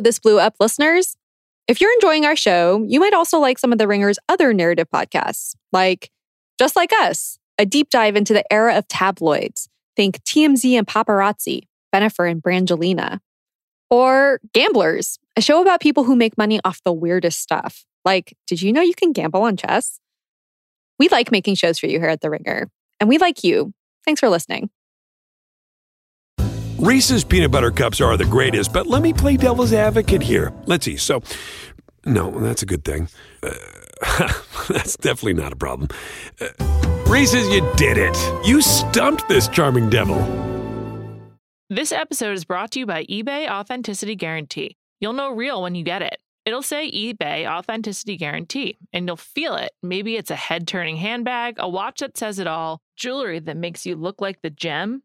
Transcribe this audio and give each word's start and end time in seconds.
This 0.00 0.18
Blew 0.18 0.38
Up 0.38 0.54
listeners. 0.60 1.16
If 1.68 1.80
you're 1.80 1.92
enjoying 1.92 2.24
our 2.24 2.36
show, 2.36 2.84
you 2.88 3.00
might 3.00 3.14
also 3.14 3.38
like 3.38 3.58
some 3.58 3.72
of 3.72 3.78
The 3.78 3.86
Ringer's 3.86 4.18
other 4.28 4.52
narrative 4.52 4.88
podcasts, 4.92 5.54
like 5.72 6.10
Just 6.58 6.76
Like 6.76 6.92
Us, 6.92 7.38
a 7.58 7.66
deep 7.66 7.90
dive 7.90 8.16
into 8.16 8.32
the 8.32 8.50
era 8.52 8.76
of 8.76 8.88
tabloids. 8.88 9.68
Think 9.96 10.22
TMZ 10.24 10.76
and 10.76 10.86
paparazzi, 10.86 11.62
Bennifer 11.94 12.30
and 12.30 12.42
Brangelina. 12.42 13.20
Or 13.90 14.40
Gamblers, 14.54 15.18
a 15.36 15.40
show 15.40 15.60
about 15.60 15.80
people 15.80 16.04
who 16.04 16.16
make 16.16 16.38
money 16.38 16.60
off 16.64 16.80
the 16.84 16.92
weirdest 16.92 17.40
stuff. 17.40 17.84
Like, 18.04 18.36
did 18.46 18.62
you 18.62 18.72
know 18.72 18.80
you 18.80 18.94
can 18.94 19.12
gamble 19.12 19.42
on 19.42 19.56
chess? 19.56 20.00
We 20.98 21.08
like 21.08 21.30
making 21.30 21.56
shows 21.56 21.78
for 21.78 21.86
you 21.86 21.98
here 21.98 22.08
at 22.08 22.20
The 22.20 22.30
Ringer, 22.30 22.70
and 22.98 23.08
we 23.08 23.18
like 23.18 23.44
you. 23.44 23.72
Thanks 24.04 24.20
for 24.20 24.28
listening. 24.28 24.70
Reese's 26.82 27.22
peanut 27.22 27.52
butter 27.52 27.70
cups 27.70 28.00
are 28.00 28.16
the 28.16 28.24
greatest, 28.24 28.72
but 28.72 28.88
let 28.88 29.02
me 29.02 29.12
play 29.12 29.36
devil's 29.36 29.72
advocate 29.72 30.20
here. 30.20 30.52
Let's 30.66 30.84
see. 30.84 30.96
So, 30.96 31.22
no, 32.04 32.32
that's 32.40 32.64
a 32.64 32.66
good 32.66 32.84
thing. 32.84 33.08
Uh, 33.40 33.52
that's 34.68 34.96
definitely 34.96 35.34
not 35.34 35.52
a 35.52 35.56
problem. 35.56 35.90
Uh, 36.40 36.48
Reese's, 37.06 37.48
you 37.50 37.60
did 37.76 37.98
it. 37.98 38.16
You 38.44 38.60
stumped 38.60 39.28
this 39.28 39.46
charming 39.46 39.90
devil. 39.90 40.18
This 41.70 41.92
episode 41.92 42.32
is 42.32 42.44
brought 42.44 42.72
to 42.72 42.80
you 42.80 42.86
by 42.86 43.04
eBay 43.04 43.48
Authenticity 43.48 44.16
Guarantee. 44.16 44.76
You'll 44.98 45.12
know 45.12 45.30
real 45.30 45.62
when 45.62 45.76
you 45.76 45.84
get 45.84 46.02
it. 46.02 46.16
It'll 46.44 46.62
say 46.62 46.90
eBay 46.90 47.48
Authenticity 47.48 48.16
Guarantee, 48.16 48.76
and 48.92 49.06
you'll 49.06 49.16
feel 49.16 49.54
it. 49.54 49.70
Maybe 49.84 50.16
it's 50.16 50.32
a 50.32 50.36
head 50.36 50.66
turning 50.66 50.96
handbag, 50.96 51.54
a 51.58 51.68
watch 51.68 52.00
that 52.00 52.18
says 52.18 52.40
it 52.40 52.48
all, 52.48 52.80
jewelry 52.96 53.38
that 53.38 53.56
makes 53.56 53.86
you 53.86 53.94
look 53.94 54.20
like 54.20 54.42
the 54.42 54.50
gem. 54.50 55.04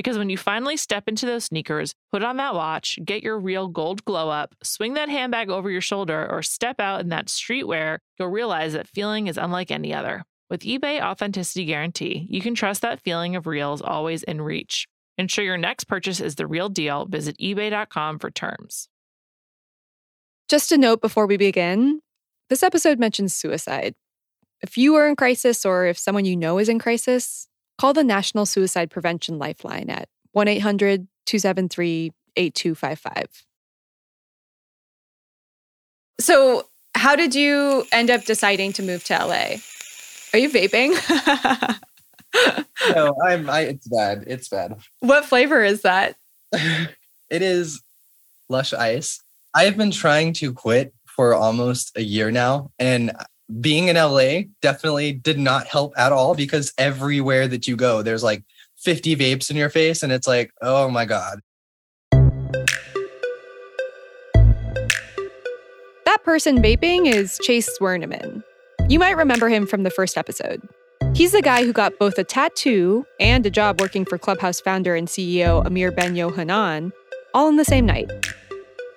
Because 0.00 0.16
when 0.16 0.30
you 0.30 0.38
finally 0.38 0.78
step 0.78 1.08
into 1.08 1.26
those 1.26 1.44
sneakers, 1.44 1.94
put 2.10 2.22
on 2.22 2.38
that 2.38 2.54
watch, 2.54 2.98
get 3.04 3.22
your 3.22 3.38
real 3.38 3.68
gold 3.68 4.02
glow 4.06 4.30
up, 4.30 4.54
swing 4.62 4.94
that 4.94 5.10
handbag 5.10 5.50
over 5.50 5.70
your 5.70 5.82
shoulder, 5.82 6.26
or 6.30 6.42
step 6.42 6.80
out 6.80 7.02
in 7.02 7.10
that 7.10 7.26
streetwear, 7.26 7.98
you'll 8.18 8.28
realize 8.28 8.72
that 8.72 8.88
feeling 8.88 9.26
is 9.26 9.36
unlike 9.36 9.70
any 9.70 9.92
other. 9.92 10.24
With 10.48 10.62
eBay 10.62 11.02
Authenticity 11.02 11.66
Guarantee, 11.66 12.26
you 12.30 12.40
can 12.40 12.54
trust 12.54 12.80
that 12.80 13.02
feeling 13.02 13.36
of 13.36 13.46
real 13.46 13.74
is 13.74 13.82
always 13.82 14.22
in 14.22 14.40
reach. 14.40 14.86
Ensure 15.18 15.44
your 15.44 15.58
next 15.58 15.84
purchase 15.84 16.18
is 16.18 16.36
the 16.36 16.46
real 16.46 16.70
deal. 16.70 17.04
Visit 17.04 17.36
eBay.com 17.36 18.20
for 18.20 18.30
terms. 18.30 18.88
Just 20.48 20.72
a 20.72 20.78
note 20.78 21.02
before 21.02 21.26
we 21.26 21.36
begin 21.36 22.00
this 22.48 22.62
episode 22.62 22.98
mentions 22.98 23.34
suicide. 23.34 23.94
If 24.62 24.78
you 24.78 24.94
are 24.94 25.06
in 25.06 25.14
crisis 25.14 25.66
or 25.66 25.84
if 25.84 25.98
someone 25.98 26.24
you 26.24 26.38
know 26.38 26.56
is 26.56 26.70
in 26.70 26.78
crisis, 26.78 27.48
call 27.80 27.94
the 27.94 28.04
National 28.04 28.44
Suicide 28.44 28.90
Prevention 28.90 29.38
Lifeline 29.38 29.88
at 29.88 30.08
1 30.32 30.48
800 30.48 31.08
273 31.24 32.12
8255. 32.36 33.46
So, 36.20 36.66
how 36.94 37.16
did 37.16 37.34
you 37.34 37.86
end 37.92 38.10
up 38.10 38.24
deciding 38.24 38.74
to 38.74 38.82
move 38.82 39.02
to 39.04 39.14
LA? 39.14 39.56
Are 40.34 40.38
you 40.38 40.50
vaping? 40.50 40.92
no, 42.94 43.16
I'm. 43.24 43.48
I, 43.48 43.60
it's 43.60 43.88
bad. 43.88 44.24
It's 44.26 44.48
bad. 44.50 44.76
What 44.98 45.24
flavor 45.24 45.64
is 45.64 45.80
that? 45.80 46.16
it 46.52 46.90
is 47.30 47.82
Lush 48.50 48.74
Ice. 48.74 49.22
I 49.54 49.64
have 49.64 49.78
been 49.78 49.90
trying 49.90 50.34
to 50.34 50.52
quit 50.52 50.92
for 51.06 51.34
almost 51.34 51.96
a 51.96 52.02
year 52.02 52.30
now, 52.30 52.70
and 52.78 53.12
being 53.60 53.88
in 53.88 53.96
LA 53.96 54.42
definitely 54.60 55.12
did 55.12 55.38
not 55.38 55.66
help 55.66 55.94
at 55.96 56.12
all 56.12 56.34
because 56.34 56.72
everywhere 56.78 57.48
that 57.48 57.66
you 57.66 57.76
go, 57.76 58.02
there's 58.02 58.22
like 58.22 58.44
50 58.76 59.16
vapes 59.16 59.50
in 59.50 59.56
your 59.56 59.70
face, 59.70 60.02
and 60.02 60.12
it's 60.12 60.26
like, 60.26 60.52
oh 60.62 60.88
my 60.88 61.04
God. 61.04 61.40
That 66.04 66.24
person 66.24 66.62
vaping 66.62 67.06
is 67.06 67.38
Chase 67.42 67.70
Zwernemann. 67.78 68.42
You 68.88 68.98
might 68.98 69.16
remember 69.16 69.48
him 69.48 69.66
from 69.66 69.82
the 69.82 69.90
first 69.90 70.16
episode. 70.16 70.60
He's 71.14 71.32
the 71.32 71.42
guy 71.42 71.64
who 71.64 71.72
got 71.72 71.98
both 71.98 72.18
a 72.18 72.24
tattoo 72.24 73.04
and 73.18 73.44
a 73.44 73.50
job 73.50 73.80
working 73.80 74.04
for 74.04 74.16
Clubhouse 74.18 74.60
founder 74.60 74.94
and 74.94 75.08
CEO 75.08 75.64
Amir 75.66 75.90
Ben 75.90 76.14
Yohanan 76.14 76.92
all 77.34 77.48
in 77.48 77.56
the 77.56 77.64
same 77.64 77.86
night. 77.86 78.10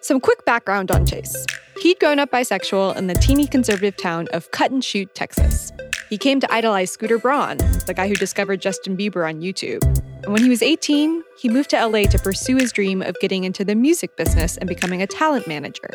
Some 0.02 0.20
quick 0.20 0.46
background 0.46 0.92
on 0.92 1.06
Chase. 1.06 1.46
He'd 1.82 2.00
grown 2.00 2.20
up 2.20 2.32
bisexual 2.32 2.96
in 2.96 3.08
the 3.08 3.16
teeny 3.16 3.48
conservative 3.48 3.98
town 3.98 4.28
of 4.32 4.52
Cut 4.52 4.72
and 4.72 4.84
Shoot, 4.84 5.14
Texas. 5.16 5.72
He 6.10 6.18
came 6.18 6.40
to 6.40 6.54
idolize 6.54 6.92
Scooter 6.92 7.18
Braun, 7.18 7.58
the 7.88 7.94
guy 7.96 8.08
who 8.08 8.16
discovered 8.16 8.62
Justin 8.62 8.96
Bieber 8.96 9.28
on 9.28 9.42
YouTube. 9.42 9.84
And 10.24 10.32
when 10.32 10.44
he 10.44 10.50
was 10.50 10.62
18, 10.62 11.24
he 11.38 11.50
moved 11.50 11.72
to 11.72 11.86
LA 11.86 12.04
to 12.04 12.20
pursue 12.20 12.56
his 12.58 12.72
dream 12.72 13.02
of 13.02 13.20
getting 13.20 13.44
into 13.44 13.66
the 13.66 13.76
music 13.76 14.16
business 14.16 14.58
and 14.58 14.70
becoming 14.70 15.02
a 15.02 15.08
talent 15.08 15.48
manager. 15.48 15.90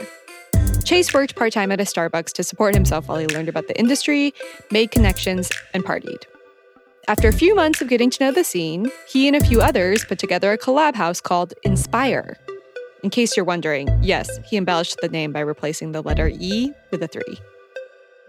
Chase 0.84 1.14
worked 1.14 1.36
part 1.36 1.52
time 1.52 1.70
at 1.70 1.80
a 1.80 1.84
Starbucks 1.84 2.32
to 2.32 2.42
support 2.42 2.74
himself 2.74 3.08
while 3.08 3.18
he 3.18 3.26
learned 3.26 3.48
about 3.48 3.68
the 3.68 3.78
industry, 3.78 4.34
made 4.70 4.90
connections, 4.90 5.50
and 5.72 5.84
partied. 5.84 6.24
After 7.06 7.28
a 7.28 7.32
few 7.32 7.54
months 7.54 7.80
of 7.80 7.88
getting 7.88 8.10
to 8.10 8.24
know 8.24 8.32
the 8.32 8.44
scene, 8.44 8.90
he 9.08 9.28
and 9.28 9.36
a 9.36 9.44
few 9.44 9.62
others 9.62 10.04
put 10.04 10.18
together 10.18 10.52
a 10.52 10.58
collab 10.58 10.94
house 10.94 11.20
called 11.20 11.54
Inspire, 11.62 12.36
in 13.02 13.10
case 13.10 13.36
you're 13.36 13.44
wondering, 13.44 13.88
yes, 14.02 14.28
he 14.48 14.56
embellished 14.56 14.98
the 15.00 15.08
name 15.08 15.32
by 15.32 15.40
replacing 15.40 15.92
the 15.92 16.02
letter 16.02 16.30
E 16.34 16.72
with 16.90 17.02
a 17.02 17.08
three. 17.08 17.38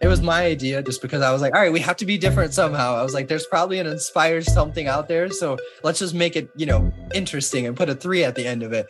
It 0.01 0.07
was 0.07 0.21
my 0.21 0.45
idea 0.45 0.81
just 0.81 1.01
because 1.01 1.21
I 1.21 1.31
was 1.31 1.41
like, 1.41 1.53
all 1.53 1.61
right, 1.61 1.73
we 1.73 1.81
have 1.81 1.97
to 1.97 2.05
be 2.05 2.17
different 2.17 2.53
somehow. 2.53 2.95
I 2.95 3.03
was 3.03 3.13
like, 3.13 3.27
there's 3.27 3.45
probably 3.45 3.79
an 3.79 3.87
inspired 3.87 4.45
something 4.45 4.87
out 4.87 5.09
there. 5.09 5.29
So 5.29 5.57
let's 5.83 5.99
just 5.99 6.13
make 6.13 6.35
it, 6.37 6.49
you 6.55 6.65
know, 6.65 6.93
interesting 7.13 7.67
and 7.67 7.75
put 7.75 7.89
a 7.89 7.95
three 7.95 8.23
at 8.23 8.35
the 8.35 8.45
end 8.45 8.63
of 8.63 8.71
it. 8.71 8.87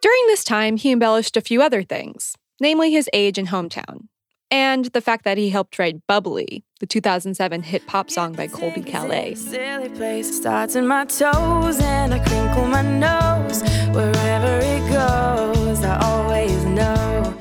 During 0.00 0.26
this 0.26 0.42
time, 0.42 0.76
he 0.76 0.90
embellished 0.90 1.36
a 1.36 1.40
few 1.40 1.62
other 1.62 1.82
things, 1.82 2.34
namely 2.60 2.90
his 2.90 3.08
age 3.12 3.38
and 3.38 3.48
hometown 3.48 4.08
and 4.54 4.84
the 4.92 5.00
fact 5.00 5.24
that 5.24 5.36
he 5.36 5.50
helped 5.50 5.80
write 5.80 6.06
Bubbly, 6.06 6.62
the 6.78 6.86
2007 6.86 7.64
hit 7.64 7.84
pop 7.88 8.08
song 8.08 8.34
by 8.34 8.46
Colbie 8.46 8.86
Caillat. 8.86 9.36
Silly 9.36 9.88
place 9.88 10.36
starts 10.36 10.76
in 10.76 10.86
my 10.86 11.06
toes 11.06 11.80
and 11.80 12.14
I 12.14 12.20
crinkle 12.20 12.64
my 12.66 12.82
nose. 12.82 13.62
Wherever 13.90 14.60
it 14.62 14.88
goes, 14.92 15.82
I 15.82 15.98
always 16.00 16.64
know. 16.66 17.36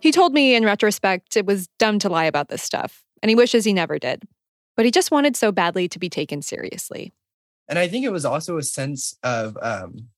He 0.00 0.10
told 0.10 0.32
me 0.32 0.56
in 0.56 0.64
retrospect 0.64 1.36
it 1.36 1.46
was 1.46 1.68
dumb 1.78 2.00
to 2.00 2.08
lie 2.08 2.24
about 2.24 2.48
this 2.48 2.62
stuff, 2.62 3.04
and 3.22 3.30
he 3.30 3.36
wishes 3.36 3.64
he 3.64 3.72
never 3.72 4.00
did. 4.00 4.24
But 4.76 4.86
he 4.86 4.90
just 4.90 5.12
wanted 5.12 5.36
so 5.36 5.52
badly 5.52 5.86
to 5.88 6.00
be 6.00 6.08
taken 6.08 6.42
seriously. 6.42 7.12
And 7.68 7.78
I 7.78 7.86
think 7.86 8.04
it 8.04 8.10
was 8.10 8.24
also 8.24 8.58
a 8.58 8.62
sense 8.64 9.16
of, 9.22 9.56
um, 9.62 10.08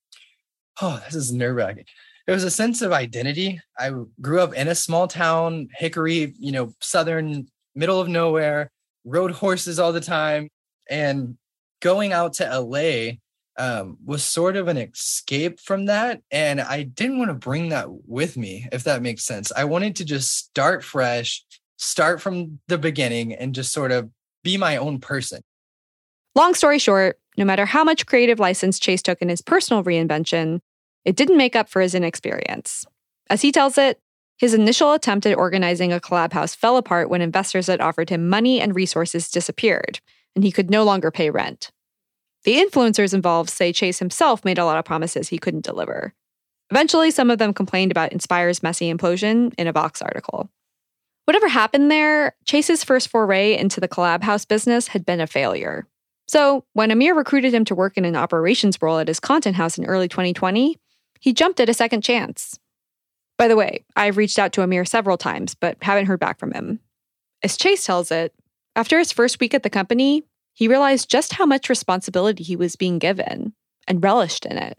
oh, 0.81 0.99
this 1.05 1.15
is 1.15 1.31
nerve 1.31 1.57
wracking 1.57 1.85
it 2.27 2.33
was 2.33 2.45
a 2.45 2.51
sense 2.51 2.83
of 2.83 2.93
identity. 2.93 3.61
I 3.79 3.93
grew 4.21 4.41
up 4.41 4.55
in 4.55 4.69
a 4.69 4.75
small 4.75 5.07
town, 5.07 5.69
Hickory, 5.77 6.35
you 6.39 6.53
know, 6.53 6.73
southern, 6.81 7.47
middle 7.75 8.01
of 8.01 8.09
nowhere, 8.09 8.71
rode 9.05 9.31
horses 9.31 9.79
all 9.79 9.93
the 9.93 10.01
time. 10.01 10.49
And 10.91 11.37
going 11.81 12.13
out 12.13 12.35
to 12.35 12.61
LA 12.61 13.17
um, 13.59 13.99
was 14.05 14.25
sort 14.25 14.57
of 14.57 14.69
an 14.69 14.77
escape 14.77 15.61
from 15.61 15.87
that. 15.87 16.21
And 16.31 16.61
I 16.61 16.83
didn't 16.83 17.19
want 17.19 17.31
to 17.31 17.35
bring 17.35 17.69
that 17.69 17.87
with 17.89 18.37
me, 18.37 18.69
if 18.73 18.85
that 18.85 19.03
makes 19.03 19.25
sense. 19.25 19.53
I 19.57 19.65
wanted 19.65 19.97
to 19.97 20.05
just 20.05 20.37
start 20.37 20.83
fresh, 20.83 21.45
start 21.77 22.21
from 22.21 22.59
the 22.67 22.79
beginning, 22.79 23.35
and 23.35 23.55
just 23.55 23.73
sort 23.73 23.93
of 23.93 24.11
be 24.43 24.57
my 24.57 24.77
own 24.77 24.99
person. 25.01 25.43
Long 26.35 26.55
story 26.55 26.79
short, 26.79 27.19
no 27.39 27.45
matter 27.45 27.65
how 27.65 27.83
much 27.83 28.05
creative 28.05 28.39
license 28.39 28.79
Chase 28.79 29.01
took 29.01 29.23
in 29.23 29.29
his 29.29 29.41
personal 29.41 29.83
reinvention, 29.83 30.61
it 31.07 31.17
didn't 31.17 31.39
make 31.39 31.57
up 31.57 31.69
for 31.69 31.81
his 31.81 31.95
inexperience. 31.95 32.85
As 33.31 33.41
he 33.41 33.53
tells 33.53 33.79
it, 33.79 34.01
his 34.39 34.53
initial 34.53 34.93
attempt 34.93 35.25
at 35.25 35.39
organizing 35.39 35.93
a 35.93 36.01
collab 36.01 36.33
house 36.33 36.55
fell 36.55 36.77
apart 36.77 37.09
when 37.09 37.23
investors 37.23 37.67
that 37.67 37.81
offered 37.81 38.11
him 38.11 38.29
money 38.29 38.61
and 38.61 38.75
resources 38.75 39.31
disappeared, 39.31 40.01
and 40.35 40.45
he 40.45 40.53
could 40.53 40.69
no 40.69 40.83
longer 40.83 41.11
pay 41.11 41.31
rent. 41.31 41.71
The 42.45 42.57
influencers 42.57 43.15
involved 43.15 43.49
say 43.49 43.73
Chase 43.73 44.01
himself 44.01 44.45
made 44.45 44.59
a 44.59 44.65
lot 44.65 44.79
of 44.79 44.85
promises 44.85 45.29
he 45.29 45.39
couldn't 45.39 45.65
deliver. 45.65 46.13
Eventually, 46.71 47.11
some 47.11 47.31
of 47.31 47.39
them 47.39 47.55
complained 47.55 47.93
about 47.93 48.13
Inspire's 48.13 48.63
messy 48.63 48.93
implosion 48.93 49.55
in 49.57 49.69
a 49.69 49.73
Vox 49.73 50.03
article. 50.03 50.51
Whatever 51.25 51.49
happened 51.49 51.91
there, 51.91 52.35
Chase's 52.45 52.85
first 52.85 53.09
foray 53.09 53.57
into 53.57 53.81
the 53.81 53.89
collab 53.89 54.23
house 54.23 54.45
business 54.45 54.89
had 54.89 55.07
been 55.07 55.21
a 55.21 55.27
failure. 55.27 55.87
So, 56.29 56.65
when 56.73 56.91
Amir 56.91 57.15
recruited 57.15 57.55
him 57.55 57.65
to 57.67 57.75
work 57.75 57.97
in 57.97 58.05
an 58.05 58.17
operations 58.17 58.79
role 58.83 58.99
at 58.99 59.09
his 59.09 59.21
content 59.21 59.57
house 59.57 59.79
in 59.79 59.87
early 59.87 60.09
2020, 60.09 60.77
he 61.21 61.33
jumped 61.33 61.61
at 61.61 61.69
a 61.69 61.75
second 61.75 62.03
chance. 62.03 62.59
By 63.39 63.49
the 63.49 63.57
way, 63.57 63.85
I've 63.97 64.17
reached 64.17 64.39
out 64.39 64.53
to 64.55 64.63
Amir 64.63 64.85
several 64.85 65.19
times, 65.19 65.55
but 65.55 65.77
haven't 65.83 66.07
heard 66.07 66.21
back 66.21 66.39
from 66.39 66.53
him. 66.53 66.81
As 67.43 67.57
Chase 67.57 67.85
tells 67.85 68.11
it, 68.11 68.35
after 68.75 68.99
his 68.99 69.13
first 69.13 69.41
week 69.41 69.55
at 69.55 69.63
the 69.63 69.71
company, 69.71 70.25
he 70.55 70.69
realized 70.69 71.11
just 71.11 71.35
how 71.35 71.45
much 71.45 71.69
responsibility 71.69 72.43
he 72.43 72.57
was 72.57 72.77
being 72.77 72.99
given 72.99 73.53
and 73.87 74.03
relished 74.03 74.47
in 74.47 74.57
it. 74.57 74.79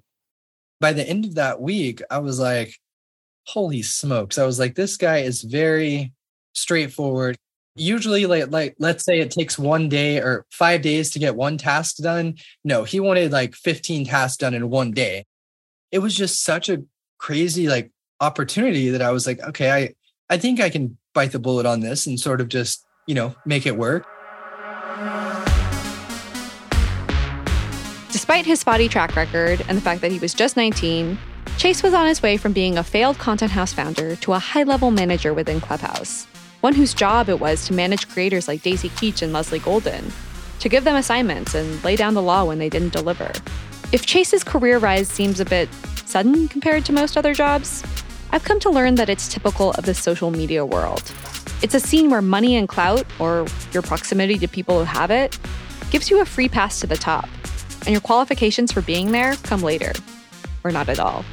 By 0.80 0.94
the 0.94 1.08
end 1.08 1.26
of 1.26 1.36
that 1.36 1.62
week, 1.62 2.02
I 2.10 2.18
was 2.18 2.40
like, 2.40 2.76
holy 3.46 3.84
smokes. 3.84 4.38
I 4.38 4.46
was 4.46 4.60
like, 4.60 4.76
this 4.76 4.98
guy 4.98 5.20
is 5.20 5.44
very 5.44 6.14
straightforward. 6.54 7.38
Usually, 7.76 8.26
like, 8.26 8.52
like 8.52 8.76
let's 8.80 9.06
say 9.06 9.20
it 9.20 9.30
takes 9.30 9.60
one 9.60 9.88
day 9.88 10.18
or 10.18 10.48
five 10.52 10.82
days 10.82 11.12
to 11.12 11.20
get 11.20 11.36
one 11.36 11.60
task 11.60 11.98
done. 11.98 12.36
No, 12.64 12.84
he 12.84 13.00
wanted 13.00 13.32
like 13.32 13.54
15 13.54 14.06
tasks 14.06 14.38
done 14.38 14.56
in 14.56 14.72
one 14.72 14.92
day. 14.92 15.26
It 15.92 16.00
was 16.00 16.16
just 16.16 16.44
such 16.44 16.68
a 16.70 16.84
crazy 17.18 17.68
like 17.70 17.92
opportunity 18.20 18.90
that 18.90 19.02
I 19.02 19.12
was 19.12 19.26
like, 19.26 19.40
okay, 19.42 19.72
I 19.72 19.94
I 20.30 20.38
think 20.38 20.60
I 20.60 20.70
can 20.70 20.98
bite 21.14 21.32
the 21.32 21.40
bullet 21.40 21.66
on 21.66 21.80
this 21.80 22.06
and 22.06 22.20
sort 22.20 22.42
of 22.42 22.50
just, 22.50 22.86
you 23.08 23.16
know, 23.16 23.34
make 23.46 23.66
it 23.66 23.78
work. 23.78 24.06
Despite 28.12 28.46
his 28.46 28.60
spotty 28.60 28.90
track 28.90 29.16
record 29.16 29.64
and 29.70 29.78
the 29.78 29.82
fact 29.82 30.02
that 30.02 30.12
he 30.12 30.20
was 30.20 30.34
just 30.34 30.58
19, 30.58 31.18
Chase 31.58 31.82
was 31.82 31.94
on 31.94 32.06
his 32.06 32.22
way 32.22 32.36
from 32.36 32.52
being 32.52 32.78
a 32.78 32.84
failed 32.84 33.18
content 33.18 33.52
house 33.52 33.72
founder 33.72 34.18
to 34.18 34.34
a 34.34 34.40
high 34.40 34.64
level 34.64 34.92
manager 34.92 35.34
within 35.34 35.62
Clubhouse, 35.62 36.26
one 36.60 36.74
whose 36.74 36.94
job 36.94 37.30
it 37.30 37.40
was 37.40 37.66
to 37.66 37.74
manage 37.74 38.10
creators 38.10 38.50
like 38.50 38.62
Daisy 38.62 38.90
Keech 38.90 39.22
and 39.22 39.32
Leslie 39.32 39.60
Golden, 39.60 40.12
to 40.60 40.68
give 40.68 40.84
them 40.84 40.98
assignments 40.98 41.56
and 41.56 41.82
lay 41.86 41.96
down 41.96 42.14
the 42.14 42.22
law 42.22 42.44
when 42.44 42.60
they 42.60 42.70
didn't 42.70 42.92
deliver. 42.92 43.32
If 43.94 44.06
Chase's 44.06 44.44
career 44.44 44.80
rise 44.80 45.08
seems 45.08 45.40
a 45.40 45.46
bit 45.46 45.70
sudden 46.06 46.50
compared 46.50 46.84
to 46.86 46.92
most 46.92 47.16
other 47.16 47.34
jobs, 47.34 47.84
I've 48.32 48.44
come 48.44 48.60
to 48.60 48.70
learn 48.70 48.96
that 48.96 49.08
it's 49.08 49.30
typical 49.30 49.72
of 49.72 49.86
the 49.86 49.94
social 49.94 50.30
media 50.30 50.66
world. 50.66 51.10
It's 51.62 51.74
a 51.74 51.80
scene 51.80 52.10
where 52.10 52.22
money 52.22 52.58
and 52.58 52.68
clout, 52.68 53.06
or 53.18 53.48
your 53.72 53.82
proximity 53.82 54.38
to 54.40 54.48
people 54.50 54.80
who 54.80 54.84
have 54.84 55.10
it, 55.10 55.40
gives 55.90 56.10
you 56.10 56.20
a 56.20 56.26
free 56.26 56.50
pass 56.50 56.82
to 56.82 56.88
the 56.88 56.98
top, 56.98 57.30
and 57.86 57.90
your 57.92 58.02
qualifications 58.02 58.74
for 58.74 58.82
being 58.82 59.14
there 59.14 59.38
come 59.38 59.62
later, 59.62 59.94
or 60.66 60.72
not 60.74 60.90
at 60.90 61.00
all. 61.00 61.24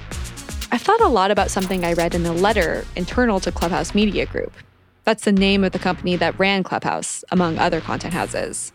I've 0.71 0.81
thought 0.81 1.01
a 1.01 1.09
lot 1.09 1.33
about 1.33 1.51
something 1.51 1.85
I 1.85 1.95
read 1.95 2.15
in 2.15 2.25
a 2.25 2.33
letter 2.33 2.85
internal 2.95 3.41
to 3.41 3.51
Clubhouse 3.51 3.97
Media 3.97 4.27
Group. 4.27 4.53
That's 5.03 5.25
the 5.25 5.33
name 5.33 5.65
of 5.65 5.73
the 5.73 5.81
company 5.81 6.15
that 6.17 6.39
ran 6.39 6.62
Clubhouse, 6.62 7.25
among 7.33 7.59
other 7.59 7.81
content 7.81 8.15
houses. 8.15 8.73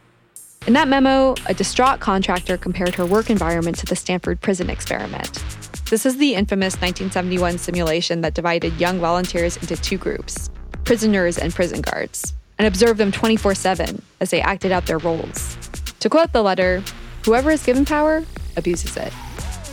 In 0.68 0.74
that 0.74 0.88
memo, 0.88 1.36
a 1.48 1.54
distraught 1.54 2.00
contractor 2.00 2.58
compared 2.58 2.94
her 2.96 3.06
work 3.06 3.30
environment 3.30 3.78
to 3.78 3.86
the 3.86 3.96
Stanford 3.96 4.42
prison 4.42 4.70
experiment. 4.70 5.44
This 5.90 6.06
is 6.06 6.18
the 6.18 6.36
infamous 6.36 6.76
1971 6.76 7.58
simulation 7.58 8.22
that 8.22 8.36
divided 8.36 8.80
young 8.80 9.00
volunteers 9.00 9.58
into 9.58 9.76
two 9.76 9.98
groups 9.98 10.50
prisoners 10.84 11.38
and 11.38 11.54
prison 11.54 11.82
guards, 11.82 12.34
and 12.58 12.68
observed 12.68 13.00
them 13.00 13.12
24 13.12 13.56
7 13.56 14.02
as 14.22 14.32
they 14.32 14.42
acted 14.42 14.72
out 14.72 14.86
their 14.86 14.98
roles. 14.98 15.58
To 16.00 16.10
quote 16.10 16.34
the 16.34 16.42
letter, 16.42 16.84
whoever 17.26 17.52
is 17.52 17.64
given 17.64 17.86
power 17.86 18.24
abuses 18.58 18.98
it. 18.98 19.14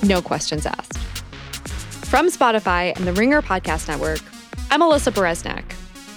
No 0.03 0.23
questions 0.23 0.67
asked. 0.67 0.99
From 2.07 2.29
Spotify 2.29 2.97
and 2.97 3.07
the 3.07 3.13
Ringer 3.13 3.43
Podcast 3.43 3.89
Network, 3.89 4.21
I'm 4.71 4.81
Alyssa 4.81 5.13
Bereznak, 5.13 5.65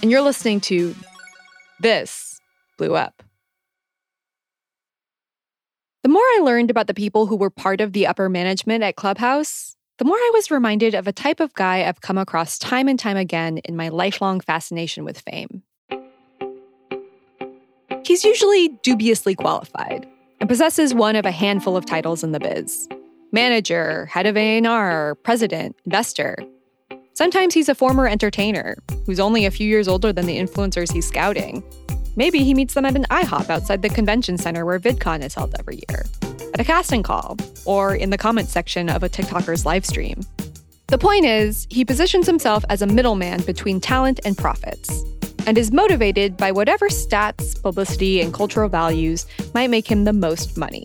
and 0.01 0.11
you're 0.11 0.21
listening 0.21 0.61
to 0.61 0.95
This 1.79 2.39
Blew 2.77 2.95
Up. 2.95 3.23
The 6.01 6.09
more 6.09 6.21
I 6.21 6.39
learned 6.43 6.71
about 6.71 6.87
the 6.87 6.93
people 6.93 7.25
who 7.25 7.35
were 7.35 7.49
part 7.49 7.81
of 7.81 7.91
the 7.91 8.07
upper 8.07 8.29
management 8.29 8.83
at 8.83 8.95
Clubhouse, 8.95 9.75
the 9.97 10.05
more 10.05 10.15
I 10.15 10.31
was 10.33 10.49
reminded 10.49 10.95
of 10.95 11.07
a 11.07 11.11
type 11.11 11.41
of 11.41 11.53
guy 11.55 11.85
I've 11.85 11.99
come 11.99 12.17
across 12.17 12.57
time 12.57 12.87
and 12.87 12.97
time 12.97 13.17
again 13.17 13.57
in 13.59 13.75
my 13.75 13.89
lifelong 13.89 14.39
fascination 14.39 15.03
with 15.03 15.19
fame. 15.19 15.61
He's 18.05 18.23
usually 18.23 18.69
dubiously 18.81 19.35
qualified 19.35 20.07
and 20.39 20.47
possesses 20.47 20.93
one 20.93 21.17
of 21.17 21.25
a 21.25 21.31
handful 21.31 21.75
of 21.75 21.85
titles 21.85 22.23
in 22.23 22.31
the 22.31 22.39
biz 22.39 22.87
manager, 23.33 24.05
head 24.05 24.25
of 24.25 24.37
A&R, 24.37 25.15
president, 25.15 25.75
investor. 25.85 26.37
Sometimes 27.13 27.53
he's 27.53 27.67
a 27.67 27.75
former 27.75 28.07
entertainer 28.07 28.77
who's 29.05 29.19
only 29.19 29.45
a 29.45 29.51
few 29.51 29.67
years 29.67 29.89
older 29.89 30.13
than 30.13 30.27
the 30.27 30.39
influencers 30.39 30.93
he's 30.93 31.07
scouting. 31.07 31.61
Maybe 32.15 32.43
he 32.43 32.53
meets 32.53 32.73
them 32.73 32.85
at 32.85 32.95
an 32.95 33.05
IHOP 33.09 33.49
outside 33.49 33.81
the 33.81 33.89
convention 33.89 34.37
center 34.37 34.65
where 34.65 34.79
VidCon 34.79 35.23
is 35.23 35.35
held 35.35 35.55
every 35.59 35.81
year 35.89 36.05
at 36.53 36.59
a 36.59 36.63
casting 36.63 37.03
call, 37.03 37.37
or 37.65 37.95
in 37.95 38.09
the 38.09 38.17
comment 38.17 38.49
section 38.49 38.89
of 38.89 39.03
a 39.03 39.09
TikToker's 39.09 39.65
live 39.65 39.85
stream. 39.85 40.21
The 40.87 40.97
point 40.97 41.25
is, 41.25 41.67
he 41.69 41.85
positions 41.85 42.25
himself 42.25 42.65
as 42.69 42.81
a 42.81 42.87
middleman 42.87 43.43
between 43.43 43.79
talent 43.79 44.19
and 44.25 44.37
profits, 44.37 45.03
and 45.45 45.57
is 45.57 45.71
motivated 45.71 46.35
by 46.35 46.51
whatever 46.51 46.89
stats, 46.89 47.61
publicity, 47.61 48.21
and 48.21 48.33
cultural 48.33 48.69
values 48.69 49.25
might 49.53 49.69
make 49.69 49.87
him 49.87 50.03
the 50.03 50.13
most 50.13 50.57
money. 50.57 50.83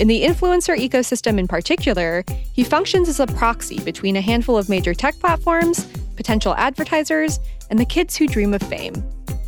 In 0.00 0.08
the 0.08 0.22
influencer 0.22 0.76
ecosystem 0.78 1.38
in 1.38 1.48
particular, 1.48 2.24
he 2.52 2.64
functions 2.64 3.08
as 3.08 3.20
a 3.20 3.26
proxy 3.26 3.80
between 3.80 4.16
a 4.16 4.20
handful 4.20 4.56
of 4.56 4.68
major 4.68 4.94
tech 4.94 5.18
platforms, 5.18 5.86
potential 6.16 6.54
advertisers, 6.54 7.38
and 7.68 7.78
the 7.78 7.84
kids 7.84 8.16
who 8.16 8.26
dream 8.26 8.54
of 8.54 8.62
fame. 8.62 8.94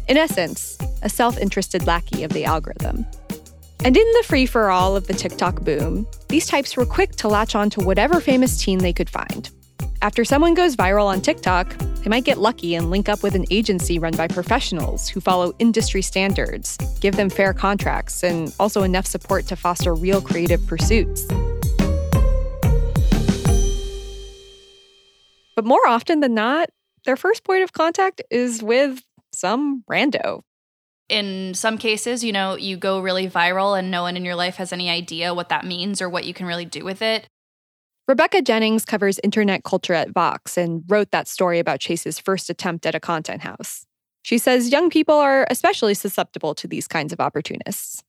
In 0.08 0.16
essence, 0.16 0.76
a 1.02 1.08
self 1.08 1.38
interested 1.38 1.86
lackey 1.86 2.24
of 2.24 2.32
the 2.32 2.44
algorithm. 2.44 3.06
And 3.82 3.96
in 3.96 4.12
the 4.12 4.24
free 4.26 4.44
for 4.44 4.70
all 4.70 4.94
of 4.94 5.06
the 5.06 5.14
TikTok 5.14 5.62
boom, 5.62 6.06
these 6.28 6.46
types 6.46 6.76
were 6.76 6.84
quick 6.84 7.12
to 7.16 7.28
latch 7.28 7.54
on 7.54 7.70
to 7.70 7.80
whatever 7.80 8.20
famous 8.20 8.62
teen 8.62 8.78
they 8.78 8.92
could 8.92 9.08
find. 9.08 9.48
After 10.02 10.24
someone 10.24 10.54
goes 10.54 10.76
viral 10.76 11.06
on 11.06 11.20
TikTok, 11.20 11.76
they 11.78 12.10
might 12.10 12.24
get 12.24 12.38
lucky 12.38 12.74
and 12.74 12.90
link 12.90 13.08
up 13.08 13.22
with 13.22 13.34
an 13.34 13.44
agency 13.50 13.98
run 13.98 14.14
by 14.16 14.28
professionals 14.28 15.08
who 15.08 15.20
follow 15.20 15.52
industry 15.58 16.02
standards, 16.02 16.76
give 17.00 17.16
them 17.16 17.30
fair 17.30 17.54
contracts, 17.54 18.22
and 18.22 18.54
also 18.58 18.82
enough 18.82 19.06
support 19.06 19.46
to 19.46 19.56
foster 19.56 19.94
real 19.94 20.20
creative 20.20 20.66
pursuits. 20.66 21.26
But 25.56 25.64
more 25.64 25.86
often 25.86 26.20
than 26.20 26.34
not, 26.34 26.70
their 27.04 27.16
first 27.16 27.44
point 27.44 27.62
of 27.62 27.72
contact 27.72 28.22
is 28.30 28.62
with 28.62 29.02
some 29.32 29.84
rando 29.90 30.42
in 31.10 31.54
some 31.54 31.76
cases, 31.76 32.22
you 32.22 32.32
know, 32.32 32.54
you 32.54 32.76
go 32.76 33.00
really 33.00 33.28
viral 33.28 33.78
and 33.78 33.90
no 33.90 34.02
one 34.02 34.16
in 34.16 34.24
your 34.24 34.36
life 34.36 34.56
has 34.56 34.72
any 34.72 34.88
idea 34.88 35.34
what 35.34 35.48
that 35.48 35.66
means 35.66 36.00
or 36.00 36.08
what 36.08 36.24
you 36.24 36.32
can 36.32 36.46
really 36.46 36.64
do 36.64 36.84
with 36.84 37.02
it. 37.02 37.26
Rebecca 38.06 38.42
Jennings 38.42 38.84
covers 38.84 39.20
internet 39.22 39.64
culture 39.64 39.94
at 39.94 40.10
Vox 40.10 40.56
and 40.56 40.82
wrote 40.88 41.10
that 41.10 41.28
story 41.28 41.58
about 41.58 41.80
Chase's 41.80 42.18
first 42.18 42.48
attempt 42.48 42.86
at 42.86 42.94
a 42.94 43.00
content 43.00 43.42
house. 43.42 43.84
She 44.22 44.38
says 44.38 44.70
young 44.70 44.90
people 44.90 45.14
are 45.14 45.46
especially 45.50 45.94
susceptible 45.94 46.54
to 46.56 46.68
these 46.68 46.86
kinds 46.86 47.12
of 47.12 47.20
opportunists. 47.20 48.02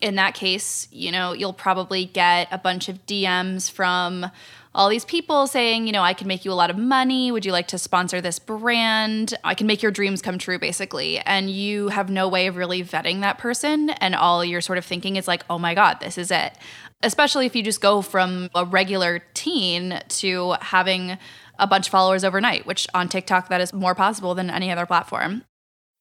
In 0.00 0.16
that 0.16 0.34
case, 0.34 0.88
you 0.90 1.10
know, 1.12 1.32
you'll 1.32 1.52
probably 1.52 2.04
get 2.04 2.48
a 2.50 2.58
bunch 2.58 2.88
of 2.88 3.06
DMs 3.06 3.70
from 3.70 4.30
all 4.74 4.88
these 4.88 5.04
people 5.04 5.46
saying, 5.46 5.86
you 5.86 5.92
know, 5.92 6.02
I 6.02 6.14
can 6.14 6.26
make 6.26 6.44
you 6.44 6.50
a 6.50 6.54
lot 6.54 6.68
of 6.68 6.76
money. 6.76 7.30
Would 7.30 7.46
you 7.46 7.52
like 7.52 7.68
to 7.68 7.78
sponsor 7.78 8.20
this 8.20 8.40
brand? 8.40 9.34
I 9.44 9.54
can 9.54 9.68
make 9.68 9.82
your 9.82 9.92
dreams 9.92 10.20
come 10.20 10.36
true, 10.36 10.58
basically. 10.58 11.18
And 11.18 11.48
you 11.48 11.88
have 11.88 12.10
no 12.10 12.28
way 12.28 12.48
of 12.48 12.56
really 12.56 12.82
vetting 12.82 13.20
that 13.20 13.38
person. 13.38 13.90
And 13.90 14.16
all 14.16 14.44
you're 14.44 14.60
sort 14.60 14.78
of 14.78 14.84
thinking 14.84 15.14
is 15.16 15.28
like, 15.28 15.44
oh 15.48 15.58
my 15.58 15.74
God, 15.74 16.00
this 16.00 16.18
is 16.18 16.30
it. 16.30 16.58
Especially 17.02 17.46
if 17.46 17.54
you 17.54 17.62
just 17.62 17.80
go 17.80 18.02
from 18.02 18.50
a 18.54 18.64
regular 18.64 19.22
teen 19.34 20.00
to 20.08 20.56
having 20.60 21.18
a 21.58 21.66
bunch 21.68 21.86
of 21.86 21.92
followers 21.92 22.24
overnight, 22.24 22.66
which 22.66 22.88
on 22.94 23.08
TikTok, 23.08 23.48
that 23.48 23.60
is 23.60 23.72
more 23.72 23.94
possible 23.94 24.34
than 24.34 24.50
any 24.50 24.72
other 24.72 24.86
platform. 24.86 25.44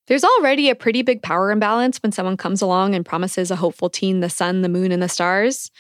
There's 0.08 0.26
already 0.26 0.70
a 0.70 0.76
pretty 0.76 1.02
big 1.02 1.22
power 1.22 1.50
imbalance 1.50 2.00
when 2.00 2.12
someone 2.12 2.36
comes 2.36 2.62
along 2.62 2.94
and 2.94 3.06
promises 3.06 3.50
a 3.52 3.56
hopeful 3.56 3.90
teen 3.90 4.20
the 4.20 4.30
sun, 4.30 4.62
the 4.62 4.68
moon, 4.68 4.92
and 4.92 5.02
the 5.02 5.08
stars. 5.08 5.72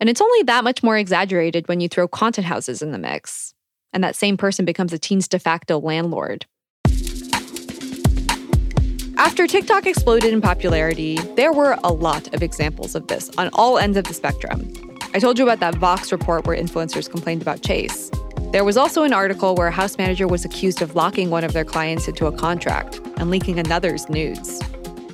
And 0.00 0.08
it's 0.08 0.22
only 0.22 0.42
that 0.44 0.64
much 0.64 0.82
more 0.82 0.96
exaggerated 0.96 1.68
when 1.68 1.80
you 1.80 1.88
throw 1.88 2.08
content 2.08 2.46
houses 2.46 2.80
in 2.80 2.92
the 2.92 2.98
mix, 2.98 3.52
and 3.92 4.02
that 4.02 4.16
same 4.16 4.38
person 4.38 4.64
becomes 4.64 4.94
a 4.94 4.98
teen's 4.98 5.28
de 5.28 5.38
facto 5.38 5.78
landlord. 5.78 6.46
After 9.18 9.46
TikTok 9.46 9.86
exploded 9.86 10.32
in 10.32 10.40
popularity, 10.40 11.16
there 11.36 11.52
were 11.52 11.78
a 11.84 11.92
lot 11.92 12.32
of 12.34 12.42
examples 12.42 12.94
of 12.94 13.08
this 13.08 13.30
on 13.36 13.50
all 13.52 13.76
ends 13.76 13.98
of 13.98 14.04
the 14.04 14.14
spectrum. 14.14 14.72
I 15.12 15.18
told 15.18 15.38
you 15.38 15.44
about 15.44 15.60
that 15.60 15.74
Vox 15.74 16.12
report 16.12 16.46
where 16.46 16.56
influencers 16.56 17.10
complained 17.10 17.42
about 17.42 17.62
Chase. 17.62 18.10
There 18.56 18.64
was 18.64 18.78
also 18.78 19.02
an 19.02 19.12
article 19.12 19.54
where 19.54 19.66
a 19.66 19.70
house 19.70 19.98
manager 19.98 20.26
was 20.26 20.46
accused 20.46 20.80
of 20.80 20.94
locking 20.94 21.28
one 21.28 21.44
of 21.44 21.52
their 21.52 21.62
clients 21.62 22.08
into 22.08 22.24
a 22.24 22.32
contract 22.32 23.02
and 23.18 23.28
leaking 23.28 23.58
another's 23.58 24.08
nudes. 24.08 24.62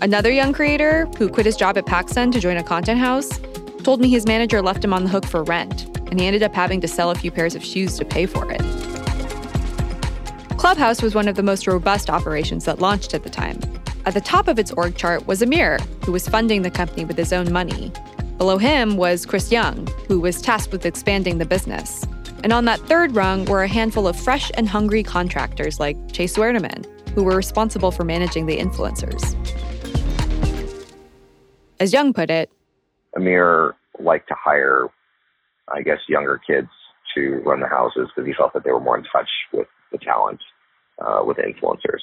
Another 0.00 0.30
young 0.30 0.52
creator, 0.52 1.06
who 1.18 1.28
quit 1.28 1.44
his 1.44 1.56
job 1.56 1.76
at 1.76 1.84
PacSun 1.84 2.30
to 2.30 2.38
join 2.38 2.56
a 2.56 2.62
content 2.62 3.00
house, 3.00 3.40
told 3.82 4.00
me 4.00 4.08
his 4.08 4.26
manager 4.26 4.62
left 4.62 4.84
him 4.84 4.92
on 4.92 5.02
the 5.02 5.10
hook 5.10 5.26
for 5.26 5.42
rent, 5.42 5.86
and 6.08 6.20
he 6.20 6.26
ended 6.28 6.44
up 6.44 6.54
having 6.54 6.80
to 6.82 6.86
sell 6.86 7.10
a 7.10 7.16
few 7.16 7.32
pairs 7.32 7.56
of 7.56 7.64
shoes 7.64 7.98
to 7.98 8.04
pay 8.04 8.26
for 8.26 8.46
it. 8.48 8.60
Clubhouse 10.56 11.02
was 11.02 11.16
one 11.16 11.26
of 11.26 11.34
the 11.34 11.42
most 11.42 11.66
robust 11.66 12.08
operations 12.08 12.66
that 12.66 12.78
launched 12.78 13.12
at 13.12 13.24
the 13.24 13.28
time. 13.28 13.58
At 14.06 14.14
the 14.14 14.20
top 14.20 14.46
of 14.46 14.60
its 14.60 14.70
org 14.70 14.94
chart 14.94 15.26
was 15.26 15.42
Amir, 15.42 15.80
who 16.04 16.12
was 16.12 16.28
funding 16.28 16.62
the 16.62 16.70
company 16.70 17.04
with 17.04 17.18
his 17.18 17.32
own 17.32 17.52
money. 17.52 17.90
Below 18.38 18.58
him 18.58 18.96
was 18.96 19.26
Chris 19.26 19.50
Young, 19.50 19.88
who 20.06 20.20
was 20.20 20.40
tasked 20.40 20.70
with 20.70 20.86
expanding 20.86 21.38
the 21.38 21.44
business. 21.44 22.06
And 22.42 22.52
on 22.52 22.64
that 22.66 22.80
third 22.80 23.14
rung 23.14 23.44
were 23.44 23.62
a 23.62 23.68
handful 23.68 24.06
of 24.06 24.18
fresh 24.18 24.50
and 24.54 24.68
hungry 24.68 25.02
contractors 25.02 25.78
like 25.78 25.96
Chase 26.12 26.36
Zwernemann, 26.36 26.86
who 27.10 27.22
were 27.24 27.36
responsible 27.36 27.90
for 27.90 28.04
managing 28.04 28.46
the 28.46 28.58
influencers. 28.58 29.34
As 31.80 31.92
Young 31.92 32.12
put 32.12 32.30
it, 32.30 32.50
Amir 33.16 33.74
liked 33.98 34.28
to 34.28 34.34
hire, 34.38 34.88
I 35.74 35.82
guess, 35.82 35.98
younger 36.08 36.40
kids 36.46 36.68
to 37.14 37.42
run 37.44 37.60
the 37.60 37.66
houses 37.66 38.08
because 38.14 38.26
he 38.26 38.32
felt 38.32 38.52
that 38.54 38.62
they 38.64 38.70
were 38.70 38.80
more 38.80 38.96
in 38.96 39.04
touch 39.04 39.28
with 39.52 39.66
the 39.90 39.98
talent, 39.98 40.40
uh, 41.04 41.22
with 41.24 41.38
influencers. 41.38 42.00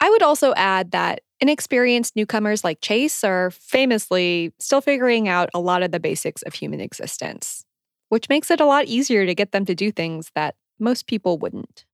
I 0.00 0.08
would 0.08 0.22
also 0.22 0.54
add 0.54 0.92
that 0.92 1.20
inexperienced 1.40 2.16
newcomers 2.16 2.64
like 2.64 2.80
Chase 2.80 3.22
are 3.22 3.50
famously 3.50 4.54
still 4.58 4.80
figuring 4.80 5.28
out 5.28 5.50
a 5.52 5.60
lot 5.60 5.82
of 5.82 5.90
the 5.90 6.00
basics 6.00 6.40
of 6.42 6.54
human 6.54 6.80
existence, 6.80 7.65
which 8.08 8.28
makes 8.28 8.50
it 8.50 8.60
a 8.60 8.66
lot 8.66 8.86
easier 8.86 9.26
to 9.26 9.34
get 9.34 9.52
them 9.52 9.64
to 9.64 9.74
do 9.74 9.90
things 9.90 10.30
that 10.34 10.54
most 10.78 11.06
people 11.06 11.38
wouldn't. 11.38 11.84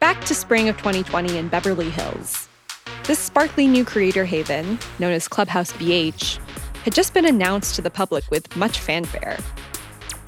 Back 0.00 0.24
to 0.24 0.34
spring 0.34 0.68
of 0.68 0.76
2020 0.76 1.38
in 1.38 1.48
Beverly 1.48 1.88
Hills. 1.88 2.48
This 3.04 3.18
sparkly 3.18 3.66
new 3.66 3.84
creator 3.84 4.24
haven, 4.24 4.78
known 4.98 5.12
as 5.12 5.28
Clubhouse 5.28 5.72
BH, 5.72 6.38
had 6.84 6.92
just 6.92 7.14
been 7.14 7.24
announced 7.24 7.76
to 7.76 7.82
the 7.82 7.90
public 7.90 8.28
with 8.30 8.54
much 8.56 8.78
fanfare. 8.80 9.38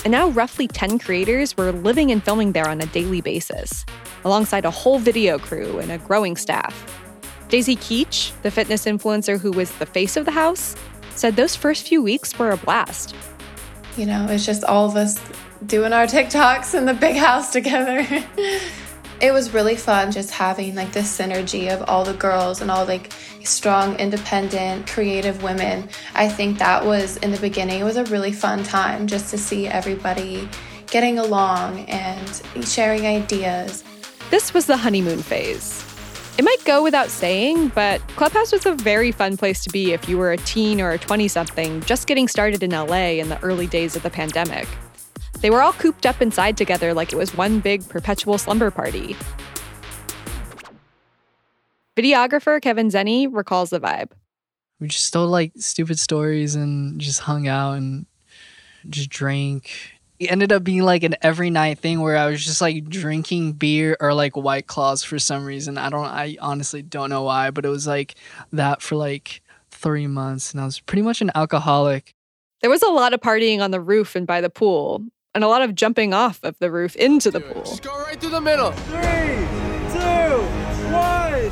And 0.04 0.12
now, 0.12 0.28
roughly 0.28 0.68
10 0.68 0.98
creators 0.98 1.56
were 1.56 1.72
living 1.72 2.10
and 2.10 2.22
filming 2.22 2.52
there 2.52 2.68
on 2.68 2.80
a 2.80 2.86
daily 2.86 3.20
basis, 3.20 3.84
alongside 4.24 4.64
a 4.64 4.70
whole 4.70 4.98
video 4.98 5.38
crew 5.38 5.78
and 5.78 5.90
a 5.90 5.98
growing 5.98 6.36
staff. 6.36 7.03
Daisy 7.54 7.76
Keech, 7.76 8.32
the 8.42 8.50
fitness 8.50 8.84
influencer 8.84 9.38
who 9.38 9.52
was 9.52 9.70
the 9.76 9.87
face 9.87 10.16
of 10.16 10.25
the 10.25 10.32
house, 10.32 10.75
said 11.14 11.37
those 11.37 11.54
first 11.54 11.87
few 11.87 12.02
weeks 12.02 12.37
were 12.37 12.50
a 12.50 12.56
blast. 12.56 13.14
You 13.96 14.06
know, 14.06 14.26
it's 14.28 14.44
just 14.44 14.64
all 14.64 14.87
of 14.87 14.96
us 14.96 15.20
doing 15.64 15.92
our 15.92 16.04
TikToks 16.04 16.76
in 16.76 16.84
the 16.84 16.94
big 16.94 17.14
house 17.14 17.52
together. 17.52 17.99
it 19.20 19.32
was 19.32 19.54
really 19.54 19.76
fun 19.76 20.11
just 20.11 20.32
having 20.32 20.75
like 20.75 20.90
this 20.90 21.16
synergy 21.16 21.73
of 21.73 21.88
all 21.88 22.04
the 22.04 22.14
girls 22.14 22.61
and 22.61 22.73
all 22.73 22.87
like 22.87 23.12
strong, 23.44 23.94
independent, 24.00 24.88
creative 24.88 25.44
women. 25.44 25.88
I 26.16 26.28
think 26.28 26.58
that 26.58 26.84
was 26.84 27.18
in 27.18 27.30
the 27.30 27.38
beginning, 27.38 27.78
it 27.78 27.84
was 27.84 27.96
a 27.96 28.04
really 28.06 28.32
fun 28.32 28.64
time 28.64 29.06
just 29.06 29.30
to 29.30 29.38
see 29.38 29.68
everybody 29.68 30.49
getting 30.88 31.20
along 31.20 31.82
and 31.82 32.42
sharing 32.66 33.06
ideas. 33.06 33.84
This 34.30 34.52
was 34.52 34.66
the 34.66 34.76
honeymoon 34.76 35.23
phase. 35.23 35.93
It 36.36 36.44
might 36.44 36.64
go 36.64 36.82
without 36.82 37.10
saying, 37.10 37.68
but 37.76 38.00
Clubhouse 38.16 38.50
was 38.50 38.66
a 38.66 38.74
very 38.74 39.12
fun 39.12 39.36
place 39.36 39.62
to 39.62 39.70
be 39.70 39.92
if 39.92 40.08
you 40.08 40.18
were 40.18 40.32
a 40.32 40.36
teen 40.38 40.80
or 40.80 40.90
a 40.90 40.98
20 40.98 41.28
something 41.28 41.80
just 41.82 42.08
getting 42.08 42.26
started 42.26 42.60
in 42.64 42.70
LA 42.70 43.20
in 43.20 43.28
the 43.28 43.40
early 43.42 43.68
days 43.68 43.94
of 43.94 44.02
the 44.02 44.10
pandemic. 44.10 44.66
They 45.40 45.50
were 45.50 45.62
all 45.62 45.74
cooped 45.74 46.06
up 46.06 46.20
inside 46.20 46.56
together 46.56 46.92
like 46.92 47.12
it 47.12 47.16
was 47.16 47.36
one 47.36 47.60
big 47.60 47.88
perpetual 47.88 48.36
slumber 48.38 48.72
party. 48.72 49.14
Videographer 51.96 52.60
Kevin 52.60 52.88
Zenny 52.88 53.28
recalls 53.30 53.70
the 53.70 53.78
vibe. 53.78 54.10
We 54.80 54.88
just 54.88 55.12
told 55.12 55.30
like 55.30 55.52
stupid 55.56 56.00
stories 56.00 56.56
and 56.56 57.00
just 57.00 57.20
hung 57.20 57.46
out 57.46 57.74
and 57.74 58.06
just 58.90 59.08
drank. 59.08 59.70
It 60.21 60.30
ended 60.30 60.52
up 60.52 60.62
being 60.62 60.83
like 60.83 61.02
an 61.02 61.16
every 61.23 61.50
night 61.50 61.80
thing 61.80 62.00
where 62.00 62.16
I 62.16 62.26
was 62.26 62.44
just 62.44 62.61
like 62.61 62.88
drinking 62.88 63.54
beer 63.54 63.97
or 63.99 64.14
like 64.14 64.37
white 64.37 64.68
claws 64.68 65.02
for 65.02 65.18
some 65.18 65.44
reason. 65.44 65.76
I 65.76 65.90
don't 65.90 66.04
I 66.04 66.37
honestly 66.40 66.83
don't 66.83 67.11
know 67.11 67.25
why, 67.25 67.50
but 67.50 67.64
it 67.64 67.68
was 67.68 67.87
like 67.87 68.14
that 68.52 68.80
for 68.80 68.94
like 68.94 69.42
3 69.73 70.06
months 70.06 70.52
and 70.52 70.61
I 70.61 70.66
was 70.66 70.78
pretty 70.78 71.02
much 71.02 71.21
an 71.21 71.33
alcoholic. 71.35 72.14
There 72.61 72.71
was 72.71 72.83
a 72.83 72.90
lot 72.90 73.12
of 73.12 73.21
partying 73.21 73.61
on 73.61 73.73
the 73.73 73.80
roof 73.80 74.14
and 74.14 74.26
by 74.26 74.40
the 74.40 74.50
pool, 74.50 75.04
and 75.35 75.42
a 75.42 75.49
lot 75.49 75.62
of 75.62 75.75
jumping 75.75 76.14
off 76.14 76.38
of 76.44 76.56
the 76.61 76.71
roof 76.71 76.94
into 76.97 77.30
the 77.30 77.40
pool. 77.40 77.64
Just 77.64 77.83
go 77.83 77.92
right 78.04 78.18
through 78.18 78.30
the 78.30 78.40
middle. 78.40 78.71
Three, 78.71 79.47
two, 79.92 80.38
one. 80.94 81.50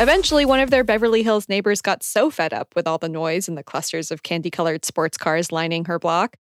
Eventually, 0.00 0.46
one 0.46 0.60
of 0.60 0.70
their 0.70 0.82
Beverly 0.82 1.22
Hills 1.22 1.46
neighbors 1.46 1.82
got 1.82 2.02
so 2.02 2.30
fed 2.30 2.54
up 2.54 2.74
with 2.74 2.86
all 2.86 2.96
the 2.96 3.06
noise 3.06 3.48
and 3.48 3.58
the 3.58 3.62
clusters 3.62 4.10
of 4.10 4.22
candy 4.22 4.50
colored 4.50 4.86
sports 4.86 5.18
cars 5.18 5.52
lining 5.52 5.84
her 5.84 5.98
block 5.98 6.38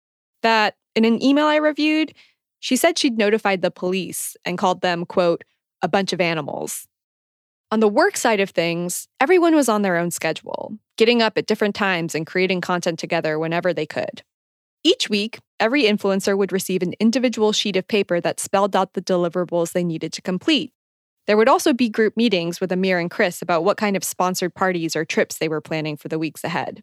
that 0.42 0.74
in 0.96 1.04
an 1.04 1.22
email 1.22 1.46
I 1.46 1.56
reviewed, 1.56 2.12
she 2.58 2.74
said 2.74 2.98
she'd 2.98 3.16
notified 3.16 3.62
the 3.62 3.70
police 3.70 4.36
and 4.44 4.58
called 4.58 4.80
them, 4.80 5.06
quote, 5.06 5.44
a 5.82 5.88
bunch 5.88 6.12
of 6.12 6.20
animals. 6.20 6.88
On 7.70 7.78
the 7.78 7.86
work 7.86 8.16
side 8.16 8.40
of 8.40 8.50
things, 8.50 9.06
everyone 9.20 9.54
was 9.54 9.68
on 9.68 9.82
their 9.82 9.98
own 9.98 10.10
schedule, 10.10 10.76
getting 10.96 11.22
up 11.22 11.38
at 11.38 11.46
different 11.46 11.76
times 11.76 12.16
and 12.16 12.26
creating 12.26 12.60
content 12.60 12.98
together 12.98 13.38
whenever 13.38 13.72
they 13.72 13.86
could. 13.86 14.24
Each 14.82 15.08
week, 15.08 15.38
every 15.60 15.84
influencer 15.84 16.36
would 16.36 16.50
receive 16.50 16.82
an 16.82 16.94
individual 16.98 17.52
sheet 17.52 17.76
of 17.76 17.86
paper 17.86 18.20
that 18.20 18.40
spelled 18.40 18.74
out 18.74 18.94
the 18.94 19.00
deliverables 19.00 19.70
they 19.72 19.84
needed 19.84 20.12
to 20.14 20.22
complete. 20.22 20.72
There 21.26 21.36
would 21.36 21.48
also 21.48 21.72
be 21.72 21.88
group 21.88 22.16
meetings 22.16 22.60
with 22.60 22.70
Amir 22.72 22.98
and 22.98 23.10
Chris 23.10 23.40
about 23.40 23.64
what 23.64 23.76
kind 23.76 23.96
of 23.96 24.04
sponsored 24.04 24.54
parties 24.54 24.94
or 24.94 25.04
trips 25.04 25.38
they 25.38 25.48
were 25.48 25.60
planning 25.60 25.96
for 25.96 26.08
the 26.08 26.18
weeks 26.18 26.44
ahead. 26.44 26.82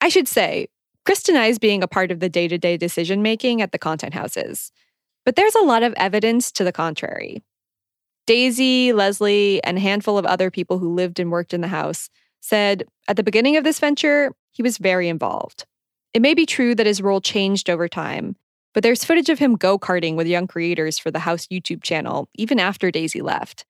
I 0.00 0.08
should 0.08 0.28
say, 0.28 0.68
Chris 1.04 1.22
denies 1.22 1.58
being 1.58 1.82
a 1.82 1.88
part 1.88 2.10
of 2.10 2.20
the 2.20 2.28
day 2.28 2.48
to 2.48 2.58
day 2.58 2.76
decision 2.76 3.22
making 3.22 3.62
at 3.62 3.72
the 3.72 3.78
content 3.78 4.12
houses, 4.12 4.72
but 5.24 5.36
there's 5.36 5.54
a 5.54 5.64
lot 5.64 5.82
of 5.82 5.94
evidence 5.96 6.52
to 6.52 6.64
the 6.64 6.72
contrary. 6.72 7.42
Daisy, 8.26 8.92
Leslie, 8.92 9.62
and 9.62 9.78
a 9.78 9.80
handful 9.80 10.18
of 10.18 10.26
other 10.26 10.50
people 10.50 10.78
who 10.78 10.94
lived 10.94 11.20
and 11.20 11.30
worked 11.30 11.54
in 11.54 11.60
the 11.60 11.68
house 11.68 12.10
said 12.40 12.84
at 13.08 13.16
the 13.16 13.22
beginning 13.22 13.56
of 13.56 13.64
this 13.64 13.78
venture, 13.78 14.32
he 14.50 14.62
was 14.62 14.78
very 14.78 15.08
involved. 15.08 15.64
It 16.12 16.22
may 16.22 16.34
be 16.34 16.46
true 16.46 16.74
that 16.74 16.86
his 16.86 17.02
role 17.02 17.20
changed 17.20 17.70
over 17.70 17.88
time, 17.88 18.36
but 18.76 18.82
there's 18.82 19.06
footage 19.06 19.30
of 19.30 19.38
him 19.38 19.56
go 19.56 19.78
karting 19.78 20.16
with 20.16 20.26
young 20.26 20.46
creators 20.46 20.98
for 20.98 21.10
the 21.10 21.20
House 21.20 21.46
YouTube 21.46 21.82
channel, 21.82 22.28
even 22.34 22.60
after 22.60 22.90
Daisy 22.90 23.22
left. 23.22 23.64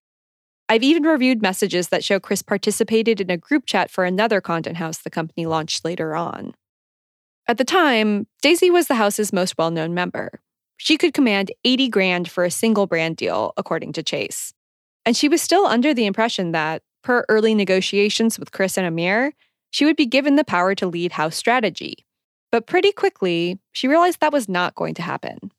I've 0.68 0.82
even 0.82 1.04
reviewed 1.04 1.40
messages 1.40 1.90
that 1.90 2.02
show 2.02 2.18
Chris 2.18 2.42
participated 2.42 3.20
in 3.20 3.30
a 3.30 3.36
group 3.36 3.66
chat 3.66 3.88
for 3.88 4.04
another 4.04 4.40
content 4.40 4.78
house 4.78 4.98
the 4.98 5.08
company 5.08 5.46
launched 5.46 5.84
later 5.84 6.16
on. 6.16 6.54
At 7.46 7.56
the 7.56 7.64
time, 7.64 8.26
Daisy 8.42 8.68
was 8.68 8.88
the 8.88 8.96
house's 8.96 9.32
most 9.32 9.56
well 9.56 9.70
known 9.70 9.94
member. 9.94 10.40
She 10.76 10.98
could 10.98 11.14
command 11.14 11.52
80 11.62 11.88
grand 11.88 12.28
for 12.28 12.42
a 12.42 12.50
single 12.50 12.88
brand 12.88 13.16
deal, 13.16 13.52
according 13.56 13.92
to 13.92 14.02
Chase. 14.02 14.54
And 15.04 15.16
she 15.16 15.28
was 15.28 15.40
still 15.40 15.66
under 15.66 15.94
the 15.94 16.06
impression 16.06 16.50
that, 16.50 16.82
per 17.04 17.25
early 17.28 17.54
negotiations 17.54 18.40
with 18.40 18.50
Chris 18.50 18.76
and 18.76 18.84
Amir, 18.84 19.34
she 19.70 19.84
would 19.84 19.94
be 19.94 20.06
given 20.06 20.34
the 20.34 20.42
power 20.42 20.75
to 20.75 20.88
lead 20.88 21.12
house 21.12 21.36
strategy. 21.36 22.05
But 22.56 22.66
pretty 22.66 22.90
quickly, 22.90 23.58
she 23.72 23.86
realized 23.86 24.20
that 24.20 24.32
was 24.32 24.48
not 24.48 24.75
going 24.75 24.94
to 24.94 25.02
happen. 25.02 25.52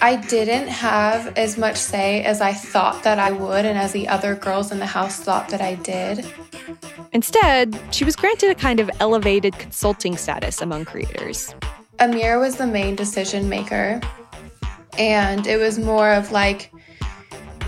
I 0.00 0.16
didn't 0.16 0.66
have 0.66 1.38
as 1.38 1.56
much 1.56 1.76
say 1.76 2.24
as 2.24 2.40
I 2.40 2.52
thought 2.52 3.04
that 3.04 3.20
I 3.20 3.30
would, 3.30 3.64
and 3.64 3.78
as 3.78 3.92
the 3.92 4.08
other 4.08 4.34
girls 4.34 4.72
in 4.72 4.80
the 4.80 4.86
house 4.86 5.20
thought 5.20 5.48
that 5.50 5.60
I 5.60 5.76
did. 5.76 6.26
Instead, 7.12 7.78
she 7.92 8.04
was 8.04 8.16
granted 8.16 8.50
a 8.50 8.56
kind 8.56 8.80
of 8.80 8.90
elevated 8.98 9.56
consulting 9.60 10.16
status 10.16 10.60
among 10.60 10.86
creators. 10.86 11.54
Amir 12.00 12.40
was 12.40 12.56
the 12.56 12.66
main 12.66 12.96
decision 12.96 13.48
maker, 13.48 14.00
and 14.98 15.46
it 15.46 15.58
was 15.58 15.78
more 15.78 16.10
of 16.10 16.32
like, 16.32 16.72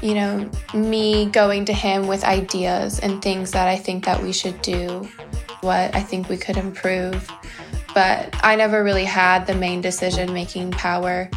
you 0.03 0.15
know, 0.15 0.51
me 0.75 1.27
going 1.27 1.67
to 1.67 1.73
him 1.73 2.09
with 2.09 2.25
ideas 2.25 2.99
and 2.99 3.23
things 3.23 3.53
that 3.53 3.69
I 3.69 3.77
think 3.77 4.05
that 4.07 4.21
we 4.21 4.33
should 4.33 4.61
do 4.61 5.09
what 5.65 5.95
I 5.95 6.01
think 6.01 6.29
we 6.29 6.37
could 6.37 6.57
improve. 6.57 7.29
But 7.95 8.35
I 8.45 8.55
never 8.55 8.85
really 8.85 9.05
had 9.05 9.47
the 9.47 9.55
main 9.55 9.81
decision 9.81 10.33
making 10.33 10.73
power. 10.73 11.31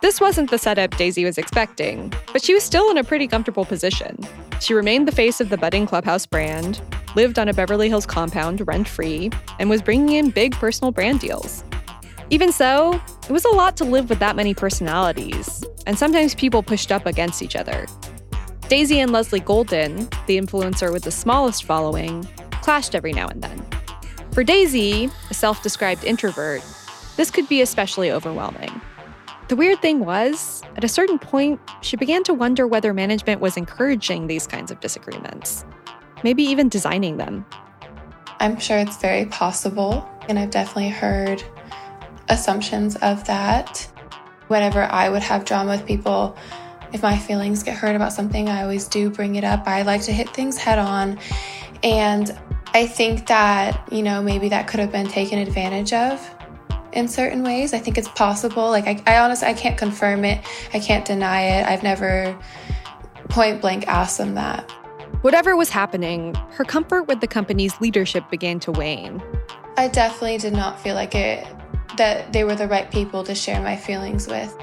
This 0.00 0.20
wasn't 0.20 0.50
the 0.50 0.58
setup 0.58 0.96
Daisy 0.96 1.24
was 1.24 1.38
expecting, 1.38 2.12
but 2.32 2.42
she 2.42 2.54
was 2.54 2.62
still 2.62 2.90
in 2.90 2.98
a 2.98 3.04
pretty 3.04 3.26
comfortable 3.26 3.64
position. 3.64 4.18
She 4.60 4.74
remained 4.74 5.08
the 5.08 5.12
face 5.12 5.40
of 5.40 5.48
the 5.48 5.56
budding 5.56 5.86
Clubhouse 5.86 6.26
brand, 6.26 6.80
lived 7.16 7.38
on 7.38 7.48
a 7.48 7.54
Beverly 7.54 7.88
Hills 7.88 8.06
compound 8.06 8.66
rent 8.66 8.88
free, 8.88 9.30
and 9.58 9.70
was 9.70 9.82
bringing 9.82 10.16
in 10.16 10.30
big 10.30 10.52
personal 10.54 10.92
brand 10.92 11.20
deals. 11.20 11.64
Even 12.30 12.52
so, 12.52 13.00
it 13.28 13.32
was 13.32 13.44
a 13.44 13.50
lot 13.50 13.76
to 13.78 13.84
live 13.84 14.08
with 14.08 14.18
that 14.18 14.36
many 14.36 14.54
personalities, 14.54 15.64
and 15.86 15.98
sometimes 15.98 16.34
people 16.34 16.62
pushed 16.62 16.90
up 16.90 17.06
against 17.06 17.42
each 17.42 17.56
other. 17.56 17.86
Daisy 18.68 19.00
and 19.00 19.12
Leslie 19.12 19.40
Golden, 19.40 20.08
the 20.26 20.38
influencer 20.38 20.92
with 20.92 21.04
the 21.04 21.10
smallest 21.10 21.64
following, 21.64 22.26
clashed 22.64 22.94
every 22.94 23.12
now 23.12 23.28
and 23.28 23.42
then. 23.42 23.62
For 24.32 24.42
Daisy, 24.42 25.10
a 25.30 25.34
self 25.34 25.62
described 25.62 26.02
introvert, 26.02 26.62
this 27.16 27.30
could 27.30 27.46
be 27.46 27.60
especially 27.60 28.10
overwhelming. 28.10 28.80
The 29.48 29.56
weird 29.56 29.82
thing 29.82 30.00
was, 30.00 30.62
at 30.76 30.82
a 30.82 30.88
certain 30.88 31.18
point, 31.18 31.60
she 31.82 31.98
began 31.98 32.24
to 32.24 32.32
wonder 32.32 32.66
whether 32.66 32.94
management 32.94 33.42
was 33.42 33.58
encouraging 33.58 34.26
these 34.26 34.46
kinds 34.46 34.70
of 34.70 34.80
disagreements, 34.80 35.66
maybe 36.24 36.42
even 36.42 36.70
designing 36.70 37.18
them. 37.18 37.44
I'm 38.40 38.58
sure 38.58 38.78
it's 38.78 38.96
very 38.96 39.26
possible, 39.26 40.08
and 40.30 40.38
I've 40.38 40.50
definitely 40.50 40.88
heard 40.88 41.44
assumptions 42.30 42.96
of 42.96 43.24
that. 43.26 43.86
Whenever 44.48 44.84
I 44.84 45.10
would 45.10 45.22
have 45.22 45.44
drama 45.44 45.72
with 45.72 45.84
people, 45.86 46.34
if 46.94 47.02
my 47.02 47.18
feelings 47.18 47.62
get 47.62 47.76
hurt 47.76 47.94
about 47.94 48.14
something, 48.14 48.48
I 48.48 48.62
always 48.62 48.88
do 48.88 49.10
bring 49.10 49.34
it 49.34 49.44
up. 49.44 49.66
I 49.66 49.82
like 49.82 50.02
to 50.04 50.12
hit 50.12 50.30
things 50.30 50.56
head 50.56 50.78
on. 50.78 51.18
And 51.84 52.36
I 52.72 52.86
think 52.86 53.26
that, 53.26 53.86
you 53.92 54.02
know, 54.02 54.22
maybe 54.22 54.48
that 54.48 54.66
could 54.66 54.80
have 54.80 54.90
been 54.90 55.06
taken 55.06 55.38
advantage 55.38 55.92
of 55.92 56.18
in 56.92 57.06
certain 57.06 57.42
ways. 57.44 57.74
I 57.74 57.78
think 57.78 57.98
it's 57.98 58.08
possible. 58.08 58.68
Like, 58.70 58.86
I, 58.86 59.02
I 59.06 59.18
honestly, 59.18 59.46
I 59.46 59.52
can't 59.52 59.76
confirm 59.76 60.24
it, 60.24 60.44
I 60.72 60.80
can't 60.80 61.04
deny 61.04 61.42
it. 61.42 61.66
I've 61.66 61.82
never 61.82 62.36
point 63.28 63.60
blank 63.60 63.86
asked 63.86 64.18
them 64.18 64.34
that. 64.34 64.68
Whatever 65.20 65.56
was 65.56 65.70
happening, 65.70 66.34
her 66.52 66.64
comfort 66.64 67.04
with 67.04 67.20
the 67.20 67.26
company's 67.26 67.80
leadership 67.80 68.28
began 68.30 68.60
to 68.60 68.72
wane. 68.72 69.22
I 69.76 69.88
definitely 69.88 70.38
did 70.38 70.52
not 70.52 70.80
feel 70.80 70.94
like 70.94 71.14
it 71.14 71.46
that 71.96 72.32
they 72.32 72.44
were 72.44 72.56
the 72.56 72.66
right 72.66 72.90
people 72.90 73.22
to 73.24 73.34
share 73.34 73.60
my 73.62 73.76
feelings 73.76 74.26
with. 74.26 74.56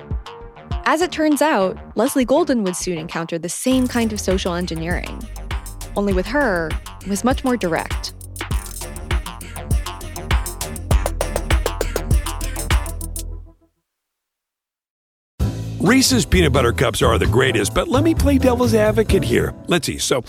As 0.86 1.01
it 1.01 1.12
turns 1.12 1.42
out, 1.42 1.78
Leslie 1.96 2.25
Golden 2.25 2.63
would 2.63 2.75
soon 2.75 2.98
encounter 2.98 3.38
the 3.38 3.50
same 3.50 3.88
kind 3.88 4.12
of 4.12 4.20
social 4.20 4.54
engineering. 4.54 5.22
Only 5.95 6.13
with 6.13 6.25
her, 6.27 6.69
it 7.01 7.07
was 7.07 7.24
much 7.24 7.43
more 7.43 7.57
direct. 7.57 8.13
Reese's 15.81 16.27
peanut 16.27 16.53
butter 16.53 16.74
cups 16.74 17.01
are 17.01 17.17
the 17.17 17.25
greatest, 17.25 17.74
but 17.74 17.88
let 17.88 18.03
me 18.03 18.13
play 18.13 18.38
devil's 18.38 18.75
advocate 18.75 19.24
here. 19.24 19.53
Let's 19.67 19.88
see. 19.88 19.98
So, 19.98 20.24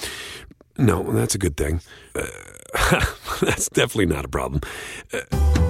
no, 0.78 1.02
that's 1.12 1.35
a 1.35 1.38
good 1.38 1.59
thing. 1.59 1.83
Uh, 2.14 2.26
that's 3.42 3.69
definitely 3.69 4.07
not 4.07 4.25
a 4.25 4.28
problem. 4.28 4.62
Uh, 5.12 5.21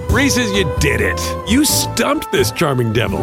Reese's, 0.09 0.51
you 0.53 0.71
did 0.79 1.01
it. 1.01 1.19
You 1.49 1.65
stumped 1.65 2.31
this 2.31 2.51
charming 2.51 2.93
devil. 2.93 3.19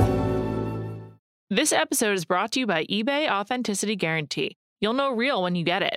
This 1.48 1.72
episode 1.72 2.12
is 2.12 2.26
brought 2.26 2.52
to 2.52 2.60
you 2.60 2.66
by 2.66 2.84
eBay 2.84 3.30
Authenticity 3.30 3.96
Guarantee. 3.96 4.58
You'll 4.80 4.92
know 4.92 5.14
real 5.14 5.42
when 5.42 5.54
you 5.54 5.64
get 5.64 5.82
it. 5.82 5.96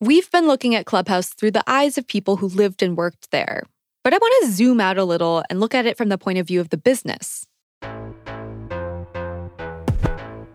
We've 0.00 0.30
been 0.32 0.48
looking 0.48 0.74
at 0.74 0.86
Clubhouse 0.86 1.28
through 1.28 1.52
the 1.52 1.62
eyes 1.68 1.96
of 1.96 2.06
people 2.06 2.36
who 2.36 2.48
lived 2.48 2.82
and 2.82 2.96
worked 2.96 3.30
there. 3.30 3.62
But 4.02 4.12
I 4.12 4.18
want 4.18 4.44
to 4.44 4.50
zoom 4.50 4.80
out 4.80 4.98
a 4.98 5.04
little 5.04 5.44
and 5.48 5.60
look 5.60 5.72
at 5.72 5.86
it 5.86 5.96
from 5.96 6.08
the 6.08 6.18
point 6.18 6.38
of 6.38 6.48
view 6.48 6.60
of 6.60 6.70
the 6.70 6.76
business. 6.76 7.46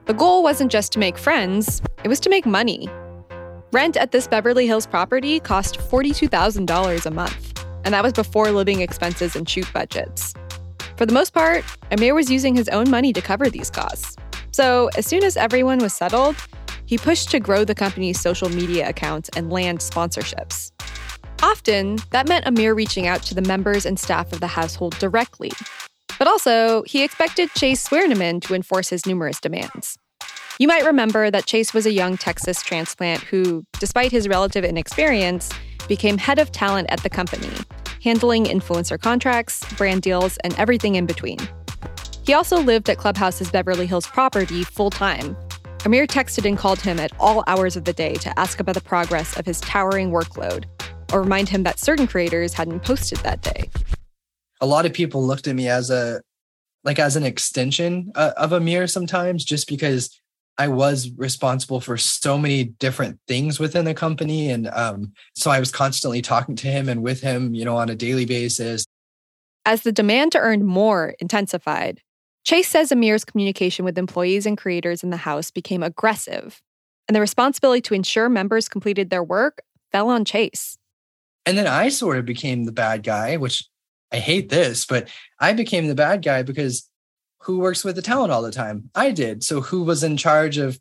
The 0.06 0.14
goal 0.16 0.44
wasn't 0.44 0.72
just 0.72 0.92
to 0.94 1.00
make 1.00 1.18
friends, 1.18 1.82
it 2.04 2.10
was 2.10 2.20
to 2.20 2.30
make 2.30 2.46
money. 2.46 2.90
Rent 3.72 3.96
at 3.96 4.12
this 4.12 4.28
Beverly 4.28 4.68
Hills 4.68 4.86
property 4.86 5.40
cost 5.40 5.80
$42,000 5.80 7.06
a 7.06 7.12
month, 7.12 7.66
and 7.86 7.94
that 7.94 8.04
was 8.04 8.12
before 8.14 8.52
living 8.52 8.82
expenses 8.82 9.38
and 9.38 9.48
shoot 9.48 9.72
budgets. 9.74 10.34
For 10.98 11.06
the 11.06 11.14
most 11.14 11.34
part, 11.34 11.64
Amir 11.92 12.14
was 12.14 12.30
using 12.30 12.56
his 12.56 12.68
own 12.70 12.90
money 12.90 13.14
to 13.14 13.22
cover 13.22 13.50
these 13.50 13.70
costs. 13.70 14.18
So, 14.52 14.90
as 14.98 15.06
soon 15.06 15.24
as 15.24 15.38
everyone 15.38 15.78
was 15.78 15.94
settled, 15.94 16.36
he 16.90 16.98
pushed 16.98 17.30
to 17.30 17.40
grow 17.40 17.64
the 17.64 17.76
company's 17.76 18.20
social 18.20 18.50
media 18.50 18.90
accounts 18.90 19.30
and 19.36 19.52
land 19.52 19.78
sponsorships. 19.78 20.72
Often, 21.44 22.00
that 22.10 22.28
meant 22.28 22.48
Amir 22.48 22.74
reaching 22.74 23.06
out 23.06 23.22
to 23.24 23.36
the 23.36 23.44
members 23.44 23.86
and 23.86 24.00
staff 24.00 24.34
of 24.34 24.40
the 24.40 24.48
household 24.48 24.98
directly, 24.98 25.52
but 26.18 26.28
also, 26.28 26.82
he 26.88 27.04
expected 27.04 27.52
Chase 27.52 27.88
Zwernemann 27.88 28.42
to 28.42 28.56
enforce 28.56 28.90
his 28.90 29.06
numerous 29.06 29.40
demands. 29.40 30.00
You 30.58 30.68
might 30.68 30.84
remember 30.84 31.30
that 31.30 31.46
Chase 31.46 31.76
was 31.76 31.86
a 31.86 31.92
young 31.92 32.18
Texas 32.18 32.64
transplant 32.64 33.22
who, 33.22 33.64
despite 33.80 34.12
his 34.12 34.28
relative 34.28 34.66
inexperience, 34.66 35.52
became 35.88 36.18
head 36.18 36.40
of 36.40 36.52
talent 36.52 36.90
at 36.90 37.04
the 37.04 37.10
company, 37.10 37.52
handling 38.04 38.46
influencer 38.46 39.00
contracts, 39.00 39.64
brand 39.76 40.02
deals, 40.02 40.38
and 40.38 40.58
everything 40.58 40.96
in 40.96 41.06
between. 41.06 41.38
He 42.26 42.34
also 42.34 42.60
lived 42.60 42.90
at 42.90 42.98
Clubhouse's 42.98 43.52
Beverly 43.52 43.86
Hills 43.86 44.08
property 44.08 44.64
full 44.64 44.90
time. 44.90 45.38
Amir 45.86 46.08
texted 46.08 46.48
and 46.48 46.58
called 46.58 46.80
him 46.80 47.00
at 47.00 47.12
all 47.20 47.44
hours 47.48 47.76
of 47.76 47.86
the 47.86 47.94
day 47.94 48.16
to 48.16 48.40
ask 48.40 48.60
about 48.60 48.76
the 48.76 48.82
progress 48.82 49.38
of 49.38 49.46
his 49.46 49.62
towering 49.62 50.12
workload, 50.12 50.66
or 51.14 51.22
remind 51.22 51.50
him 51.50 51.64
that 51.64 51.80
certain 51.80 52.08
creators 52.08 52.54
hadn't 52.54 52.82
posted 52.82 53.20
that 53.20 53.42
day 53.42 53.70
a 54.62 54.66
lot 54.66 54.86
of 54.86 54.94
people 54.94 55.26
looked 55.26 55.48
at 55.48 55.56
me 55.56 55.68
as 55.68 55.90
a 55.90 56.22
like 56.84 57.00
as 57.00 57.16
an 57.16 57.24
extension 57.24 58.12
uh, 58.16 58.32
of 58.38 58.54
Amir 58.54 58.88
sometimes 58.88 59.44
just 59.44 59.68
because 59.68 60.18
I 60.58 60.68
was 60.68 61.12
responsible 61.18 61.82
for 61.82 61.98
so 61.98 62.38
many 62.38 62.66
different 62.66 63.20
things 63.28 63.60
within 63.60 63.86
the 63.86 63.94
company 63.94 64.50
and 64.50 64.68
um, 64.68 65.14
so 65.36 65.52
I 65.52 65.60
was 65.60 65.72
constantly 65.72 66.22
talking 66.22 66.56
to 66.58 66.68
him 66.68 66.90
and 66.90 67.02
with 67.02 67.22
him, 67.22 67.54
you 67.54 67.66
know, 67.66 67.78
on 67.78 67.90
a 67.90 67.96
daily 67.96 68.26
basis. 68.26 68.86
As 69.66 69.84
the 69.84 69.92
demand 69.92 70.32
to 70.34 70.40
earn 70.40 70.66
more 70.66 71.16
intensified, 71.20 72.02
Chase 72.44 72.68
says 72.68 72.92
Amir's 72.92 73.26
communication 73.26 73.86
with 73.86 73.98
employees 73.98 74.46
and 74.46 74.58
creators 74.58 75.04
in 75.04 75.10
the 75.10 75.18
house 75.18 75.52
became 75.52 75.84
aggressive, 75.84 76.62
and 77.08 77.16
the 77.16 77.22
responsibility 77.22 77.82
to 77.82 77.94
ensure 77.94 78.30
members 78.30 78.70
completed 78.70 79.10
their 79.10 79.24
work 79.24 79.62
fell 79.92 80.10
on 80.10 80.26
Chase. 80.26 80.78
And 81.46 81.58
then 81.58 81.68
I 81.68 81.90
sort 81.90 82.18
of 82.18 82.26
became 82.26 82.66
the 82.66 82.72
bad 82.72 83.04
guy, 83.04 83.38
which 83.38 83.68
I 84.12 84.18
hate 84.18 84.50
this, 84.50 84.86
but 84.86 85.10
I 85.40 85.54
became 85.54 85.88
the 85.88 85.96
bad 85.96 86.24
guy 86.24 86.44
because 86.44 86.90
who 87.42 87.60
works 87.60 87.84
with 87.84 87.96
the 87.96 88.02
talent 88.02 88.32
all 88.32 88.42
the 88.42 88.52
time? 88.52 88.90
I 88.96 89.12
did. 89.12 89.44
So 89.44 89.62
who 89.62 89.84
was 89.84 90.04
in 90.04 90.18
charge 90.18 90.58
of 90.58 90.80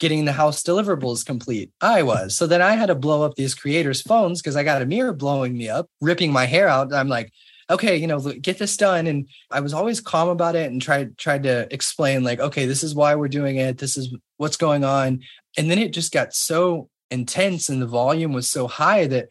getting 0.00 0.24
the 0.24 0.32
house 0.32 0.62
deliverables 0.62 1.24
complete? 1.24 1.70
I 1.80 2.02
was. 2.02 2.36
So 2.36 2.46
then 2.46 2.60
I 2.60 2.72
had 2.72 2.86
to 2.86 2.94
blow 2.94 3.22
up 3.22 3.34
these 3.34 3.54
creators' 3.54 4.02
phones 4.02 4.42
because 4.42 4.56
I 4.56 4.64
got 4.64 4.82
Amir 4.82 5.12
blowing 5.12 5.56
me 5.56 5.68
up, 5.68 5.88
ripping 6.00 6.32
my 6.32 6.46
hair 6.46 6.68
out. 6.68 6.92
I'm 6.92 7.08
like, 7.08 7.32
okay, 7.70 7.96
you 7.96 8.06
know, 8.06 8.20
get 8.20 8.58
this 8.58 8.76
done. 8.76 9.06
And 9.06 9.28
I 9.50 9.60
was 9.60 9.74
always 9.74 10.00
calm 10.00 10.28
about 10.28 10.56
it 10.56 10.70
and 10.70 10.80
tried 10.80 11.16
tried 11.18 11.44
to 11.44 11.72
explain, 11.72 12.24
like, 12.24 12.40
okay, 12.40 12.66
this 12.66 12.82
is 12.82 12.94
why 12.94 13.14
we're 13.14 13.28
doing 13.28 13.56
it. 13.56 13.78
This 13.78 13.96
is 13.96 14.14
what's 14.36 14.56
going 14.56 14.84
on. 14.84 15.20
And 15.56 15.70
then 15.70 15.78
it 15.78 15.92
just 15.92 16.12
got 16.12 16.34
so 16.34 16.88
intense 17.10 17.68
and 17.68 17.80
the 17.80 17.86
volume 17.86 18.32
was 18.32 18.50
so 18.50 18.66
high 18.66 19.06
that 19.06 19.28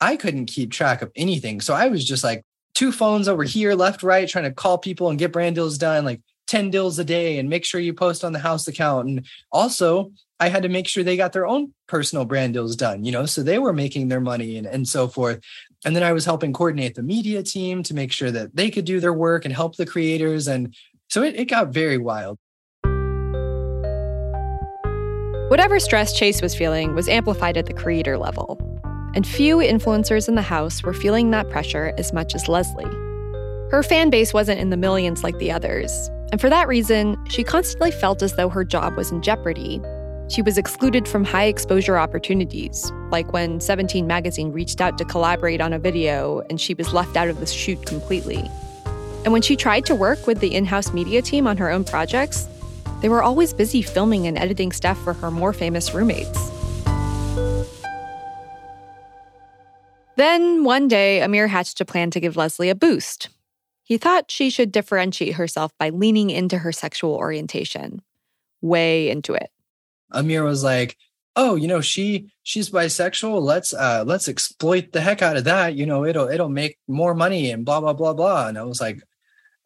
I 0.00 0.16
couldn't 0.16 0.46
keep 0.46 0.70
track 0.70 1.02
of 1.02 1.10
anything. 1.16 1.60
So 1.60 1.74
I 1.74 1.88
was 1.88 2.04
just 2.04 2.24
like 2.24 2.44
two 2.74 2.92
phones 2.92 3.28
over 3.28 3.44
here, 3.44 3.74
left, 3.74 4.02
right, 4.02 4.28
trying 4.28 4.44
to 4.44 4.52
call 4.52 4.78
people 4.78 5.08
and 5.08 5.18
get 5.18 5.32
brand 5.32 5.54
deals 5.54 5.78
done, 5.78 6.04
like 6.04 6.20
10 6.48 6.70
deals 6.70 6.98
a 6.98 7.04
day, 7.04 7.38
and 7.38 7.48
make 7.48 7.64
sure 7.64 7.80
you 7.80 7.94
post 7.94 8.24
on 8.24 8.32
the 8.32 8.38
house 8.38 8.66
account. 8.66 9.08
And 9.08 9.26
also, 9.50 10.12
I 10.42 10.48
had 10.48 10.64
to 10.64 10.68
make 10.68 10.88
sure 10.88 11.04
they 11.04 11.16
got 11.16 11.32
their 11.32 11.46
own 11.46 11.72
personal 11.86 12.24
brand 12.24 12.54
deals 12.54 12.74
done, 12.74 13.04
you 13.04 13.12
know, 13.12 13.26
so 13.26 13.44
they 13.44 13.60
were 13.60 13.72
making 13.72 14.08
their 14.08 14.20
money 14.20 14.56
and, 14.58 14.66
and 14.66 14.88
so 14.88 15.06
forth. 15.06 15.38
And 15.84 15.94
then 15.94 16.02
I 16.02 16.12
was 16.12 16.24
helping 16.24 16.52
coordinate 16.52 16.96
the 16.96 17.02
media 17.04 17.44
team 17.44 17.84
to 17.84 17.94
make 17.94 18.10
sure 18.10 18.32
that 18.32 18.56
they 18.56 18.68
could 18.68 18.84
do 18.84 18.98
their 18.98 19.12
work 19.12 19.44
and 19.44 19.54
help 19.54 19.76
the 19.76 19.86
creators. 19.86 20.48
And 20.48 20.74
so 21.08 21.22
it, 21.22 21.36
it 21.36 21.44
got 21.44 21.68
very 21.68 21.96
wild. 21.96 22.38
Whatever 25.48 25.78
stress 25.78 26.12
Chase 26.18 26.42
was 26.42 26.56
feeling 26.56 26.96
was 26.96 27.08
amplified 27.08 27.56
at 27.56 27.66
the 27.66 27.72
creator 27.72 28.18
level. 28.18 28.58
And 29.14 29.24
few 29.24 29.58
influencers 29.58 30.26
in 30.26 30.34
the 30.34 30.42
house 30.42 30.82
were 30.82 30.92
feeling 30.92 31.30
that 31.30 31.50
pressure 31.50 31.94
as 31.98 32.12
much 32.12 32.34
as 32.34 32.48
Leslie. 32.48 32.84
Her 33.70 33.84
fan 33.84 34.10
base 34.10 34.34
wasn't 34.34 34.58
in 34.58 34.70
the 34.70 34.76
millions 34.76 35.22
like 35.22 35.38
the 35.38 35.52
others, 35.52 36.10
and 36.32 36.40
for 36.40 36.50
that 36.50 36.66
reason, 36.66 37.22
she 37.28 37.44
constantly 37.44 37.92
felt 37.92 38.22
as 38.22 38.34
though 38.36 38.48
her 38.48 38.64
job 38.64 38.96
was 38.96 39.12
in 39.12 39.22
jeopardy. 39.22 39.80
She 40.32 40.40
was 40.40 40.56
excluded 40.56 41.06
from 41.06 41.24
high 41.24 41.44
exposure 41.44 41.98
opportunities, 41.98 42.90
like 43.10 43.34
when 43.34 43.60
17 43.60 44.06
Magazine 44.06 44.50
reached 44.50 44.80
out 44.80 44.96
to 44.96 45.04
collaborate 45.04 45.60
on 45.60 45.74
a 45.74 45.78
video 45.78 46.40
and 46.48 46.58
she 46.58 46.72
was 46.72 46.94
left 46.94 47.18
out 47.18 47.28
of 47.28 47.38
the 47.38 47.44
shoot 47.44 47.84
completely. 47.84 48.50
And 49.24 49.34
when 49.34 49.42
she 49.42 49.56
tried 49.56 49.84
to 49.84 49.94
work 49.94 50.26
with 50.26 50.40
the 50.40 50.54
in 50.54 50.64
house 50.64 50.94
media 50.94 51.20
team 51.20 51.46
on 51.46 51.58
her 51.58 51.70
own 51.70 51.84
projects, 51.84 52.48
they 53.02 53.10
were 53.10 53.22
always 53.22 53.52
busy 53.52 53.82
filming 53.82 54.26
and 54.26 54.38
editing 54.38 54.72
stuff 54.72 54.96
for 55.04 55.12
her 55.12 55.30
more 55.30 55.52
famous 55.52 55.92
roommates. 55.92 56.50
Then, 60.16 60.64
one 60.64 60.88
day, 60.88 61.20
Amir 61.20 61.48
hatched 61.48 61.78
a 61.82 61.84
plan 61.84 62.10
to 62.10 62.20
give 62.20 62.38
Leslie 62.38 62.70
a 62.70 62.74
boost. 62.74 63.28
He 63.82 63.98
thought 63.98 64.30
she 64.30 64.48
should 64.48 64.72
differentiate 64.72 65.34
herself 65.34 65.76
by 65.76 65.90
leaning 65.90 66.30
into 66.30 66.56
her 66.56 66.72
sexual 66.72 67.12
orientation, 67.16 68.00
way 68.62 69.10
into 69.10 69.34
it. 69.34 69.50
Amir 70.12 70.44
was 70.44 70.62
like, 70.64 70.96
"Oh, 71.36 71.54
you 71.56 71.68
know, 71.68 71.80
she 71.80 72.32
she's 72.42 72.70
bisexual. 72.70 73.40
Let's 73.42 73.74
uh 73.74 74.04
let's 74.06 74.28
exploit 74.28 74.92
the 74.92 75.00
heck 75.00 75.22
out 75.22 75.36
of 75.36 75.44
that. 75.44 75.74
You 75.74 75.86
know, 75.86 76.04
it'll 76.04 76.28
it'll 76.28 76.48
make 76.48 76.78
more 76.88 77.14
money 77.14 77.50
and 77.50 77.64
blah 77.64 77.80
blah 77.80 77.92
blah 77.94 78.14
blah." 78.14 78.48
And 78.48 78.58
I 78.58 78.62
was 78.64 78.80
like, 78.80 79.02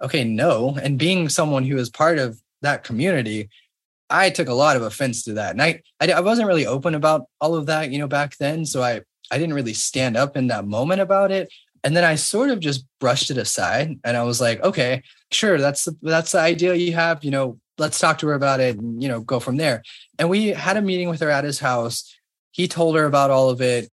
"Okay, 0.02 0.24
no." 0.24 0.76
And 0.82 0.98
being 0.98 1.28
someone 1.28 1.64
who 1.64 1.76
is 1.78 1.90
part 1.90 2.18
of 2.18 2.40
that 2.62 2.84
community, 2.84 3.48
I 4.08 4.30
took 4.30 4.48
a 4.48 4.54
lot 4.54 4.76
of 4.76 4.82
offense 4.82 5.24
to 5.24 5.34
that. 5.34 5.52
And 5.52 5.62
I, 5.62 5.82
I, 6.00 6.12
I 6.12 6.20
wasn't 6.20 6.48
really 6.48 6.66
open 6.66 6.94
about 6.94 7.26
all 7.40 7.54
of 7.54 7.66
that, 7.66 7.90
you 7.90 7.98
know, 7.98 8.08
back 8.08 8.36
then. 8.38 8.64
So 8.64 8.82
I, 8.82 9.02
I 9.30 9.38
didn't 9.38 9.54
really 9.54 9.74
stand 9.74 10.16
up 10.16 10.36
in 10.36 10.46
that 10.48 10.66
moment 10.66 11.00
about 11.00 11.30
it. 11.32 11.52
And 11.82 11.96
then 11.96 12.04
I 12.04 12.16
sort 12.16 12.50
of 12.50 12.60
just 12.60 12.84
brushed 13.00 13.30
it 13.30 13.38
aside 13.38 13.98
and 14.04 14.16
I 14.16 14.22
was 14.24 14.40
like, 14.40 14.62
okay, 14.62 15.02
sure, 15.30 15.58
that's 15.58 15.84
the, 15.84 15.96
that's 16.02 16.32
the 16.32 16.40
idea 16.40 16.74
you 16.74 16.92
have, 16.94 17.22
you 17.22 17.30
know, 17.30 17.58
let's 17.78 17.98
talk 17.98 18.18
to 18.18 18.28
her 18.28 18.34
about 18.34 18.60
it 18.60 18.78
and, 18.78 19.02
you 19.02 19.08
know, 19.08 19.20
go 19.20 19.40
from 19.40 19.56
there. 19.56 19.82
And 20.18 20.28
we 20.28 20.48
had 20.48 20.76
a 20.76 20.82
meeting 20.82 21.08
with 21.08 21.20
her 21.20 21.30
at 21.30 21.44
his 21.44 21.58
house. 21.58 22.12
He 22.50 22.68
told 22.68 22.96
her 22.96 23.04
about 23.04 23.30
all 23.30 23.50
of 23.50 23.60
it. 23.60 23.90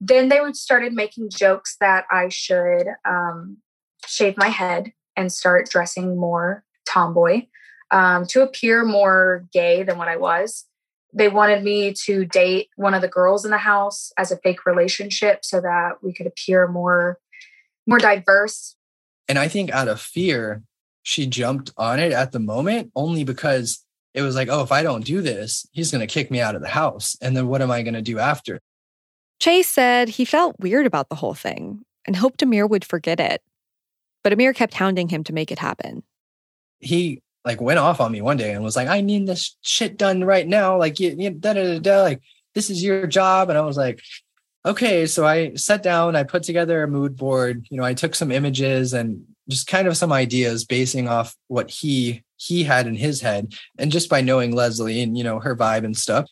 Then 0.00 0.28
they 0.28 0.40
would 0.40 0.56
started 0.56 0.92
making 0.92 1.30
jokes 1.30 1.76
that 1.80 2.04
I 2.10 2.28
should 2.28 2.86
um, 3.08 3.58
shave 4.06 4.36
my 4.36 4.48
head 4.48 4.92
and 5.16 5.32
start 5.32 5.70
dressing 5.70 6.18
more 6.18 6.64
tomboy 6.86 7.46
um, 7.90 8.26
to 8.26 8.42
appear 8.42 8.84
more 8.84 9.46
gay 9.52 9.82
than 9.82 9.96
what 9.96 10.08
I 10.08 10.16
was. 10.16 10.66
They 11.14 11.28
wanted 11.28 11.64
me 11.64 11.94
to 12.04 12.26
date 12.26 12.68
one 12.76 12.92
of 12.92 13.00
the 13.00 13.08
girls 13.08 13.46
in 13.46 13.50
the 13.50 13.58
house 13.58 14.12
as 14.18 14.30
a 14.30 14.36
fake 14.36 14.66
relationship 14.66 15.44
so 15.44 15.60
that 15.62 16.02
we 16.02 16.12
could 16.12 16.26
appear 16.26 16.68
more 16.68 17.18
more 17.86 17.98
diverse. 17.98 18.76
And 19.28 19.38
I 19.38 19.48
think 19.48 19.70
out 19.70 19.88
of 19.88 20.00
fear, 20.00 20.62
she 21.06 21.24
jumped 21.24 21.70
on 21.76 22.00
it 22.00 22.10
at 22.10 22.32
the 22.32 22.40
moment 22.40 22.90
only 22.96 23.22
because 23.22 23.86
it 24.12 24.22
was 24.22 24.34
like, 24.34 24.48
oh, 24.50 24.62
if 24.62 24.72
I 24.72 24.82
don't 24.82 25.04
do 25.04 25.22
this, 25.22 25.64
he's 25.70 25.92
going 25.92 26.00
to 26.00 26.12
kick 26.12 26.32
me 26.32 26.40
out 26.40 26.56
of 26.56 26.62
the 26.62 26.68
house. 26.68 27.16
And 27.22 27.36
then 27.36 27.46
what 27.46 27.62
am 27.62 27.70
I 27.70 27.82
going 27.82 27.94
to 27.94 28.02
do 28.02 28.18
after? 28.18 28.60
Chase 29.38 29.68
said 29.68 30.08
he 30.08 30.24
felt 30.24 30.58
weird 30.58 30.84
about 30.84 31.08
the 31.08 31.14
whole 31.14 31.34
thing 31.34 31.84
and 32.06 32.16
hoped 32.16 32.42
Amir 32.42 32.66
would 32.66 32.84
forget 32.84 33.20
it. 33.20 33.40
But 34.24 34.32
Amir 34.32 34.52
kept 34.52 34.74
hounding 34.74 35.08
him 35.08 35.22
to 35.24 35.32
make 35.32 35.52
it 35.52 35.60
happen. 35.60 36.02
He 36.80 37.22
like 37.44 37.60
went 37.60 37.78
off 37.78 38.00
on 38.00 38.10
me 38.10 38.20
one 38.20 38.36
day 38.36 38.52
and 38.52 38.64
was 38.64 38.74
like, 38.74 38.88
I 38.88 39.00
need 39.00 39.28
this 39.28 39.56
shit 39.60 39.96
done 39.96 40.24
right 40.24 40.48
now. 40.48 40.76
Like, 40.76 40.98
you, 40.98 41.14
you 41.16 41.30
da, 41.30 41.52
da, 41.52 41.62
da, 41.62 41.78
da, 41.78 42.02
like 42.02 42.20
this 42.56 42.68
is 42.68 42.82
your 42.82 43.06
job. 43.06 43.48
And 43.48 43.56
I 43.56 43.60
was 43.60 43.76
like, 43.76 44.00
okay. 44.64 45.06
So 45.06 45.24
I 45.24 45.54
sat 45.54 45.84
down, 45.84 46.16
I 46.16 46.24
put 46.24 46.42
together 46.42 46.82
a 46.82 46.88
mood 46.88 47.16
board. 47.16 47.64
You 47.70 47.76
know, 47.76 47.84
I 47.84 47.94
took 47.94 48.16
some 48.16 48.32
images 48.32 48.92
and 48.92 49.22
just 49.48 49.66
kind 49.66 49.86
of 49.86 49.96
some 49.96 50.12
ideas 50.12 50.64
basing 50.64 51.08
off 51.08 51.34
what 51.48 51.70
he 51.70 52.22
he 52.36 52.64
had 52.64 52.86
in 52.86 52.96
his 52.96 53.20
head. 53.20 53.54
And 53.78 53.90
just 53.92 54.08
by 54.08 54.20
knowing 54.20 54.54
leslie 54.54 55.02
and 55.02 55.16
you 55.16 55.24
know 55.24 55.40
her 55.40 55.56
vibe 55.56 55.84
and 55.84 55.96
stuff. 55.96 56.28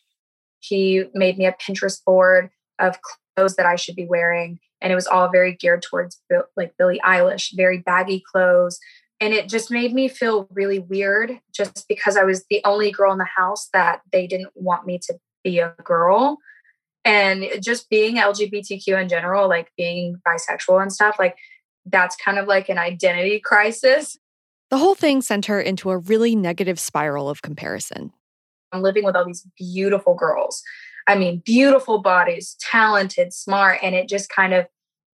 He 0.60 1.04
made 1.14 1.38
me 1.38 1.46
a 1.46 1.52
pinterest 1.52 2.04
board 2.04 2.50
of 2.78 2.98
clothes 3.36 3.56
that 3.56 3.66
i 3.66 3.76
should 3.76 3.96
be 3.96 4.06
wearing. 4.06 4.58
And 4.80 4.92
it 4.92 4.96
was 4.96 5.06
all 5.06 5.30
very 5.30 5.54
geared 5.54 5.82
towards 5.82 6.20
like 6.56 6.74
billie 6.78 7.00
eilish 7.04 7.56
very 7.56 7.78
baggy 7.78 8.22
clothes. 8.32 8.78
And 9.20 9.32
it 9.32 9.48
just 9.48 9.70
made 9.70 9.94
me 9.94 10.08
feel 10.08 10.48
really 10.50 10.80
weird 10.80 11.38
just 11.54 11.86
because 11.88 12.16
I 12.16 12.24
was 12.24 12.44
the 12.50 12.60
only 12.64 12.90
girl 12.90 13.12
in 13.12 13.18
the 13.18 13.24
house 13.24 13.68
that 13.72 14.00
they 14.12 14.26
didn't 14.26 14.50
want 14.54 14.86
me 14.86 14.98
to 14.98 15.14
be 15.42 15.60
a 15.60 15.74
girl. 15.84 16.38
And 17.04 17.46
just 17.60 17.88
being 17.88 18.16
LGBTQ 18.16 19.00
in 19.00 19.08
general, 19.08 19.48
like 19.48 19.70
being 19.76 20.20
bisexual 20.26 20.82
and 20.82 20.92
stuff, 20.92 21.16
like 21.18 21.36
that's 21.86 22.16
kind 22.16 22.38
of 22.38 22.46
like 22.46 22.68
an 22.68 22.78
identity 22.78 23.40
crisis. 23.40 24.18
The 24.70 24.78
whole 24.78 24.94
thing 24.94 25.22
sent 25.22 25.46
her 25.46 25.60
into 25.60 25.90
a 25.90 25.98
really 25.98 26.34
negative 26.34 26.80
spiral 26.80 27.28
of 27.28 27.42
comparison. 27.42 28.12
I'm 28.72 28.82
living 28.82 29.04
with 29.04 29.14
all 29.14 29.24
these 29.24 29.46
beautiful 29.56 30.14
girls. 30.14 30.62
I 31.06 31.16
mean, 31.16 31.42
beautiful 31.44 32.00
bodies, 32.00 32.56
talented, 32.60 33.32
smart. 33.32 33.78
And 33.82 33.94
it 33.94 34.08
just 34.08 34.30
kind 34.30 34.54
of 34.54 34.66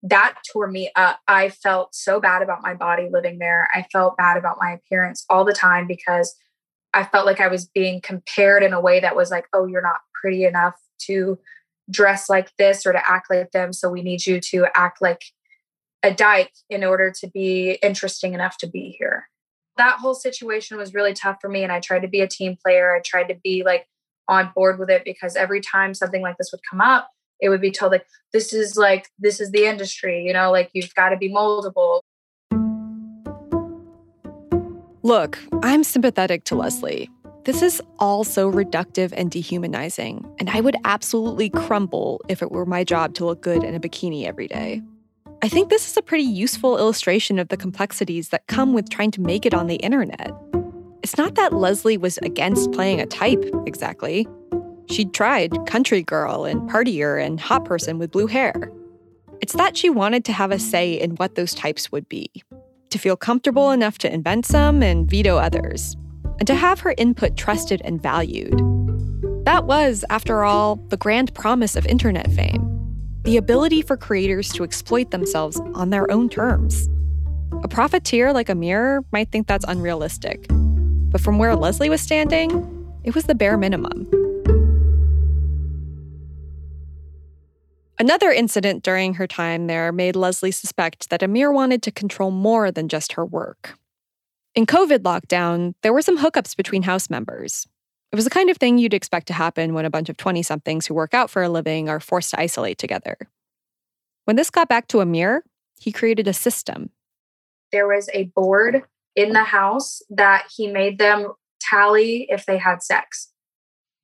that 0.03 0.35
tore 0.53 0.69
me 0.69 0.91
up. 0.95 1.21
I 1.27 1.49
felt 1.49 1.95
so 1.95 2.21
bad 2.21 2.43
about 2.43 2.63
my 2.63 2.75
body 2.75 3.09
living 3.11 3.39
there. 3.39 3.69
I 3.75 3.87
felt 3.93 4.17
bad 4.17 4.37
about 4.37 4.59
my 4.61 4.73
appearance 4.73 5.25
all 5.31 5.45
the 5.45 5.53
time 5.53 5.87
because 5.87 6.37
I 6.93 7.05
felt 7.05 7.27
like 7.27 7.41
I 7.41 7.49
was 7.49 7.67
being 7.67 8.01
compared 8.01 8.63
in 8.63 8.73
a 8.73 8.81
way 8.81 9.01
that 9.01 9.17
was 9.17 9.31
like, 9.31 9.47
oh, 9.53 9.67
you're 9.67 9.83
not 9.83 10.01
pretty 10.21 10.45
enough 10.45 10.75
to 11.07 11.39
dress 11.91 12.29
like 12.29 12.51
this 12.57 12.87
or 12.87 12.93
to 12.93 13.11
act 13.11 13.31
like 13.31 13.53
them. 13.53 13.73
So 13.73 13.89
we 13.89 14.03
need 14.03 14.27
you 14.27 14.41
to 14.41 14.67
act 14.75 15.01
like 15.01 15.23
a 16.03 16.13
dyke 16.13 16.53
in 16.71 16.85
order 16.85 17.11
to 17.21 17.27
be 17.29 17.79
interesting 17.83 18.35
enough 18.35 18.57
to 18.59 18.67
be 18.67 18.97
here. 18.99 19.29
That 19.77 19.99
whole 19.99 20.15
situation 20.15 20.77
was 20.77 20.95
really 20.95 21.13
tough 21.13 21.39
for 21.41 21.49
me. 21.49 21.63
And 21.63 21.73
I 21.73 21.81
tried 21.81 22.01
to 22.01 22.09
be 22.09 22.21
a 22.21 22.29
team 22.29 22.57
player. 22.63 22.95
I 22.95 23.01
tried 23.01 23.29
to 23.29 23.35
be 23.35 23.63
like 23.65 23.87
on 24.29 24.51
board 24.55 24.79
with 24.79 24.91
it 24.91 25.05
because 25.05 25.37
every 25.37 25.61
time 25.61 25.95
something 25.95 26.23
like 26.23 26.39
this 26.39 26.51
would 26.53 26.63
come 26.69 26.81
up, 26.81 27.11
it 27.41 27.49
would 27.49 27.61
be 27.61 27.71
told 27.71 27.93
like 27.93 28.07
this 28.33 28.53
is 28.53 28.77
like 28.77 29.09
this 29.19 29.41
is 29.41 29.51
the 29.51 29.67
industry 29.67 30.25
you 30.25 30.33
know 30.33 30.51
like 30.51 30.71
you've 30.73 30.95
got 30.95 31.11
to 31.11 31.17
be 31.17 31.31
moldable 31.31 32.01
look 35.03 35.39
i'm 35.63 35.85
sympathetic 35.85 36.45
to 36.45 36.55
leslie 36.55 37.11
this 37.45 37.63
is 37.63 37.81
all 37.99 38.25
so 38.25 38.51
reductive 38.51 39.13
and 39.17 39.31
dehumanizing 39.31 40.25
and 40.39 40.51
i 40.51 40.61
would 40.61 40.77
absolutely 40.85 41.51
crumble 41.51 42.21
if 42.29 42.43
it 42.43 42.51
were 42.51 42.67
my 42.67 42.83
job 42.83 43.15
to 43.15 43.25
look 43.25 43.43
good 43.43 43.63
in 43.63 43.75
a 43.75 43.81
bikini 43.81 44.27
every 44.27 44.49
day 44.49 44.83
i 45.47 45.49
think 45.49 45.71
this 45.71 45.89
is 45.89 45.97
a 45.97 46.03
pretty 46.03 46.25
useful 46.25 46.77
illustration 46.77 47.39
of 47.39 47.49
the 47.49 47.57
complexities 47.57 48.29
that 48.31 48.47
come 48.49 48.73
with 48.73 48.91
trying 48.91 49.11
to 49.11 49.21
make 49.21 49.47
it 49.47 49.55
on 49.55 49.69
the 49.69 49.77
internet 49.77 50.33
it's 51.03 51.17
not 51.17 51.37
that 51.37 51.53
leslie 51.53 51.97
was 51.97 52.19
against 52.19 52.73
playing 52.73 53.01
a 53.01 53.07
type 53.07 53.45
exactly 53.67 54.27
She'd 54.89 55.13
tried 55.13 55.67
country 55.67 56.03
girl 56.03 56.45
and 56.45 56.69
partier 56.69 57.25
and 57.25 57.41
hot 57.41 57.65
person 57.65 57.99
with 57.99 58.13
blue 58.13 58.27
hair. 58.27 58.71
It's 59.41 59.55
that 59.55 59.77
she 59.77 59.91
wanted 59.91 60.25
to 60.27 60.33
have 60.33 60.53
a 60.53 60.59
say 60.59 60.95
in 60.95 61.13
what 61.17 61.35
those 61.35 61.55
types 61.55 61.91
would 61.91 62.09
be, 62.09 62.31
to 62.91 62.99
feel 62.99 63.17
comfortable 63.17 63.71
enough 63.71 63.99
to 63.99 64.13
invent 64.13 64.47
some 64.47 64.83
and 64.83 65.09
veto 65.11 65.37
others, 65.37 65.97
and 66.39 66.47
to 66.47 66.55
have 66.55 66.81
her 66.81 66.95
input 66.97 67.37
trusted 67.37 67.83
and 67.85 68.01
valued. 68.01 68.59
That 69.45 69.67
was, 69.67 70.05
after 70.09 70.45
all, 70.45 70.77
the 70.89 70.97
grand 70.97 71.35
promise 71.35 71.77
of 71.77 71.87
internet 71.87 72.31
fame 72.33 72.66
the 73.27 73.37
ability 73.37 73.83
for 73.83 73.97
creators 73.97 74.53
to 74.53 74.62
exploit 74.62 75.11
themselves 75.11 75.61
on 75.75 75.91
their 75.91 76.09
own 76.12 76.29
terms. 76.29 76.89
A 77.65 77.69
profiteer 77.69 78.33
like 78.33 78.49
Amir 78.49 79.03
might 79.11 79.33
think 79.33 79.49
that's 79.49 79.65
unrealistic, 79.67 80.47
but 81.11 81.21
from 81.21 81.37
where 81.37 81.57
Leslie 81.57 81.91
was 81.91 82.01
standing, 82.01 82.53
it 83.03 83.17
was 83.17 83.25
the 83.25 83.35
bare 83.35 83.59
minimum. 83.59 84.09
Another 87.99 88.31
incident 88.31 88.85
during 88.85 89.15
her 89.15 89.27
time 89.27 89.67
there 89.67 89.91
made 89.91 90.15
Leslie 90.15 90.53
suspect 90.53 91.11
that 91.11 91.25
Amir 91.25 91.51
wanted 91.51 91.83
to 91.83 91.91
control 91.91 92.31
more 92.31 92.71
than 92.71 92.89
just 92.89 93.15
her 93.15 93.27
work. 93.27 93.77
In 94.55 94.67
COVID 94.67 94.99
lockdown, 94.99 95.75
there 95.83 95.93
were 95.93 96.03
some 96.03 96.19
hookups 96.19 96.57
between 96.57 96.85
house 96.85 97.11
members. 97.11 97.67
It 98.17 98.25
was 98.25 98.25
the 98.25 98.31
kind 98.31 98.49
of 98.49 98.57
thing 98.57 98.79
you'd 98.79 98.95
expect 98.95 99.27
to 99.27 99.35
happen 99.35 99.75
when 99.75 99.85
a 99.85 99.91
bunch 99.91 100.09
of 100.09 100.17
20 100.17 100.43
somethings 100.43 100.87
who 100.87 100.95
work 100.95 101.13
out 101.13 101.29
for 101.29 101.43
a 101.43 101.51
living 101.51 101.91
are 101.91 102.01
forced 102.01 102.31
to 102.31 102.41
isolate 102.41 102.79
together. 102.79 103.19
When 104.25 104.37
this 104.37 104.49
got 104.49 104.71
back 104.71 104.89
to 104.89 105.01
Amir, 105.01 105.45
he 105.79 105.93
created 105.93 106.27
a 106.27 106.33
system. 106.33 106.89
There 107.73 107.87
was 107.87 108.09
a 108.15 108.31
board 108.35 108.85
in 109.17 109.35
the 109.35 109.45
house 109.45 110.01
that 110.09 110.47
he 110.57 110.67
made 110.67 110.99
them 110.99 111.35
tally 111.61 112.27
if 112.31 112.47
they 112.47 112.57
had 112.57 112.83
sex. 112.83 113.33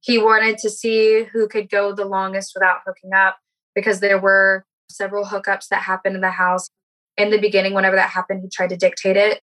He 0.00 0.18
wanted 0.18 0.58
to 0.58 0.68
see 0.68 1.24
who 1.32 1.48
could 1.48 1.70
go 1.70 1.94
the 1.94 2.04
longest 2.04 2.52
without 2.54 2.80
hooking 2.86 3.14
up 3.14 3.38
because 3.74 4.00
there 4.00 4.18
were 4.18 4.66
several 4.90 5.24
hookups 5.24 5.68
that 5.68 5.84
happened 5.84 6.16
in 6.16 6.20
the 6.20 6.32
house. 6.32 6.68
In 7.16 7.30
the 7.30 7.40
beginning, 7.40 7.72
whenever 7.72 7.96
that 7.96 8.10
happened, 8.10 8.42
he 8.42 8.50
tried 8.50 8.68
to 8.68 8.76
dictate 8.76 9.16
it. 9.16 9.40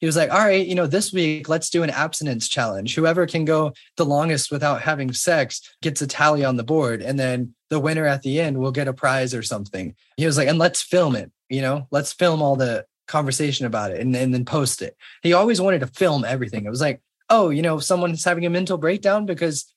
He 0.00 0.06
was 0.06 0.16
like, 0.16 0.30
all 0.30 0.38
right, 0.38 0.66
you 0.66 0.74
know, 0.74 0.86
this 0.86 1.12
week, 1.12 1.48
let's 1.48 1.68
do 1.68 1.82
an 1.82 1.90
abstinence 1.90 2.48
challenge. 2.48 2.94
Whoever 2.94 3.26
can 3.26 3.44
go 3.44 3.72
the 3.96 4.06
longest 4.06 4.50
without 4.50 4.80
having 4.80 5.12
sex 5.12 5.60
gets 5.82 6.00
a 6.00 6.06
tally 6.06 6.44
on 6.44 6.56
the 6.56 6.64
board. 6.64 7.02
And 7.02 7.18
then 7.18 7.54
the 7.68 7.78
winner 7.78 8.06
at 8.06 8.22
the 8.22 8.40
end 8.40 8.58
will 8.58 8.72
get 8.72 8.88
a 8.88 8.94
prize 8.94 9.34
or 9.34 9.42
something. 9.42 9.94
He 10.16 10.24
was 10.24 10.38
like, 10.38 10.48
and 10.48 10.58
let's 10.58 10.80
film 10.80 11.14
it, 11.16 11.30
you 11.48 11.60
know, 11.60 11.86
let's 11.90 12.12
film 12.14 12.40
all 12.40 12.56
the 12.56 12.86
conversation 13.06 13.66
about 13.66 13.90
it 13.90 14.00
and, 14.00 14.16
and 14.16 14.32
then 14.32 14.44
post 14.44 14.80
it. 14.80 14.96
He 15.22 15.34
always 15.34 15.60
wanted 15.60 15.80
to 15.80 15.86
film 15.86 16.24
everything. 16.24 16.64
It 16.64 16.70
was 16.70 16.80
like, 16.80 17.02
oh, 17.28 17.50
you 17.50 17.60
know, 17.60 17.78
someone's 17.78 18.24
having 18.24 18.46
a 18.46 18.50
mental 18.50 18.78
breakdown 18.78 19.26
because 19.26 19.72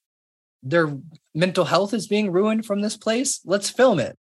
their 0.63 0.97
mental 1.35 1.65
health 1.65 1.93
is 1.93 2.07
being 2.07 2.31
ruined 2.31 2.65
from 2.65 2.81
this 2.81 2.95
place. 2.95 3.41
Let's 3.43 3.69
film 3.69 3.99
it. 3.99 4.17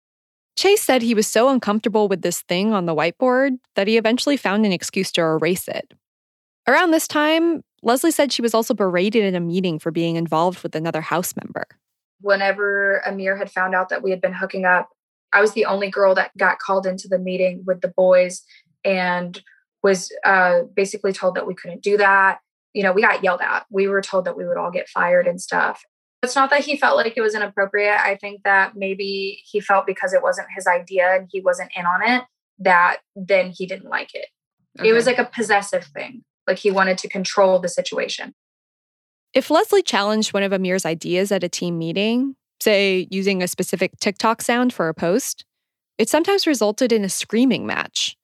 Chase 0.56 0.82
said 0.82 1.02
he 1.02 1.14
was 1.14 1.26
so 1.26 1.48
uncomfortable 1.48 2.08
with 2.08 2.22
this 2.22 2.42
thing 2.42 2.72
on 2.72 2.86
the 2.86 2.94
whiteboard 2.94 3.58
that 3.74 3.86
he 3.86 3.96
eventually 3.96 4.36
found 4.36 4.64
an 4.64 4.72
excuse 4.72 5.12
to 5.12 5.20
erase 5.20 5.68
it. 5.68 5.92
Around 6.66 6.90
this 6.90 7.06
time, 7.06 7.62
Leslie 7.82 8.10
said 8.10 8.32
she 8.32 8.42
was 8.42 8.54
also 8.54 8.74
berated 8.74 9.22
in 9.22 9.34
a 9.34 9.40
meeting 9.40 9.78
for 9.78 9.90
being 9.90 10.16
involved 10.16 10.62
with 10.62 10.74
another 10.74 11.00
house 11.02 11.34
member. 11.36 11.66
Whenever 12.20 13.02
Amir 13.06 13.36
had 13.36 13.50
found 13.50 13.74
out 13.74 13.90
that 13.90 14.02
we 14.02 14.10
had 14.10 14.20
been 14.20 14.32
hooking 14.32 14.64
up, 14.64 14.88
I 15.32 15.40
was 15.40 15.52
the 15.52 15.66
only 15.66 15.90
girl 15.90 16.14
that 16.14 16.36
got 16.38 16.58
called 16.58 16.86
into 16.86 17.08
the 17.08 17.18
meeting 17.18 17.62
with 17.66 17.82
the 17.82 17.88
boys 17.88 18.42
and 18.84 19.40
was 19.82 20.10
uh, 20.24 20.62
basically 20.74 21.12
told 21.12 21.34
that 21.34 21.46
we 21.46 21.54
couldn't 21.54 21.82
do 21.82 21.98
that. 21.98 22.38
You 22.72 22.82
know, 22.82 22.92
we 22.92 23.02
got 23.02 23.22
yelled 23.22 23.42
at. 23.42 23.66
We 23.70 23.88
were 23.88 24.02
told 24.02 24.24
that 24.24 24.36
we 24.36 24.46
would 24.46 24.56
all 24.56 24.70
get 24.70 24.88
fired 24.88 25.26
and 25.26 25.40
stuff. 25.40 25.82
It's 26.22 26.35
not 26.35 26.50
that 26.50 26.64
he 26.64 26.76
felt 26.76 26.96
like 26.96 27.16
it 27.16 27.20
was 27.20 27.35
inappropriate. 27.35 28.00
I 28.00 28.16
think 28.16 28.42
that 28.44 28.74
maybe 28.74 29.42
he 29.44 29.61
felt 29.61 29.87
because 29.87 30.12
it 30.12 30.22
wasn't 30.22 30.48
his 30.55 30.66
idea 30.66 31.14
and 31.14 31.29
he 31.31 31.40
wasn't 31.40 31.70
in 31.76 31.87
on 31.87 32.02
it, 32.02 32.24
that 32.59 32.98
then 33.14 33.52
he 33.57 33.66
didn't 33.66 33.88
like 33.88 34.14
it. 34.14 34.26
Okay. 34.79 34.88
It 34.88 34.92
was 34.92 35.07
like 35.07 35.18
a 35.18 35.24
possessive 35.24 35.85
thing. 35.85 36.24
Like 36.46 36.59
he 36.59 36.70
wanted 36.70 36.98
to 36.98 37.09
control 37.09 37.59
the 37.59 37.68
situation. 37.68 38.35
If 39.35 39.50
Leslie 39.50 39.83
challenged 39.83 40.33
one 40.33 40.42
of 40.42 40.52
Amir's 40.52 40.87
ideas 40.87 41.31
at 41.31 41.44
a 41.44 41.48
team 41.48 41.79
meeting, 41.79 42.37
say 42.61 43.07
using 43.11 43.42
a 43.42 43.48
specific 43.48 43.98
TikTok 44.00 44.40
sound 44.40 44.72
for 44.72 44.88
a 44.88 44.94
post, 44.94 45.44
it 45.98 46.09
sometimes 46.09 46.46
resulted 46.46 46.92
in 46.92 47.05
a 47.05 47.09
screaming 47.09 47.66
match. 47.66 48.16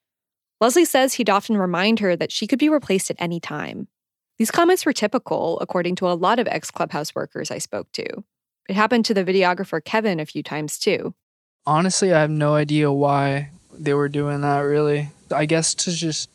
Leslie 0.61 0.85
says 0.85 1.15
he'd 1.15 1.31
often 1.31 1.57
remind 1.57 1.99
her 1.99 2.17
that 2.17 2.31
she 2.31 2.47
could 2.47 2.59
be 2.59 2.69
replaced 2.69 3.11
at 3.11 3.17
any 3.19 3.41
time. 3.41 3.89
These 4.39 4.51
comments 4.51 4.87
were 4.87 4.93
typical, 4.93 5.59
according 5.61 5.97
to 5.97 6.09
a 6.09 6.15
lot 6.15 6.39
of 6.39 6.49
ex 6.49 6.71
Clubhouse 6.71 7.15
workers 7.15 7.51
I 7.51 7.59
spoke 7.59 7.91
to. 7.93 8.25
It 8.69 8.75
happened 8.75 9.05
to 9.07 9.15
the 9.15 9.25
videographer 9.25 9.85
Kevin 9.85 10.21
a 10.21 10.27
few 10.27 10.43
times 10.43 10.79
too. 10.79 11.15
Honestly, 11.67 12.13
I 12.13 12.21
have 12.21 12.31
no 12.31 12.55
idea 12.55 12.91
why 12.91 13.51
they 13.73 13.95
were 13.95 14.09
doing 14.09 14.41
that, 14.41 14.61
really. 14.61 15.11
I 15.31 15.47
guess 15.47 15.75
to 15.75 15.93
just 15.93 16.29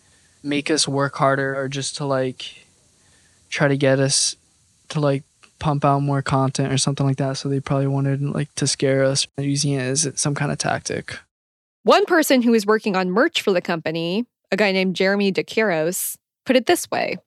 make 0.44 0.72
us 0.72 0.88
work 0.88 1.16
harder 1.16 1.56
or 1.60 1.68
just 1.68 1.98
to 1.98 2.06
like 2.06 2.66
try 3.50 3.68
to 3.68 3.78
get 3.78 4.00
us 4.00 4.36
to 4.90 5.00
like 5.00 5.24
pump 5.60 5.84
out 5.84 6.00
more 6.00 6.22
content 6.22 6.72
or 6.72 6.78
something 6.78 7.06
like 7.06 7.18
that. 7.18 7.38
So 7.38 7.50
they 7.50 7.60
probably 7.60 7.88
wanted 7.88 8.22
like 8.22 8.54
to 8.56 8.68
scare 8.68 9.04
us 9.04 9.28
using 9.38 9.74
it 9.74 9.82
as 9.82 10.10
some 10.16 10.36
kind 10.36 10.52
of 10.52 10.58
tactic. 10.58 11.20
One 11.84 12.06
person 12.06 12.42
who 12.42 12.52
was 12.52 12.66
working 12.66 12.96
on 12.96 13.10
merch 13.10 13.42
for 13.42 13.52
the 13.52 13.62
company, 13.62 14.26
a 14.52 14.58
guy 14.58 14.72
named 14.72 14.96
Jeremy 14.96 15.32
DeCaros, 15.32 16.18
put 16.46 16.56
it 16.56 16.66
this 16.66 16.90
way 16.92 17.18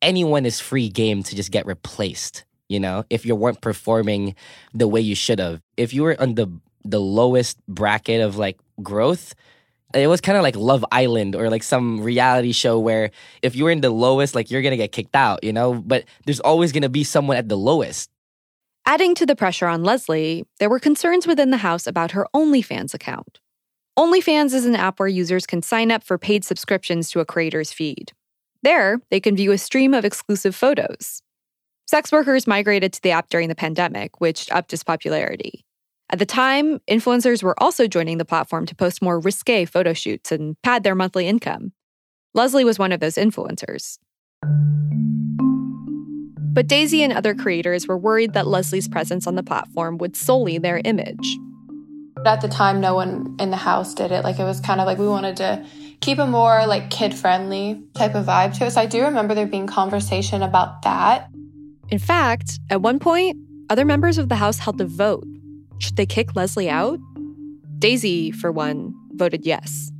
Anyone 0.00 0.46
is 0.46 0.60
free 0.60 0.88
game 0.88 1.22
to 1.24 1.34
just 1.34 1.50
get 1.50 1.66
replaced. 1.66 2.44
You 2.68 2.80
know, 2.80 3.04
if 3.08 3.24
you 3.24 3.34
weren't 3.34 3.62
performing 3.62 4.34
the 4.74 4.86
way 4.86 5.00
you 5.00 5.14
should 5.14 5.38
have, 5.38 5.62
if 5.76 5.94
you 5.94 6.02
were 6.02 6.20
on 6.20 6.34
the 6.34 6.48
the 6.84 7.00
lowest 7.00 7.58
bracket 7.66 8.20
of 8.20 8.36
like 8.36 8.58
growth, 8.82 9.34
it 9.94 10.06
was 10.06 10.20
kind 10.20 10.36
of 10.36 10.42
like 10.42 10.56
Love 10.56 10.84
Island 10.92 11.34
or 11.34 11.48
like 11.48 11.62
some 11.62 12.00
reality 12.00 12.52
show 12.52 12.78
where 12.78 13.10
if 13.42 13.56
you're 13.56 13.70
in 13.70 13.80
the 13.80 13.90
lowest, 13.90 14.34
like 14.34 14.50
you're 14.50 14.62
gonna 14.62 14.76
get 14.76 14.92
kicked 14.92 15.16
out, 15.16 15.42
you 15.42 15.52
know? 15.52 15.74
But 15.74 16.04
there's 16.26 16.40
always 16.40 16.72
gonna 16.72 16.88
be 16.88 17.04
someone 17.04 17.36
at 17.36 17.48
the 17.48 17.56
lowest. 17.56 18.10
Adding 18.86 19.14
to 19.16 19.26
the 19.26 19.36
pressure 19.36 19.66
on 19.66 19.82
Leslie, 19.82 20.46
there 20.58 20.70
were 20.70 20.78
concerns 20.78 21.26
within 21.26 21.50
the 21.50 21.58
house 21.58 21.86
about 21.86 22.12
her 22.12 22.26
OnlyFans 22.34 22.94
account. 22.94 23.40
OnlyFans 23.98 24.54
is 24.54 24.64
an 24.64 24.76
app 24.76 25.00
where 25.00 25.08
users 25.08 25.46
can 25.46 25.60
sign 25.60 25.90
up 25.90 26.04
for 26.04 26.18
paid 26.18 26.44
subscriptions 26.44 27.10
to 27.10 27.20
a 27.20 27.24
creator's 27.24 27.72
feed. 27.72 28.12
There, 28.62 29.00
they 29.10 29.20
can 29.20 29.36
view 29.36 29.52
a 29.52 29.58
stream 29.58 29.94
of 29.94 30.04
exclusive 30.04 30.54
photos. 30.54 31.22
Sex 31.86 32.12
workers 32.12 32.46
migrated 32.46 32.92
to 32.92 33.02
the 33.02 33.12
app 33.12 33.30
during 33.30 33.48
the 33.48 33.54
pandemic, 33.54 34.20
which 34.20 34.50
upped 34.50 34.72
its 34.72 34.84
popularity. 34.84 35.64
At 36.10 36.18
the 36.18 36.26
time, 36.26 36.80
influencers 36.90 37.42
were 37.42 37.60
also 37.62 37.86
joining 37.86 38.18
the 38.18 38.24
platform 38.24 38.66
to 38.66 38.74
post 38.74 39.02
more 39.02 39.20
risque 39.20 39.64
photo 39.64 39.92
shoots 39.92 40.32
and 40.32 40.56
pad 40.62 40.82
their 40.82 40.94
monthly 40.94 41.26
income. 41.26 41.72
Leslie 42.34 42.64
was 42.64 42.78
one 42.78 42.92
of 42.92 43.00
those 43.00 43.14
influencers. 43.14 43.98
But 46.52 46.66
Daisy 46.66 47.02
and 47.02 47.12
other 47.12 47.34
creators 47.34 47.86
were 47.86 47.96
worried 47.96 48.32
that 48.32 48.46
Leslie's 48.46 48.88
presence 48.88 49.26
on 49.26 49.34
the 49.34 49.42
platform 49.42 49.98
would 49.98 50.16
sully 50.16 50.58
their 50.58 50.80
image. 50.84 51.38
At 52.26 52.40
the 52.40 52.48
time, 52.48 52.80
no 52.80 52.94
one 52.94 53.36
in 53.38 53.50
the 53.50 53.56
house 53.56 53.94
did 53.94 54.10
it. 54.10 54.24
Like, 54.24 54.38
it 54.38 54.44
was 54.44 54.60
kind 54.60 54.80
of 54.80 54.86
like 54.86 54.98
we 54.98 55.06
wanted 55.06 55.36
to 55.36 55.64
keep 56.00 56.18
a 56.18 56.26
more 56.26 56.66
like 56.66 56.90
kid 56.90 57.14
friendly 57.14 57.82
type 57.94 58.14
of 58.14 58.26
vibe 58.26 58.56
to 58.58 58.66
it. 58.66 58.72
So 58.72 58.80
I 58.80 58.86
do 58.86 59.02
remember 59.02 59.34
there 59.34 59.46
being 59.46 59.66
conversation 59.66 60.42
about 60.42 60.82
that. 60.82 61.30
In 61.88 61.98
fact, 61.98 62.60
at 62.70 62.82
one 62.82 62.98
point, 62.98 63.36
other 63.70 63.84
members 63.84 64.18
of 64.18 64.28
the 64.28 64.36
house 64.36 64.58
held 64.58 64.80
a 64.80 64.86
vote 64.86 65.24
should 65.78 65.96
they 65.96 66.06
kick 66.06 66.34
Leslie 66.36 66.68
out? 66.68 66.98
Daisy, 67.78 68.30
for 68.30 68.50
one, 68.50 68.94
voted 69.14 69.46
yes. 69.46 69.92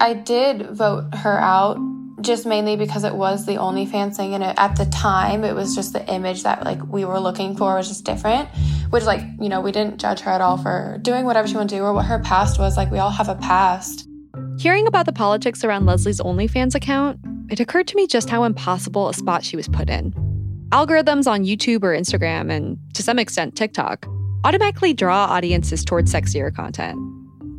I 0.00 0.14
did 0.14 0.70
vote 0.70 1.14
her 1.14 1.38
out 1.38 1.78
just 2.20 2.46
mainly 2.46 2.76
because 2.76 3.04
it 3.04 3.14
was 3.14 3.46
the 3.46 3.52
OnlyFans 3.52 4.16
thing 4.16 4.34
and 4.34 4.42
it, 4.42 4.54
at 4.56 4.76
the 4.76 4.86
time 4.86 5.44
it 5.44 5.54
was 5.54 5.74
just 5.74 5.92
the 5.92 6.04
image 6.12 6.42
that 6.44 6.64
like 6.64 6.82
we 6.86 7.04
were 7.04 7.20
looking 7.20 7.54
for 7.54 7.74
was 7.74 7.88
just 7.88 8.04
different 8.04 8.48
which 8.88 9.04
like 9.04 9.20
you 9.38 9.50
know 9.50 9.60
we 9.60 9.70
didn't 9.70 10.00
judge 10.00 10.20
her 10.20 10.30
at 10.30 10.40
all 10.40 10.56
for 10.56 10.98
doing 11.02 11.26
whatever 11.26 11.46
she 11.46 11.54
wanted 11.54 11.68
to 11.68 11.76
do 11.76 11.82
or 11.82 11.92
what 11.92 12.06
her 12.06 12.18
past 12.20 12.58
was 12.58 12.74
like 12.74 12.90
we 12.90 12.98
all 12.98 13.10
have 13.10 13.28
a 13.28 13.34
past 13.34 14.05
hearing 14.58 14.86
about 14.86 15.06
the 15.06 15.12
politics 15.12 15.64
around 15.64 15.86
leslie's 15.86 16.20
onlyfans 16.20 16.74
account 16.74 17.18
it 17.50 17.60
occurred 17.60 17.86
to 17.86 17.96
me 17.96 18.06
just 18.06 18.30
how 18.30 18.44
impossible 18.44 19.08
a 19.08 19.14
spot 19.14 19.44
she 19.44 19.56
was 19.56 19.68
put 19.68 19.90
in 19.90 20.12
algorithms 20.70 21.26
on 21.26 21.44
youtube 21.44 21.82
or 21.82 21.96
instagram 21.96 22.50
and 22.50 22.78
to 22.94 23.02
some 23.02 23.18
extent 23.18 23.56
tiktok 23.56 24.06
automatically 24.46 24.94
draw 24.94 25.24
audiences 25.24 25.84
towards 25.84 26.12
sexier 26.14 26.54
content. 26.54 26.96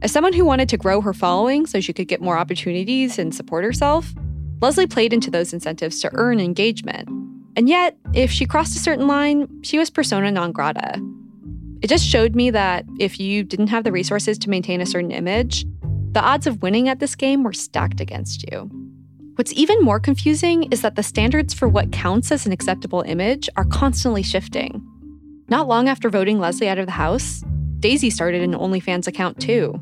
As 0.02 0.12
someone 0.12 0.32
who 0.32 0.46
wanted 0.46 0.70
to 0.70 0.78
grow 0.78 1.02
her 1.02 1.14
following 1.14 1.66
so 1.66 1.82
she 1.82 1.92
could 1.92 2.08
get 2.08 2.22
more 2.22 2.38
opportunities 2.38 3.20
and 3.20 3.36
support 3.36 3.66
herself, 3.66 4.14
Leslie 4.62 4.88
played 4.88 5.12
into 5.12 5.30
those 5.30 5.52
incentives 5.52 6.00
to 6.00 6.10
earn 6.14 6.40
engagement. 6.40 7.10
And 7.58 7.68
yet, 7.68 7.98
if 8.14 8.32
she 8.32 8.46
crossed 8.46 8.78
a 8.78 8.80
certain 8.80 9.06
line, 9.06 9.50
she 9.64 9.78
was 9.78 9.90
persona 9.90 10.32
non 10.32 10.54
grata. 10.54 11.02
It 11.82 11.88
just 11.88 12.06
showed 12.06 12.36
me 12.36 12.52
that 12.52 12.86
if 13.00 13.20
you 13.20 13.44
didn't 13.44 13.68
have 13.68 13.84
the 13.84 13.92
resources 13.92 14.38
to 14.40 14.50
maintain 14.50 14.80
a 14.80 14.86
certain 14.86 15.12
image, 15.12 15.66
the 16.12 16.22
odds 16.22 16.48
of 16.48 16.62
winning 16.62 16.90
at 16.90 17.00
this 17.00 17.16
game 17.16 17.44
were 17.44 17.54
stacked 17.54 18.02
against 18.02 18.50
you. 18.52 18.70
What's 19.36 19.54
even 19.54 19.82
more 19.82 20.00
confusing 20.00 20.64
is 20.72 20.82
that 20.82 20.96
the 20.96 21.04
standards 21.04 21.54
for 21.54 21.68
what 21.68 21.92
counts 21.92 22.32
as 22.32 22.46
an 22.46 22.52
acceptable 22.52 23.02
image 23.02 23.50
are 23.56 23.66
constantly 23.66 24.24
shifting. 24.24 24.82
Not 25.48 25.68
long 25.68 25.88
after 25.88 26.10
voting 26.10 26.40
Leslie 26.40 26.70
out 26.70 26.80
of 26.80 26.88
the 26.88 26.92
house, 26.92 27.44
Daisy 27.80 28.10
started 28.10 28.42
an 28.42 28.54
OnlyFans 28.54 29.08
account 29.08 29.40
too. 29.40 29.80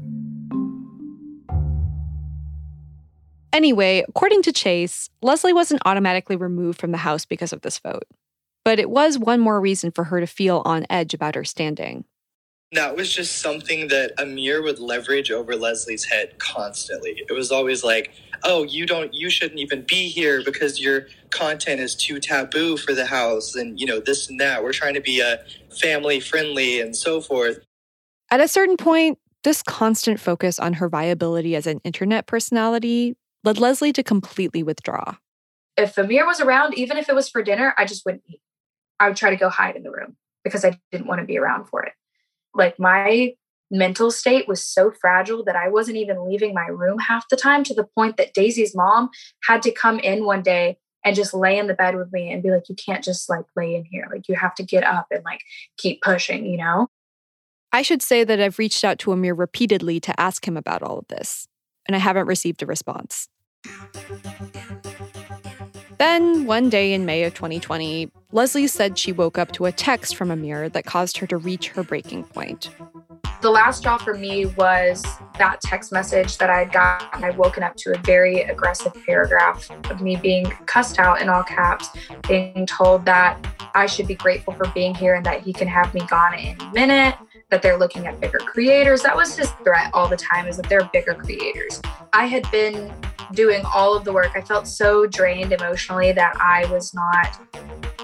Anyway, 3.53 4.03
according 4.09 4.41
to 4.41 4.51
Chase, 4.51 5.09
Leslie 5.21 5.53
wasn't 5.53 5.81
automatically 5.85 6.35
removed 6.35 6.77
from 6.77 6.91
the 6.91 6.97
house 6.97 7.23
because 7.25 7.53
of 7.53 7.61
this 7.61 7.79
vote. 7.79 8.03
But 8.65 8.79
it 8.79 8.89
was 8.89 9.17
one 9.17 9.39
more 9.39 9.61
reason 9.61 9.91
for 9.91 10.03
her 10.03 10.19
to 10.19 10.27
feel 10.27 10.61
on 10.65 10.85
edge 10.89 11.13
about 11.13 11.35
her 11.35 11.45
standing. 11.45 12.03
That 12.75 12.95
was 12.95 13.11
just 13.11 13.39
something 13.39 13.87
that 13.87 14.13
Amir 14.19 14.61
would 14.61 14.79
leverage 14.79 15.31
over 15.31 15.55
Leslie's 15.55 16.03
head 16.03 16.37
constantly. 16.39 17.23
It 17.29 17.33
was 17.33 17.51
always 17.51 17.83
like, 17.83 18.11
oh, 18.43 18.63
you 18.63 18.85
don't, 18.85 19.13
you 19.13 19.29
shouldn't 19.29 19.59
even 19.59 19.83
be 19.87 20.09
here 20.09 20.43
because 20.43 20.79
your 20.79 21.07
content 21.29 21.79
is 21.81 21.95
too 21.95 22.19
taboo 22.19 22.77
for 22.77 22.93
the 22.93 23.05
house 23.05 23.55
and, 23.55 23.79
you 23.79 23.85
know, 23.85 23.99
this 23.99 24.29
and 24.29 24.39
that. 24.39 24.63
We're 24.63 24.73
trying 24.73 24.93
to 24.93 25.01
be 25.01 25.19
a 25.19 25.35
uh, 25.35 25.37
family 25.81 26.19
friendly 26.19 26.81
and 26.81 26.95
so 26.95 27.21
forth. 27.21 27.59
At 28.29 28.39
a 28.39 28.47
certain 28.47 28.77
point, 28.77 29.19
this 29.43 29.61
constant 29.61 30.19
focus 30.19 30.59
on 30.59 30.73
her 30.73 30.89
viability 30.89 31.55
as 31.55 31.67
an 31.67 31.79
internet 31.83 32.27
personality 32.27 33.15
led 33.43 33.59
Leslie 33.59 33.93
to 33.93 34.03
completely 34.03 34.63
withdraw. 34.63 35.15
If 35.77 35.97
Amir 35.97 36.25
was 36.25 36.41
around, 36.41 36.77
even 36.77 36.97
if 36.97 37.09
it 37.09 37.15
was 37.15 37.29
for 37.29 37.43
dinner, 37.43 37.73
I 37.77 37.85
just 37.85 38.05
wouldn't 38.05 38.23
eat. 38.27 38.41
I 38.99 39.07
would 39.07 39.17
try 39.17 39.29
to 39.29 39.35
go 39.35 39.49
hide 39.49 39.75
in 39.75 39.83
the 39.83 39.91
room 39.91 40.15
because 40.43 40.65
I 40.65 40.79
didn't 40.91 41.07
want 41.07 41.21
to 41.21 41.25
be 41.25 41.37
around 41.37 41.65
for 41.65 41.83
it. 41.83 41.93
Like 42.55 42.79
my 42.79 43.33
mental 43.71 44.11
state 44.11 44.47
was 44.47 44.63
so 44.63 44.91
fragile 44.91 45.43
that 45.43 45.55
I 45.55 45.69
wasn't 45.69 45.97
even 45.97 46.27
leaving 46.27 46.53
my 46.53 46.67
room 46.67 46.99
half 46.99 47.27
the 47.29 47.35
time 47.35 47.63
to 47.65 47.73
the 47.73 47.83
point 47.83 48.17
that 48.17 48.33
Daisy's 48.33 48.75
mom 48.75 49.09
had 49.43 49.61
to 49.63 49.71
come 49.71 49.99
in 49.99 50.25
one 50.25 50.41
day 50.41 50.77
and 51.03 51.15
just 51.15 51.33
lay 51.33 51.57
in 51.57 51.67
the 51.67 51.73
bed 51.73 51.95
with 51.95 52.11
me 52.11 52.31
and 52.31 52.41
be 52.41 52.51
like, 52.51 52.67
you 52.67 52.75
can't 52.75 53.03
just 53.03 53.29
like 53.29 53.45
lay 53.55 53.75
in 53.75 53.85
here. 53.85 54.07
Like 54.11 54.27
you 54.27 54.35
have 54.35 54.55
to 54.55 54.63
get 54.63 54.83
up 54.83 55.07
and 55.11 55.23
like 55.23 55.41
keep 55.77 56.01
pushing, 56.01 56.45
you 56.45 56.57
know? 56.57 56.87
I 57.71 57.81
should 57.81 58.01
say 58.01 58.23
that 58.23 58.39
I've 58.39 58.57
reached 58.57 58.83
out 58.83 58.99
to 58.99 59.11
Amir 59.11 59.33
repeatedly 59.33 59.99
to 59.99 60.19
ask 60.19 60.47
him 60.47 60.55
about 60.55 60.81
all 60.81 60.97
of 60.97 61.07
this, 61.09 61.47
and 61.85 61.95
I 61.95 61.99
haven't 61.99 62.25
received 62.25 62.63
a 62.63 62.65
response. 62.65 63.27
Then, 65.97 66.45
one 66.45 66.69
day 66.69 66.93
in 66.93 67.05
May 67.05 67.23
of 67.23 67.33
2020, 67.33 68.11
Leslie 68.35 68.67
said 68.67 68.97
she 68.97 69.13
woke 69.13 69.37
up 69.37 69.53
to 69.53 69.63
a 69.63 69.71
text 69.71 70.17
from 70.17 70.29
Amir 70.29 70.67
that 70.67 70.83
caused 70.83 71.19
her 71.19 71.27
to 71.27 71.37
reach 71.37 71.69
her 71.69 71.83
breaking 71.83 72.25
point. 72.25 72.69
The 73.39 73.49
last 73.49 73.77
straw 73.77 73.97
for 73.97 74.13
me 74.13 74.47
was 74.47 75.05
that 75.39 75.61
text 75.61 75.93
message 75.93 76.37
that 76.39 76.49
I 76.49 76.59
had 76.59 76.73
gotten. 76.73 77.23
I'd 77.23 77.37
woken 77.37 77.63
up 77.63 77.77
to 77.77 77.93
a 77.93 77.97
very 77.99 78.41
aggressive 78.41 78.91
paragraph 79.05 79.71
of 79.89 80.01
me 80.01 80.17
being 80.17 80.47
cussed 80.65 80.99
out 80.99 81.21
in 81.21 81.29
all 81.29 81.43
caps, 81.43 81.87
being 82.27 82.65
told 82.65 83.05
that 83.05 83.39
I 83.73 83.85
should 83.85 84.05
be 84.05 84.15
grateful 84.15 84.51
for 84.51 84.67
being 84.71 84.93
here 84.93 85.15
and 85.15 85.25
that 85.25 85.41
he 85.41 85.53
can 85.53 85.69
have 85.69 85.93
me 85.93 86.01
gone 86.05 86.33
at 86.33 86.41
any 86.41 86.71
minute, 86.73 87.15
that 87.51 87.61
they're 87.61 87.77
looking 87.77 88.05
at 88.05 88.19
bigger 88.19 88.39
creators. 88.39 89.01
That 89.01 89.15
was 89.15 89.37
his 89.37 89.49
threat 89.63 89.91
all 89.93 90.09
the 90.09 90.17
time 90.17 90.47
is 90.47 90.57
that 90.57 90.67
they're 90.67 90.89
bigger 90.91 91.13
creators. 91.13 91.81
I 92.11 92.25
had 92.25 92.51
been 92.51 92.91
doing 93.33 93.63
all 93.65 93.95
of 93.95 94.03
the 94.03 94.13
work. 94.13 94.31
I 94.35 94.41
felt 94.41 94.67
so 94.67 95.05
drained 95.05 95.51
emotionally 95.51 96.11
that 96.13 96.35
I 96.39 96.65
was 96.71 96.93
not 96.93 97.39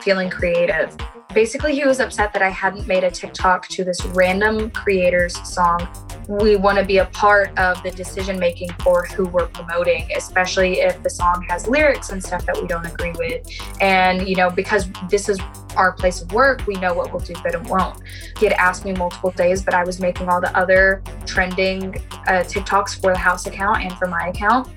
feeling 0.04 0.30
creative. 0.30 0.96
Basically, 1.34 1.74
he 1.74 1.86
was 1.86 2.00
upset 2.00 2.34
that 2.34 2.42
I 2.42 2.50
hadn't 2.50 2.88
made 2.88 3.04
a 3.04 3.12
TikTok 3.12 3.68
to 3.70 3.84
this 3.84 4.04
random 4.08 4.70
creator's 4.72 5.38
song. 5.48 5.88
We 6.28 6.56
want 6.56 6.78
to 6.78 6.84
be 6.84 6.98
a 6.98 7.06
part 7.06 7.58
of 7.58 7.82
the 7.84 7.92
decision 7.92 8.38
making 8.38 8.72
for 8.84 9.06
who 9.06 9.26
we're 9.26 9.48
promoting, 9.48 10.10
especially 10.16 10.82
if 10.82 11.02
the 11.04 11.10
song 11.10 11.46
has 11.50 11.68
lyrics 11.68 12.10
and 12.10 12.22
stuff 12.22 12.46
that 12.46 12.62
we 12.62 12.68
don't 12.68 12.86
agree 12.86 13.14
with. 13.18 13.48
And, 13.80 14.28
you 14.28 14.36
know, 14.36 14.50
because 14.50 14.90
this 15.10 15.30
is 15.30 15.40
our 15.78 15.94
place 15.94 16.22
of 16.22 16.32
work, 16.34 16.68
we 16.68 16.76
know 16.76 16.94
what 16.94 17.12
we'll 17.12 17.22
do 17.22 17.34
good 17.44 17.56
and 17.56 17.68
won't. 17.68 18.02
He 18.38 18.46
had 18.46 18.54
asked 18.54 18.84
me 18.84 18.92
multiple 18.94 19.32
days, 19.32 19.62
but 19.62 19.74
I 19.74 19.84
was 19.84 20.00
making 20.00 20.28
all 20.28 20.42
the 20.42 20.56
other 20.58 21.02
trending 21.26 21.96
uh, 22.28 22.44
TikToks 22.44 23.00
for 23.02 23.14
the 23.14 23.20
house 23.20 23.46
account 23.46 23.84
and 23.84 23.94
for 23.94 24.08
my 24.08 24.28
account. 24.28 24.70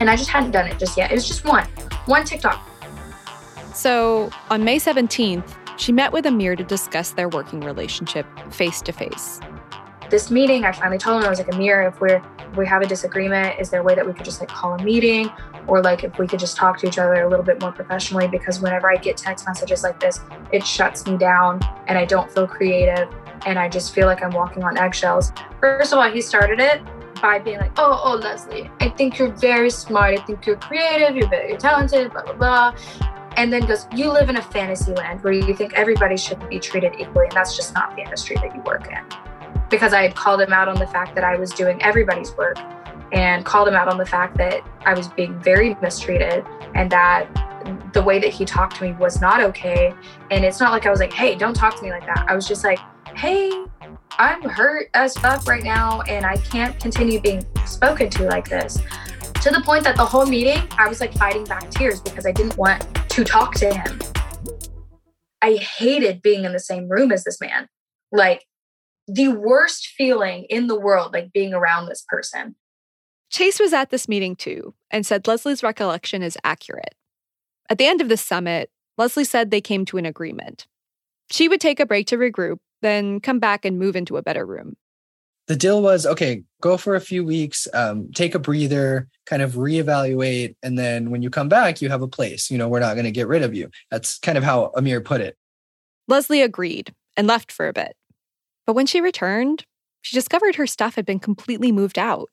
And 0.00 0.08
I 0.08 0.16
just 0.16 0.30
hadn't 0.30 0.52
done 0.52 0.66
it 0.66 0.78
just 0.78 0.96
yet. 0.96 1.10
It 1.10 1.14
was 1.14 1.26
just 1.26 1.44
one, 1.44 1.64
one 2.06 2.24
TikTok. 2.24 2.66
So 3.74 4.30
on 4.50 4.64
May 4.64 4.78
17th, 4.78 5.54
she 5.76 5.92
met 5.92 6.12
with 6.12 6.26
Amir 6.26 6.56
to 6.56 6.64
discuss 6.64 7.12
their 7.12 7.28
working 7.28 7.60
relationship 7.60 8.26
face 8.50 8.82
to 8.82 8.92
face. 8.92 9.40
This 10.10 10.30
meeting, 10.30 10.64
I 10.64 10.72
finally 10.72 10.98
told 10.98 11.20
him, 11.20 11.26
I 11.26 11.30
was 11.30 11.38
like, 11.38 11.52
Amir, 11.52 11.82
if 11.82 12.00
we're 12.00 12.22
if 12.50 12.56
we 12.56 12.66
have 12.66 12.80
a 12.82 12.86
disagreement, 12.86 13.60
is 13.60 13.70
there 13.70 13.80
a 13.80 13.82
way 13.82 13.94
that 13.94 14.06
we 14.06 14.12
could 14.14 14.24
just 14.24 14.40
like 14.40 14.48
call 14.48 14.74
a 14.74 14.82
meeting? 14.82 15.30
Or 15.66 15.82
like 15.82 16.02
if 16.02 16.18
we 16.18 16.26
could 16.26 16.40
just 16.40 16.56
talk 16.56 16.78
to 16.78 16.88
each 16.88 16.98
other 16.98 17.22
a 17.22 17.28
little 17.28 17.44
bit 17.44 17.60
more 17.60 17.72
professionally? 17.72 18.26
Because 18.26 18.60
whenever 18.60 18.90
I 18.90 18.96
get 18.96 19.18
text 19.18 19.46
messages 19.46 19.82
like 19.82 20.00
this, 20.00 20.20
it 20.50 20.66
shuts 20.66 21.06
me 21.06 21.18
down 21.18 21.60
and 21.88 21.98
I 21.98 22.06
don't 22.06 22.30
feel 22.32 22.46
creative 22.46 23.08
and 23.46 23.58
I 23.58 23.68
just 23.68 23.94
feel 23.94 24.06
like 24.06 24.24
I'm 24.24 24.30
walking 24.30 24.64
on 24.64 24.78
eggshells. 24.78 25.32
First 25.60 25.92
of 25.92 25.98
all, 25.98 26.10
he 26.10 26.22
started 26.22 26.58
it 26.58 26.80
by 27.20 27.38
being 27.38 27.58
like, 27.58 27.72
oh, 27.76 28.00
oh, 28.04 28.16
Leslie, 28.16 28.70
I 28.80 28.88
think 28.88 29.18
you're 29.18 29.32
very 29.32 29.70
smart. 29.70 30.18
I 30.18 30.22
think 30.22 30.46
you're 30.46 30.56
creative. 30.56 31.16
You're 31.16 31.28
very 31.28 31.56
talented, 31.56 32.12
blah, 32.12 32.22
blah, 32.22 32.34
blah. 32.34 32.74
And 33.36 33.52
then 33.52 33.66
goes, 33.66 33.86
you 33.94 34.10
live 34.10 34.28
in 34.28 34.36
a 34.36 34.42
fantasy 34.42 34.92
land 34.92 35.22
where 35.22 35.32
you 35.32 35.54
think 35.54 35.74
everybody 35.74 36.16
should 36.16 36.48
be 36.48 36.58
treated 36.58 36.94
equally. 36.98 37.26
And 37.26 37.32
that's 37.32 37.56
just 37.56 37.74
not 37.74 37.94
the 37.94 38.02
industry 38.02 38.36
that 38.36 38.54
you 38.54 38.62
work 38.62 38.88
in. 38.90 39.04
Because 39.70 39.92
I 39.92 40.02
had 40.02 40.14
called 40.14 40.40
him 40.40 40.52
out 40.52 40.68
on 40.68 40.76
the 40.76 40.86
fact 40.86 41.14
that 41.14 41.24
I 41.24 41.36
was 41.36 41.50
doing 41.52 41.80
everybody's 41.82 42.34
work 42.36 42.58
and 43.12 43.44
called 43.44 43.68
him 43.68 43.74
out 43.74 43.88
on 43.88 43.98
the 43.98 44.06
fact 44.06 44.36
that 44.38 44.62
I 44.84 44.94
was 44.94 45.08
being 45.08 45.38
very 45.40 45.76
mistreated 45.80 46.44
and 46.74 46.90
that 46.90 47.28
the 47.92 48.02
way 48.02 48.18
that 48.18 48.30
he 48.30 48.44
talked 48.44 48.76
to 48.76 48.84
me 48.84 48.92
was 48.92 49.20
not 49.20 49.40
okay. 49.40 49.94
And 50.30 50.44
it's 50.44 50.60
not 50.60 50.72
like 50.72 50.86
I 50.86 50.90
was 50.90 51.00
like, 51.00 51.12
hey, 51.12 51.34
don't 51.34 51.54
talk 51.54 51.76
to 51.76 51.82
me 51.82 51.90
like 51.90 52.06
that. 52.06 52.24
I 52.28 52.34
was 52.34 52.46
just 52.46 52.64
like, 52.64 52.78
hey, 53.14 53.50
I'm 54.12 54.42
hurt 54.42 54.90
as 54.94 55.16
fuck 55.16 55.46
right 55.46 55.62
now 55.62 56.02
and 56.02 56.24
I 56.24 56.36
can't 56.36 56.78
continue 56.80 57.20
being 57.20 57.44
spoken 57.66 58.10
to 58.10 58.24
like 58.24 58.48
this. 58.48 58.76
To 59.42 59.50
the 59.50 59.62
point 59.64 59.84
that 59.84 59.96
the 59.96 60.04
whole 60.04 60.26
meeting, 60.26 60.62
I 60.78 60.88
was 60.88 61.00
like 61.00 61.14
fighting 61.14 61.44
back 61.44 61.70
tears 61.70 62.00
because 62.00 62.26
I 62.26 62.32
didn't 62.32 62.56
want 62.56 62.86
to 63.10 63.24
talk 63.24 63.54
to 63.56 63.72
him. 63.72 64.00
I 65.42 65.54
hated 65.54 66.22
being 66.22 66.44
in 66.44 66.52
the 66.52 66.60
same 66.60 66.88
room 66.88 67.12
as 67.12 67.24
this 67.24 67.40
man. 67.40 67.68
Like 68.10 68.44
the 69.06 69.28
worst 69.28 69.88
feeling 69.96 70.44
in 70.50 70.66
the 70.66 70.78
world, 70.78 71.12
like 71.12 71.32
being 71.32 71.54
around 71.54 71.86
this 71.86 72.04
person. 72.08 72.56
Chase 73.30 73.60
was 73.60 73.72
at 73.72 73.90
this 73.90 74.08
meeting 74.08 74.36
too 74.36 74.74
and 74.90 75.06
said 75.06 75.26
Leslie's 75.26 75.62
recollection 75.62 76.22
is 76.22 76.38
accurate. 76.44 76.94
At 77.70 77.78
the 77.78 77.86
end 77.86 78.00
of 78.00 78.08
the 78.08 78.16
summit, 78.16 78.70
Leslie 78.96 79.24
said 79.24 79.50
they 79.50 79.60
came 79.60 79.84
to 79.86 79.98
an 79.98 80.06
agreement. 80.06 80.66
She 81.30 81.48
would 81.48 81.60
take 81.60 81.78
a 81.78 81.86
break 81.86 82.06
to 82.08 82.16
regroup, 82.16 82.58
then 82.82 83.20
come 83.20 83.38
back 83.38 83.64
and 83.64 83.78
move 83.78 83.96
into 83.96 84.16
a 84.16 84.22
better 84.22 84.46
room. 84.46 84.76
The 85.46 85.56
deal 85.56 85.80
was 85.80 86.04
okay, 86.04 86.42
go 86.60 86.76
for 86.76 86.94
a 86.94 87.00
few 87.00 87.24
weeks, 87.24 87.66
um, 87.72 88.10
take 88.12 88.34
a 88.34 88.38
breather, 88.38 89.08
kind 89.24 89.40
of 89.40 89.54
reevaluate. 89.54 90.56
And 90.62 90.78
then 90.78 91.10
when 91.10 91.22
you 91.22 91.30
come 91.30 91.48
back, 91.48 91.80
you 91.80 91.88
have 91.88 92.02
a 92.02 92.08
place. 92.08 92.50
You 92.50 92.58
know, 92.58 92.68
we're 92.68 92.80
not 92.80 92.94
going 92.94 93.06
to 93.06 93.10
get 93.10 93.28
rid 93.28 93.42
of 93.42 93.54
you. 93.54 93.70
That's 93.90 94.18
kind 94.18 94.36
of 94.36 94.44
how 94.44 94.72
Amir 94.76 95.00
put 95.00 95.22
it. 95.22 95.36
Leslie 96.06 96.42
agreed 96.42 96.94
and 97.16 97.26
left 97.26 97.50
for 97.50 97.66
a 97.66 97.72
bit. 97.72 97.94
But 98.66 98.74
when 98.74 98.86
she 98.86 99.00
returned, 99.00 99.64
she 100.02 100.14
discovered 100.16 100.56
her 100.56 100.66
stuff 100.66 100.94
had 100.96 101.06
been 101.06 101.18
completely 101.18 101.72
moved 101.72 101.98
out. 101.98 102.28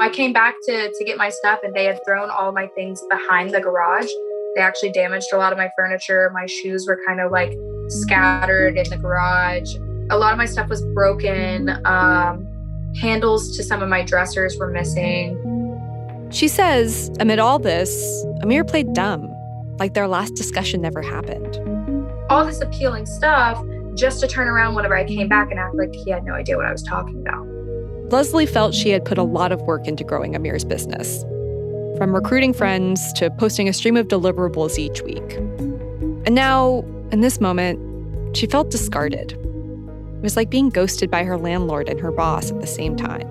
I 0.00 0.10
came 0.10 0.32
back 0.32 0.54
to 0.66 0.92
to 0.92 1.04
get 1.04 1.18
my 1.18 1.28
stuff 1.28 1.60
and 1.62 1.74
they 1.74 1.84
had 1.84 2.00
thrown 2.06 2.30
all 2.30 2.52
my 2.52 2.68
things 2.68 3.02
behind 3.10 3.50
the 3.50 3.60
garage. 3.60 4.08
They 4.54 4.62
actually 4.62 4.92
damaged 4.92 5.28
a 5.32 5.36
lot 5.36 5.52
of 5.52 5.58
my 5.58 5.70
furniture. 5.76 6.30
My 6.34 6.46
shoes 6.46 6.86
were 6.86 6.98
kind 7.06 7.20
of 7.20 7.30
like 7.30 7.52
scattered 7.88 8.76
in 8.76 8.88
the 8.90 8.96
garage. 8.96 9.74
A 10.10 10.18
lot 10.18 10.32
of 10.32 10.38
my 10.38 10.46
stuff 10.46 10.68
was 10.68 10.84
broken. 10.94 11.70
Um, 11.84 12.46
handles 12.96 13.56
to 13.56 13.62
some 13.62 13.82
of 13.82 13.88
my 13.88 14.02
dressers 14.02 14.56
were 14.58 14.70
missing. 14.70 15.38
She 16.30 16.48
says, 16.48 17.10
amid 17.20 17.38
all 17.38 17.58
this, 17.58 18.24
Amir 18.42 18.64
played 18.64 18.92
dumb, 18.92 19.32
like 19.78 19.94
their 19.94 20.08
last 20.08 20.34
discussion 20.34 20.80
never 20.80 21.00
happened. 21.00 21.56
All 22.30 22.44
this 22.44 22.60
appealing 22.60 23.06
stuff 23.06 23.62
just 23.94 24.20
to 24.20 24.28
turn 24.28 24.48
around 24.48 24.74
whenever 24.74 24.96
I 24.96 25.04
came 25.04 25.28
back 25.28 25.50
and 25.50 25.58
act 25.58 25.74
like 25.74 25.92
he 25.92 26.10
had 26.10 26.24
no 26.24 26.34
idea 26.34 26.56
what 26.56 26.66
I 26.66 26.72
was 26.72 26.82
talking 26.82 27.20
about. 27.20 27.46
Leslie 28.10 28.46
felt 28.46 28.74
she 28.74 28.90
had 28.90 29.04
put 29.04 29.18
a 29.18 29.22
lot 29.22 29.52
of 29.52 29.60
work 29.62 29.86
into 29.86 30.04
growing 30.04 30.34
Amir's 30.34 30.64
business, 30.64 31.24
from 31.98 32.14
recruiting 32.14 32.54
friends 32.54 33.12
to 33.14 33.28
posting 33.28 33.68
a 33.68 33.72
stream 33.72 33.96
of 33.96 34.06
deliverables 34.06 34.78
each 34.78 35.02
week. 35.02 35.32
And 35.32 36.34
now, 36.34 36.84
in 37.10 37.22
this 37.22 37.40
moment, 37.40 38.36
she 38.36 38.46
felt 38.46 38.70
discarded. 38.70 39.32
It 39.32 40.22
was 40.22 40.36
like 40.36 40.48
being 40.48 40.68
ghosted 40.68 41.10
by 41.10 41.24
her 41.24 41.36
landlord 41.36 41.88
and 41.88 41.98
her 41.98 42.12
boss 42.12 42.52
at 42.52 42.60
the 42.60 42.68
same 42.68 42.96
time. 42.96 43.26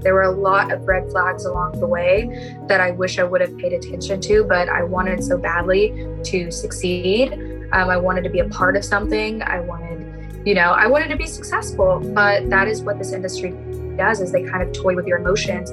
There 0.00 0.14
were 0.14 0.22
a 0.22 0.32
lot 0.32 0.72
of 0.72 0.82
red 0.82 1.08
flags 1.10 1.44
along 1.44 1.78
the 1.78 1.86
way 1.86 2.58
that 2.66 2.80
I 2.80 2.90
wish 2.90 3.20
I 3.20 3.24
would 3.24 3.40
have 3.40 3.56
paid 3.56 3.72
attention 3.72 4.20
to, 4.22 4.44
but 4.44 4.68
I 4.68 4.82
wanted 4.82 5.22
so 5.22 5.38
badly 5.38 6.08
to 6.24 6.50
succeed. 6.50 7.34
Um, 7.72 7.88
I 7.88 7.96
wanted 7.96 8.24
to 8.24 8.30
be 8.30 8.40
a 8.40 8.48
part 8.48 8.76
of 8.76 8.84
something. 8.84 9.42
I 9.42 9.60
wanted, 9.60 10.46
you 10.46 10.54
know, 10.54 10.70
I 10.70 10.88
wanted 10.88 11.08
to 11.08 11.16
be 11.16 11.26
successful, 11.26 12.00
but 12.00 12.50
that 12.50 12.66
is 12.66 12.82
what 12.82 12.98
this 12.98 13.12
industry 13.12 13.50
does 13.96 14.20
is 14.20 14.32
they 14.32 14.42
kind 14.42 14.62
of 14.62 14.72
toy 14.72 14.94
with 14.94 15.06
your 15.06 15.18
emotions. 15.18 15.70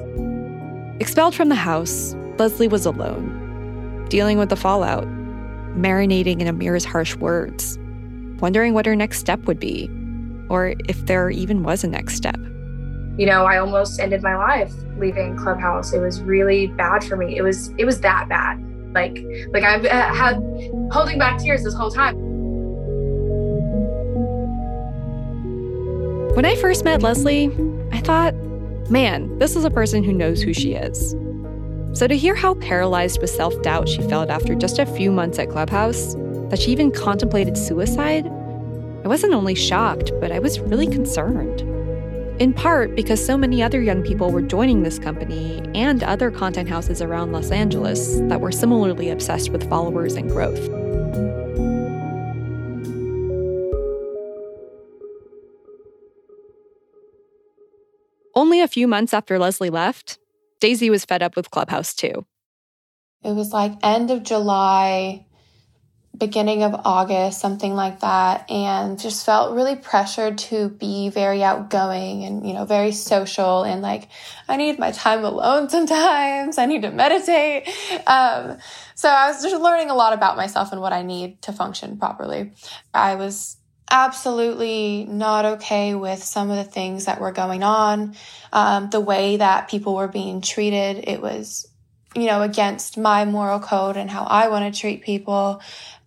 Expelled 1.00 1.34
from 1.34 1.48
the 1.48 1.54
house, 1.56 2.14
Leslie 2.38 2.68
was 2.68 2.86
alone, 2.86 4.06
dealing 4.08 4.38
with 4.38 4.48
the 4.48 4.56
fallout, 4.56 5.04
marinating 5.76 6.40
in 6.40 6.46
Amir's 6.46 6.84
harsh 6.84 7.16
words, 7.16 7.78
wondering 8.38 8.74
what 8.74 8.86
her 8.86 8.94
next 8.94 9.18
step 9.18 9.40
would 9.46 9.58
be, 9.58 9.90
or 10.48 10.74
if 10.88 11.06
there 11.06 11.30
even 11.30 11.64
was 11.64 11.82
a 11.82 11.88
next 11.88 12.14
step. 12.14 12.38
You 13.16 13.26
know, 13.26 13.44
I 13.44 13.58
almost 13.58 13.98
ended 13.98 14.22
my 14.22 14.36
life 14.36 14.72
leaving 14.98 15.36
Clubhouse. 15.36 15.92
It 15.92 16.00
was 16.00 16.20
really 16.20 16.68
bad 16.68 17.02
for 17.04 17.16
me. 17.16 17.36
It 17.36 17.42
was 17.42 17.70
it 17.78 17.84
was 17.84 18.00
that 18.00 18.28
bad. 18.28 18.60
Like 18.92 19.24
like 19.52 19.64
I've 19.64 19.84
uh, 19.84 20.14
had 20.14 20.34
holding 20.92 21.18
back 21.18 21.40
tears 21.40 21.64
this 21.64 21.74
whole 21.74 21.90
time. 21.90 22.16
When 26.34 26.44
I 26.44 26.56
first 26.56 26.84
met 26.84 27.02
Leslie, 27.02 27.46
I 27.92 28.00
thought, 28.00 28.34
man, 28.90 29.38
this 29.38 29.56
is 29.56 29.64
a 29.64 29.70
person 29.70 30.04
who 30.04 30.12
knows 30.12 30.42
who 30.42 30.52
she 30.52 30.74
is. 30.74 31.14
So 31.98 32.06
to 32.06 32.16
hear 32.16 32.34
how 32.34 32.54
paralyzed 32.54 33.20
with 33.20 33.30
self 33.30 33.60
doubt 33.62 33.88
she 33.88 34.02
felt 34.02 34.30
after 34.30 34.54
just 34.54 34.78
a 34.78 34.86
few 34.86 35.12
months 35.12 35.38
at 35.38 35.50
Clubhouse, 35.50 36.14
that 36.50 36.58
she 36.60 36.72
even 36.72 36.90
contemplated 36.90 37.56
suicide, 37.56 38.26
I 38.26 39.08
wasn't 39.08 39.34
only 39.34 39.54
shocked, 39.54 40.12
but 40.20 40.32
I 40.32 40.38
was 40.38 40.60
really 40.60 40.86
concerned. 40.86 41.60
In 42.40 42.52
part 42.52 42.96
because 42.96 43.24
so 43.24 43.36
many 43.36 43.62
other 43.62 43.80
young 43.80 44.02
people 44.02 44.32
were 44.32 44.42
joining 44.42 44.82
this 44.82 44.98
company 44.98 45.62
and 45.74 46.02
other 46.02 46.32
content 46.32 46.68
houses 46.68 47.00
around 47.00 47.30
Los 47.30 47.52
Angeles 47.52 48.18
that 48.22 48.40
were 48.40 48.50
similarly 48.50 49.10
obsessed 49.10 49.50
with 49.50 49.68
followers 49.68 50.14
and 50.14 50.28
growth. 50.28 50.83
Only 58.34 58.60
a 58.62 58.68
few 58.68 58.88
months 58.88 59.14
after 59.14 59.38
Leslie 59.38 59.70
left, 59.70 60.18
Daisy 60.60 60.90
was 60.90 61.04
fed 61.04 61.22
up 61.22 61.36
with 61.36 61.50
Clubhouse 61.50 61.94
too. 61.94 62.26
It 63.24 63.32
was 63.32 63.52
like 63.52 63.72
end 63.82 64.10
of 64.10 64.22
July. 64.24 65.20
beginning 66.18 66.62
of 66.62 66.74
August, 66.84 67.40
something 67.40 67.74
like 67.74 68.00
that, 68.00 68.50
and 68.50 68.98
just 69.00 69.26
felt 69.26 69.54
really 69.54 69.76
pressured 69.76 70.38
to 70.38 70.68
be 70.70 71.10
very 71.10 71.42
outgoing 71.42 72.24
and, 72.24 72.46
you 72.46 72.54
know, 72.54 72.64
very 72.64 72.92
social 72.92 73.64
and 73.64 73.82
like, 73.82 74.08
I 74.48 74.56
need 74.56 74.78
my 74.78 74.92
time 74.92 75.24
alone 75.24 75.68
sometimes. 75.70 76.58
I 76.58 76.66
need 76.66 76.82
to 76.82 76.90
meditate. 76.92 77.68
Um, 78.06 78.58
so 78.94 79.08
I 79.08 79.28
was 79.30 79.42
just 79.42 79.60
learning 79.60 79.90
a 79.90 79.94
lot 79.94 80.12
about 80.12 80.36
myself 80.36 80.72
and 80.72 80.80
what 80.80 80.92
I 80.92 81.02
need 81.02 81.42
to 81.42 81.52
function 81.52 81.98
properly. 81.98 82.52
I 82.94 83.16
was 83.16 83.56
absolutely 83.90 85.06
not 85.08 85.44
okay 85.44 85.94
with 85.94 86.22
some 86.22 86.50
of 86.50 86.56
the 86.56 86.64
things 86.64 87.04
that 87.04 87.20
were 87.20 87.32
going 87.32 87.62
on, 87.62 88.14
um, 88.52 88.90
the 88.90 89.00
way 89.00 89.36
that 89.36 89.68
people 89.68 89.94
were 89.94 90.08
being 90.08 90.40
treated. 90.40 91.04
It 91.08 91.20
was, 91.20 91.68
you 92.14 92.26
know, 92.26 92.42
against 92.42 92.98
my 92.98 93.24
moral 93.24 93.60
code 93.60 93.96
and 93.96 94.10
how 94.10 94.24
I 94.24 94.48
want 94.48 94.72
to 94.72 94.80
treat 94.80 95.02
people. 95.02 95.60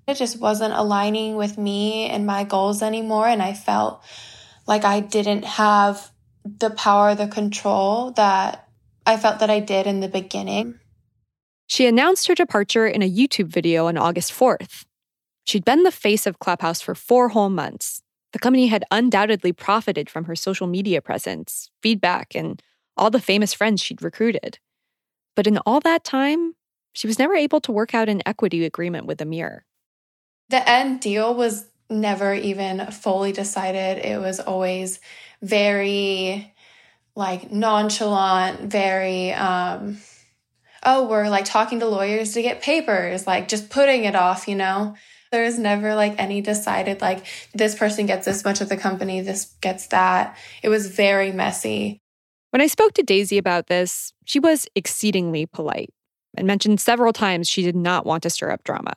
It 0.07 0.15
just 0.15 0.39
wasn't 0.39 0.73
aligning 0.73 1.35
with 1.35 1.57
me 1.57 2.05
and 2.05 2.25
my 2.25 2.43
goals 2.43 2.81
anymore. 2.81 3.27
And 3.27 3.41
I 3.41 3.53
felt 3.53 4.03
like 4.65 4.83
I 4.83 4.99
didn't 4.99 5.45
have 5.45 6.11
the 6.43 6.69
power, 6.69 7.15
the 7.15 7.27
control 7.27 8.11
that 8.11 8.67
I 9.05 9.17
felt 9.17 9.39
that 9.39 9.49
I 9.49 9.59
did 9.59 9.87
in 9.87 9.99
the 9.99 10.07
beginning. 10.07 10.79
She 11.67 11.85
announced 11.85 12.27
her 12.27 12.35
departure 12.35 12.87
in 12.87 13.01
a 13.01 13.11
YouTube 13.11 13.47
video 13.47 13.87
on 13.87 13.97
August 13.97 14.31
4th. 14.31 14.86
She'd 15.47 15.63
been 15.63 15.83
the 15.83 15.91
face 15.93 16.27
of 16.27 16.39
Clubhouse 16.39 16.81
for 16.81 16.93
four 16.93 17.29
whole 17.29 17.47
months. 17.47 18.03
The 18.33 18.39
company 18.39 18.67
had 18.67 18.83
undoubtedly 18.91 19.53
profited 19.53 20.09
from 20.09 20.25
her 20.25 20.35
social 20.35 20.67
media 20.67 21.01
presence, 21.01 21.71
feedback, 21.81 22.35
and 22.35 22.61
all 22.97 23.09
the 23.09 23.21
famous 23.21 23.53
friends 23.53 23.81
she'd 23.81 24.01
recruited. 24.01 24.59
But 25.37 25.47
in 25.47 25.57
all 25.59 25.79
that 25.79 26.03
time, 26.03 26.55
she 26.91 27.07
was 27.07 27.17
never 27.17 27.33
able 27.33 27.61
to 27.61 27.71
work 27.71 27.95
out 27.95 28.09
an 28.09 28.21
equity 28.25 28.65
agreement 28.65 29.05
with 29.05 29.21
Amir. 29.21 29.63
The 30.49 30.69
end 30.69 30.99
deal 30.99 31.33
was 31.33 31.65
never 31.89 32.33
even 32.33 32.91
fully 32.91 33.31
decided. 33.31 34.05
It 34.05 34.19
was 34.19 34.41
always 34.41 34.99
very 35.41 36.53
like 37.15 37.49
nonchalant, 37.53 38.69
very 38.69 39.31
um 39.31 39.99
oh, 40.83 41.07
we're 41.07 41.29
like 41.29 41.45
talking 41.45 41.79
to 41.79 41.87
lawyers 41.87 42.33
to 42.33 42.41
get 42.41 42.61
papers, 42.61 43.25
like 43.25 43.47
just 43.47 43.69
putting 43.69 44.03
it 44.03 44.15
off, 44.15 44.49
you 44.49 44.55
know? 44.55 44.95
There 45.31 45.43
was 45.43 45.59
never 45.59 45.95
like 45.95 46.15
any 46.17 46.41
decided, 46.41 47.01
like 47.01 47.25
this 47.53 47.75
person 47.75 48.05
gets 48.05 48.25
this 48.25 48.45
much 48.45 48.61
of 48.61 48.69
the 48.69 48.77
company, 48.77 49.21
this 49.21 49.55
gets 49.61 49.87
that. 49.87 50.37
It 50.63 50.69
was 50.69 50.87
very 50.87 51.31
messy. 51.31 51.99
When 52.51 52.61
I 52.61 52.67
spoke 52.67 52.93
to 52.93 53.03
Daisy 53.03 53.37
about 53.37 53.67
this, 53.67 54.13
she 54.25 54.39
was 54.39 54.67
exceedingly 54.73 55.45
polite 55.45 55.93
and 56.35 56.47
mentioned 56.47 56.79
several 56.79 57.11
times 57.11 57.49
she 57.49 57.61
did 57.61 57.75
not 57.75 58.05
want 58.05 58.23
to 58.23 58.29
stir 58.29 58.51
up 58.51 58.63
drama. 58.63 58.93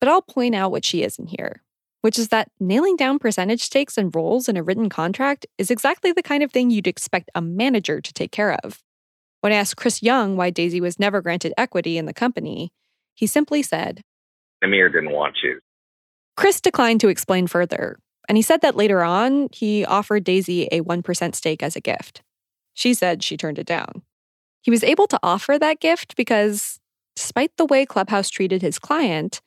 But 0.00 0.08
I'll 0.08 0.22
point 0.22 0.54
out 0.54 0.72
what 0.72 0.84
she 0.84 1.02
isn't 1.02 1.28
here, 1.28 1.62
which 2.02 2.18
is 2.18 2.28
that 2.28 2.50
nailing 2.58 2.96
down 2.96 3.18
percentage 3.18 3.62
stakes 3.62 3.96
and 3.96 4.14
roles 4.14 4.48
in 4.48 4.56
a 4.56 4.62
written 4.62 4.88
contract 4.88 5.46
is 5.58 5.70
exactly 5.70 6.12
the 6.12 6.22
kind 6.22 6.42
of 6.42 6.50
thing 6.50 6.70
you'd 6.70 6.86
expect 6.86 7.30
a 7.34 7.40
manager 7.40 8.00
to 8.00 8.12
take 8.12 8.32
care 8.32 8.58
of. 8.64 8.82
When 9.40 9.52
I 9.52 9.56
asked 9.56 9.76
Chris 9.76 10.02
Young 10.02 10.36
why 10.36 10.50
Daisy 10.50 10.80
was 10.80 10.98
never 10.98 11.22
granted 11.22 11.54
equity 11.56 11.98
in 11.98 12.06
the 12.06 12.12
company, 12.12 12.72
he 13.14 13.26
simply 13.26 13.62
said, 13.62 14.02
Amir 14.62 14.88
didn't 14.88 15.12
want 15.12 15.36
to. 15.42 15.58
Chris 16.36 16.60
declined 16.60 17.00
to 17.00 17.08
explain 17.08 17.46
further, 17.46 17.98
and 18.28 18.36
he 18.36 18.42
said 18.42 18.60
that 18.62 18.76
later 18.76 19.02
on, 19.02 19.48
he 19.52 19.84
offered 19.84 20.24
Daisy 20.24 20.68
a 20.72 20.82
1% 20.82 21.34
stake 21.34 21.62
as 21.62 21.76
a 21.76 21.80
gift. 21.80 22.22
She 22.74 22.92
said 22.92 23.22
she 23.22 23.36
turned 23.36 23.58
it 23.58 23.66
down. 23.66 24.02
He 24.62 24.70
was 24.70 24.84
able 24.84 25.06
to 25.06 25.18
offer 25.22 25.58
that 25.58 25.80
gift 25.80 26.16
because, 26.16 26.78
despite 27.14 27.56
the 27.56 27.64
way 27.64 27.86
Clubhouse 27.86 28.28
treated 28.28 28.62
his 28.62 28.78
client, 28.78 29.40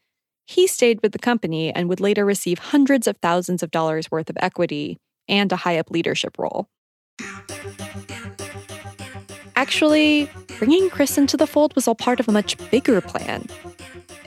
he 0.47 0.65
stayed 0.65 0.99
with 1.03 1.11
the 1.11 1.19
company 1.19 1.71
and 1.71 1.89
would 1.89 1.99
later 1.99 2.25
receive 2.25 2.57
hundreds 2.57 3.05
of 3.05 3.17
thousands 3.17 3.61
of 3.61 3.69
dollars 3.69 4.09
worth 4.09 4.29
of 4.29 4.37
equity 4.39 4.97
and 5.27 5.51
a 5.51 5.57
high 5.57 5.77
up 5.77 5.91
leadership 5.91 6.39
role. 6.39 6.67
Actually, 9.55 10.27
bringing 10.57 10.89
Chris 10.89 11.17
into 11.17 11.37
the 11.37 11.45
fold 11.45 11.75
was 11.75 11.87
all 11.87 11.93
part 11.93 12.19
of 12.19 12.27
a 12.27 12.31
much 12.31 12.57
bigger 12.71 13.01
plan. 13.01 13.45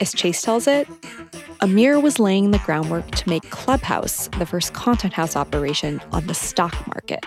As 0.03 0.13
Chase 0.13 0.41
tells 0.41 0.67
it, 0.67 0.85
Amir 1.61 1.97
was 1.97 2.19
laying 2.19 2.51
the 2.51 2.57
groundwork 2.57 3.09
to 3.11 3.29
make 3.29 3.49
Clubhouse 3.51 4.27
the 4.37 4.45
first 4.45 4.73
content 4.73 5.13
house 5.13 5.37
operation 5.37 6.01
on 6.11 6.27
the 6.27 6.33
stock 6.33 6.75
market. 6.87 7.25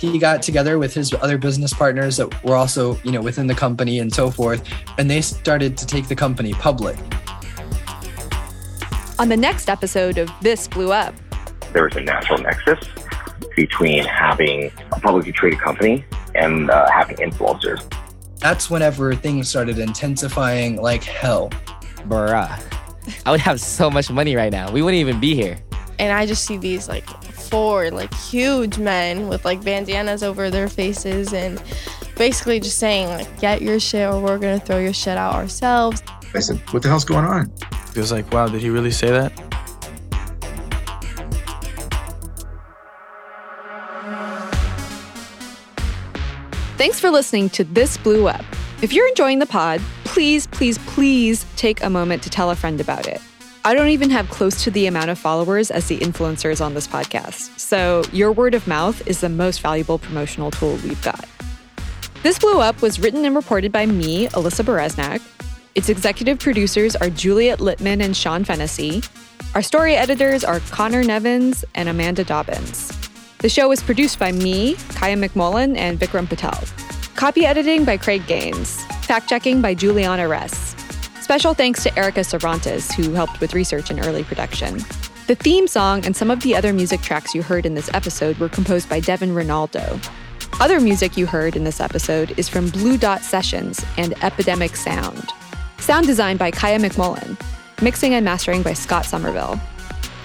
He 0.00 0.18
got 0.18 0.42
together 0.42 0.80
with 0.80 0.92
his 0.92 1.14
other 1.14 1.38
business 1.38 1.72
partners 1.72 2.16
that 2.16 2.42
were 2.42 2.56
also, 2.56 2.98
you 3.04 3.12
know, 3.12 3.20
within 3.20 3.46
the 3.46 3.54
company 3.54 4.00
and 4.00 4.12
so 4.12 4.32
forth, 4.32 4.68
and 4.98 5.08
they 5.08 5.20
started 5.20 5.76
to 5.76 5.86
take 5.86 6.08
the 6.08 6.16
company 6.16 6.54
public. 6.54 6.98
On 9.20 9.28
the 9.28 9.36
next 9.36 9.68
episode 9.68 10.18
of 10.18 10.28
This 10.40 10.66
Blew 10.66 10.90
Up, 10.90 11.14
There 11.72 11.84
was 11.84 11.94
a 11.94 12.00
natural 12.00 12.40
nexus 12.40 12.84
between 13.54 14.02
having 14.06 14.72
a 14.90 14.98
publicly 14.98 15.30
traded 15.30 15.60
company 15.60 16.04
and 16.34 16.68
uh, 16.68 16.90
having 16.90 17.18
influencers. 17.18 17.80
That's 18.40 18.68
whenever 18.68 19.14
things 19.14 19.48
started 19.48 19.78
intensifying 19.78 20.82
like 20.82 21.04
hell. 21.04 21.48
Bruh. 22.06 22.60
I 23.26 23.30
would 23.30 23.40
have 23.40 23.60
so 23.60 23.90
much 23.90 24.10
money 24.10 24.36
right 24.36 24.52
now. 24.52 24.70
We 24.70 24.82
wouldn't 24.82 25.00
even 25.00 25.20
be 25.20 25.34
here. 25.34 25.58
And 25.98 26.12
I 26.12 26.26
just 26.26 26.44
see 26.44 26.56
these 26.56 26.88
like 26.88 27.08
four 27.32 27.90
like 27.90 28.12
huge 28.14 28.78
men 28.78 29.28
with 29.28 29.44
like 29.44 29.62
bandanas 29.62 30.22
over 30.22 30.50
their 30.50 30.68
faces 30.68 31.32
and 31.32 31.62
basically 32.16 32.60
just 32.60 32.78
saying 32.78 33.08
like 33.08 33.40
get 33.40 33.62
your 33.62 33.78
shit 33.78 34.08
or 34.08 34.20
we're 34.20 34.38
gonna 34.38 34.60
throw 34.60 34.78
your 34.78 34.92
shit 34.92 35.18
out 35.18 35.34
ourselves. 35.34 36.02
I 36.34 36.40
said, 36.40 36.58
what 36.72 36.82
the 36.82 36.88
hell's 36.88 37.04
going 37.04 37.24
on? 37.24 37.52
It 37.90 37.96
was 37.96 38.10
like, 38.10 38.32
wow, 38.32 38.48
did 38.48 38.62
he 38.62 38.70
really 38.70 38.90
say 38.90 39.10
that? 39.10 39.32
Thanks 46.78 46.98
for 46.98 47.10
listening 47.10 47.50
to 47.50 47.64
This 47.64 47.96
Blew 47.98 48.26
Up. 48.28 48.44
If 48.82 48.92
you're 48.92 49.06
enjoying 49.06 49.38
the 49.38 49.46
pod, 49.46 49.80
please, 50.02 50.48
please, 50.48 50.76
please 50.78 51.46
take 51.54 51.84
a 51.84 51.88
moment 51.88 52.24
to 52.24 52.30
tell 52.30 52.50
a 52.50 52.56
friend 52.56 52.80
about 52.80 53.06
it. 53.06 53.20
I 53.64 53.74
don't 53.74 53.90
even 53.90 54.10
have 54.10 54.28
close 54.28 54.64
to 54.64 54.72
the 54.72 54.86
amount 54.86 55.08
of 55.08 55.20
followers 55.20 55.70
as 55.70 55.86
the 55.86 55.98
influencers 56.00 56.60
on 56.60 56.74
this 56.74 56.88
podcast, 56.88 57.56
so 57.60 58.02
your 58.10 58.32
word 58.32 58.56
of 58.56 58.66
mouth 58.66 59.06
is 59.06 59.20
the 59.20 59.28
most 59.28 59.60
valuable 59.60 60.00
promotional 60.00 60.50
tool 60.50 60.72
we've 60.82 61.00
got. 61.00 61.28
This 62.24 62.40
Blew 62.40 62.58
Up 62.58 62.82
was 62.82 62.98
written 62.98 63.24
and 63.24 63.36
reported 63.36 63.70
by 63.70 63.86
me, 63.86 64.26
Alyssa 64.30 64.64
Bereznak. 64.64 65.22
Its 65.76 65.88
executive 65.88 66.40
producers 66.40 66.96
are 66.96 67.08
Juliet 67.08 67.60
Littman 67.60 68.02
and 68.02 68.16
Sean 68.16 68.42
Fennessy. 68.42 69.00
Our 69.54 69.62
story 69.62 69.94
editors 69.94 70.42
are 70.42 70.58
Conor 70.70 71.04
Nevins 71.04 71.64
and 71.76 71.88
Amanda 71.88 72.24
Dobbins. 72.24 72.90
The 73.38 73.48
show 73.48 73.68
was 73.68 73.80
produced 73.80 74.18
by 74.18 74.32
me, 74.32 74.74
Kaya 74.88 75.16
McMullen, 75.16 75.76
and 75.76 76.00
Vikram 76.00 76.28
Patel. 76.28 76.58
Copy 77.22 77.46
editing 77.46 77.84
by 77.84 77.96
Craig 77.96 78.26
Gaines. 78.26 78.82
Fact 79.04 79.28
checking 79.28 79.62
by 79.62 79.74
Juliana 79.74 80.26
Ress. 80.26 80.74
Special 81.20 81.54
thanks 81.54 81.80
to 81.84 81.96
Erica 81.96 82.24
Cervantes, 82.24 82.90
who 82.90 83.12
helped 83.12 83.40
with 83.40 83.54
research 83.54 83.90
and 83.90 84.04
early 84.04 84.24
production. 84.24 84.78
The 85.28 85.36
theme 85.36 85.68
song 85.68 86.04
and 86.04 86.16
some 86.16 86.32
of 86.32 86.40
the 86.40 86.56
other 86.56 86.72
music 86.72 87.00
tracks 87.00 87.32
you 87.32 87.44
heard 87.44 87.64
in 87.64 87.76
this 87.76 87.88
episode 87.94 88.38
were 88.38 88.48
composed 88.48 88.88
by 88.88 88.98
Devon 88.98 89.36
Renaldo. 89.36 90.00
Other 90.58 90.80
music 90.80 91.16
you 91.16 91.26
heard 91.26 91.54
in 91.54 91.62
this 91.62 91.80
episode 91.80 92.36
is 92.36 92.48
from 92.48 92.70
Blue 92.70 92.98
Dot 92.98 93.22
Sessions 93.22 93.86
and 93.96 94.20
Epidemic 94.24 94.74
Sound. 94.74 95.30
Sound 95.78 96.08
design 96.08 96.38
by 96.38 96.50
Kaya 96.50 96.80
McMullen. 96.80 97.40
Mixing 97.80 98.14
and 98.14 98.24
mastering 98.24 98.64
by 98.64 98.72
Scott 98.72 99.04
Somerville. 99.04 99.60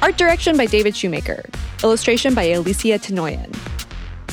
Art 0.02 0.18
direction 0.18 0.58
by 0.58 0.66
David 0.66 0.96
Shoemaker. 0.96 1.46
Illustration 1.84 2.34
by 2.34 2.46
Alicia 2.46 2.98
Tenoyan. 2.98 3.56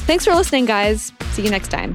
Thanks 0.07 0.25
for 0.25 0.35
listening, 0.35 0.65
guys. 0.65 1.13
See 1.33 1.43
you 1.43 1.51
next 1.51 1.69
time. 1.69 1.95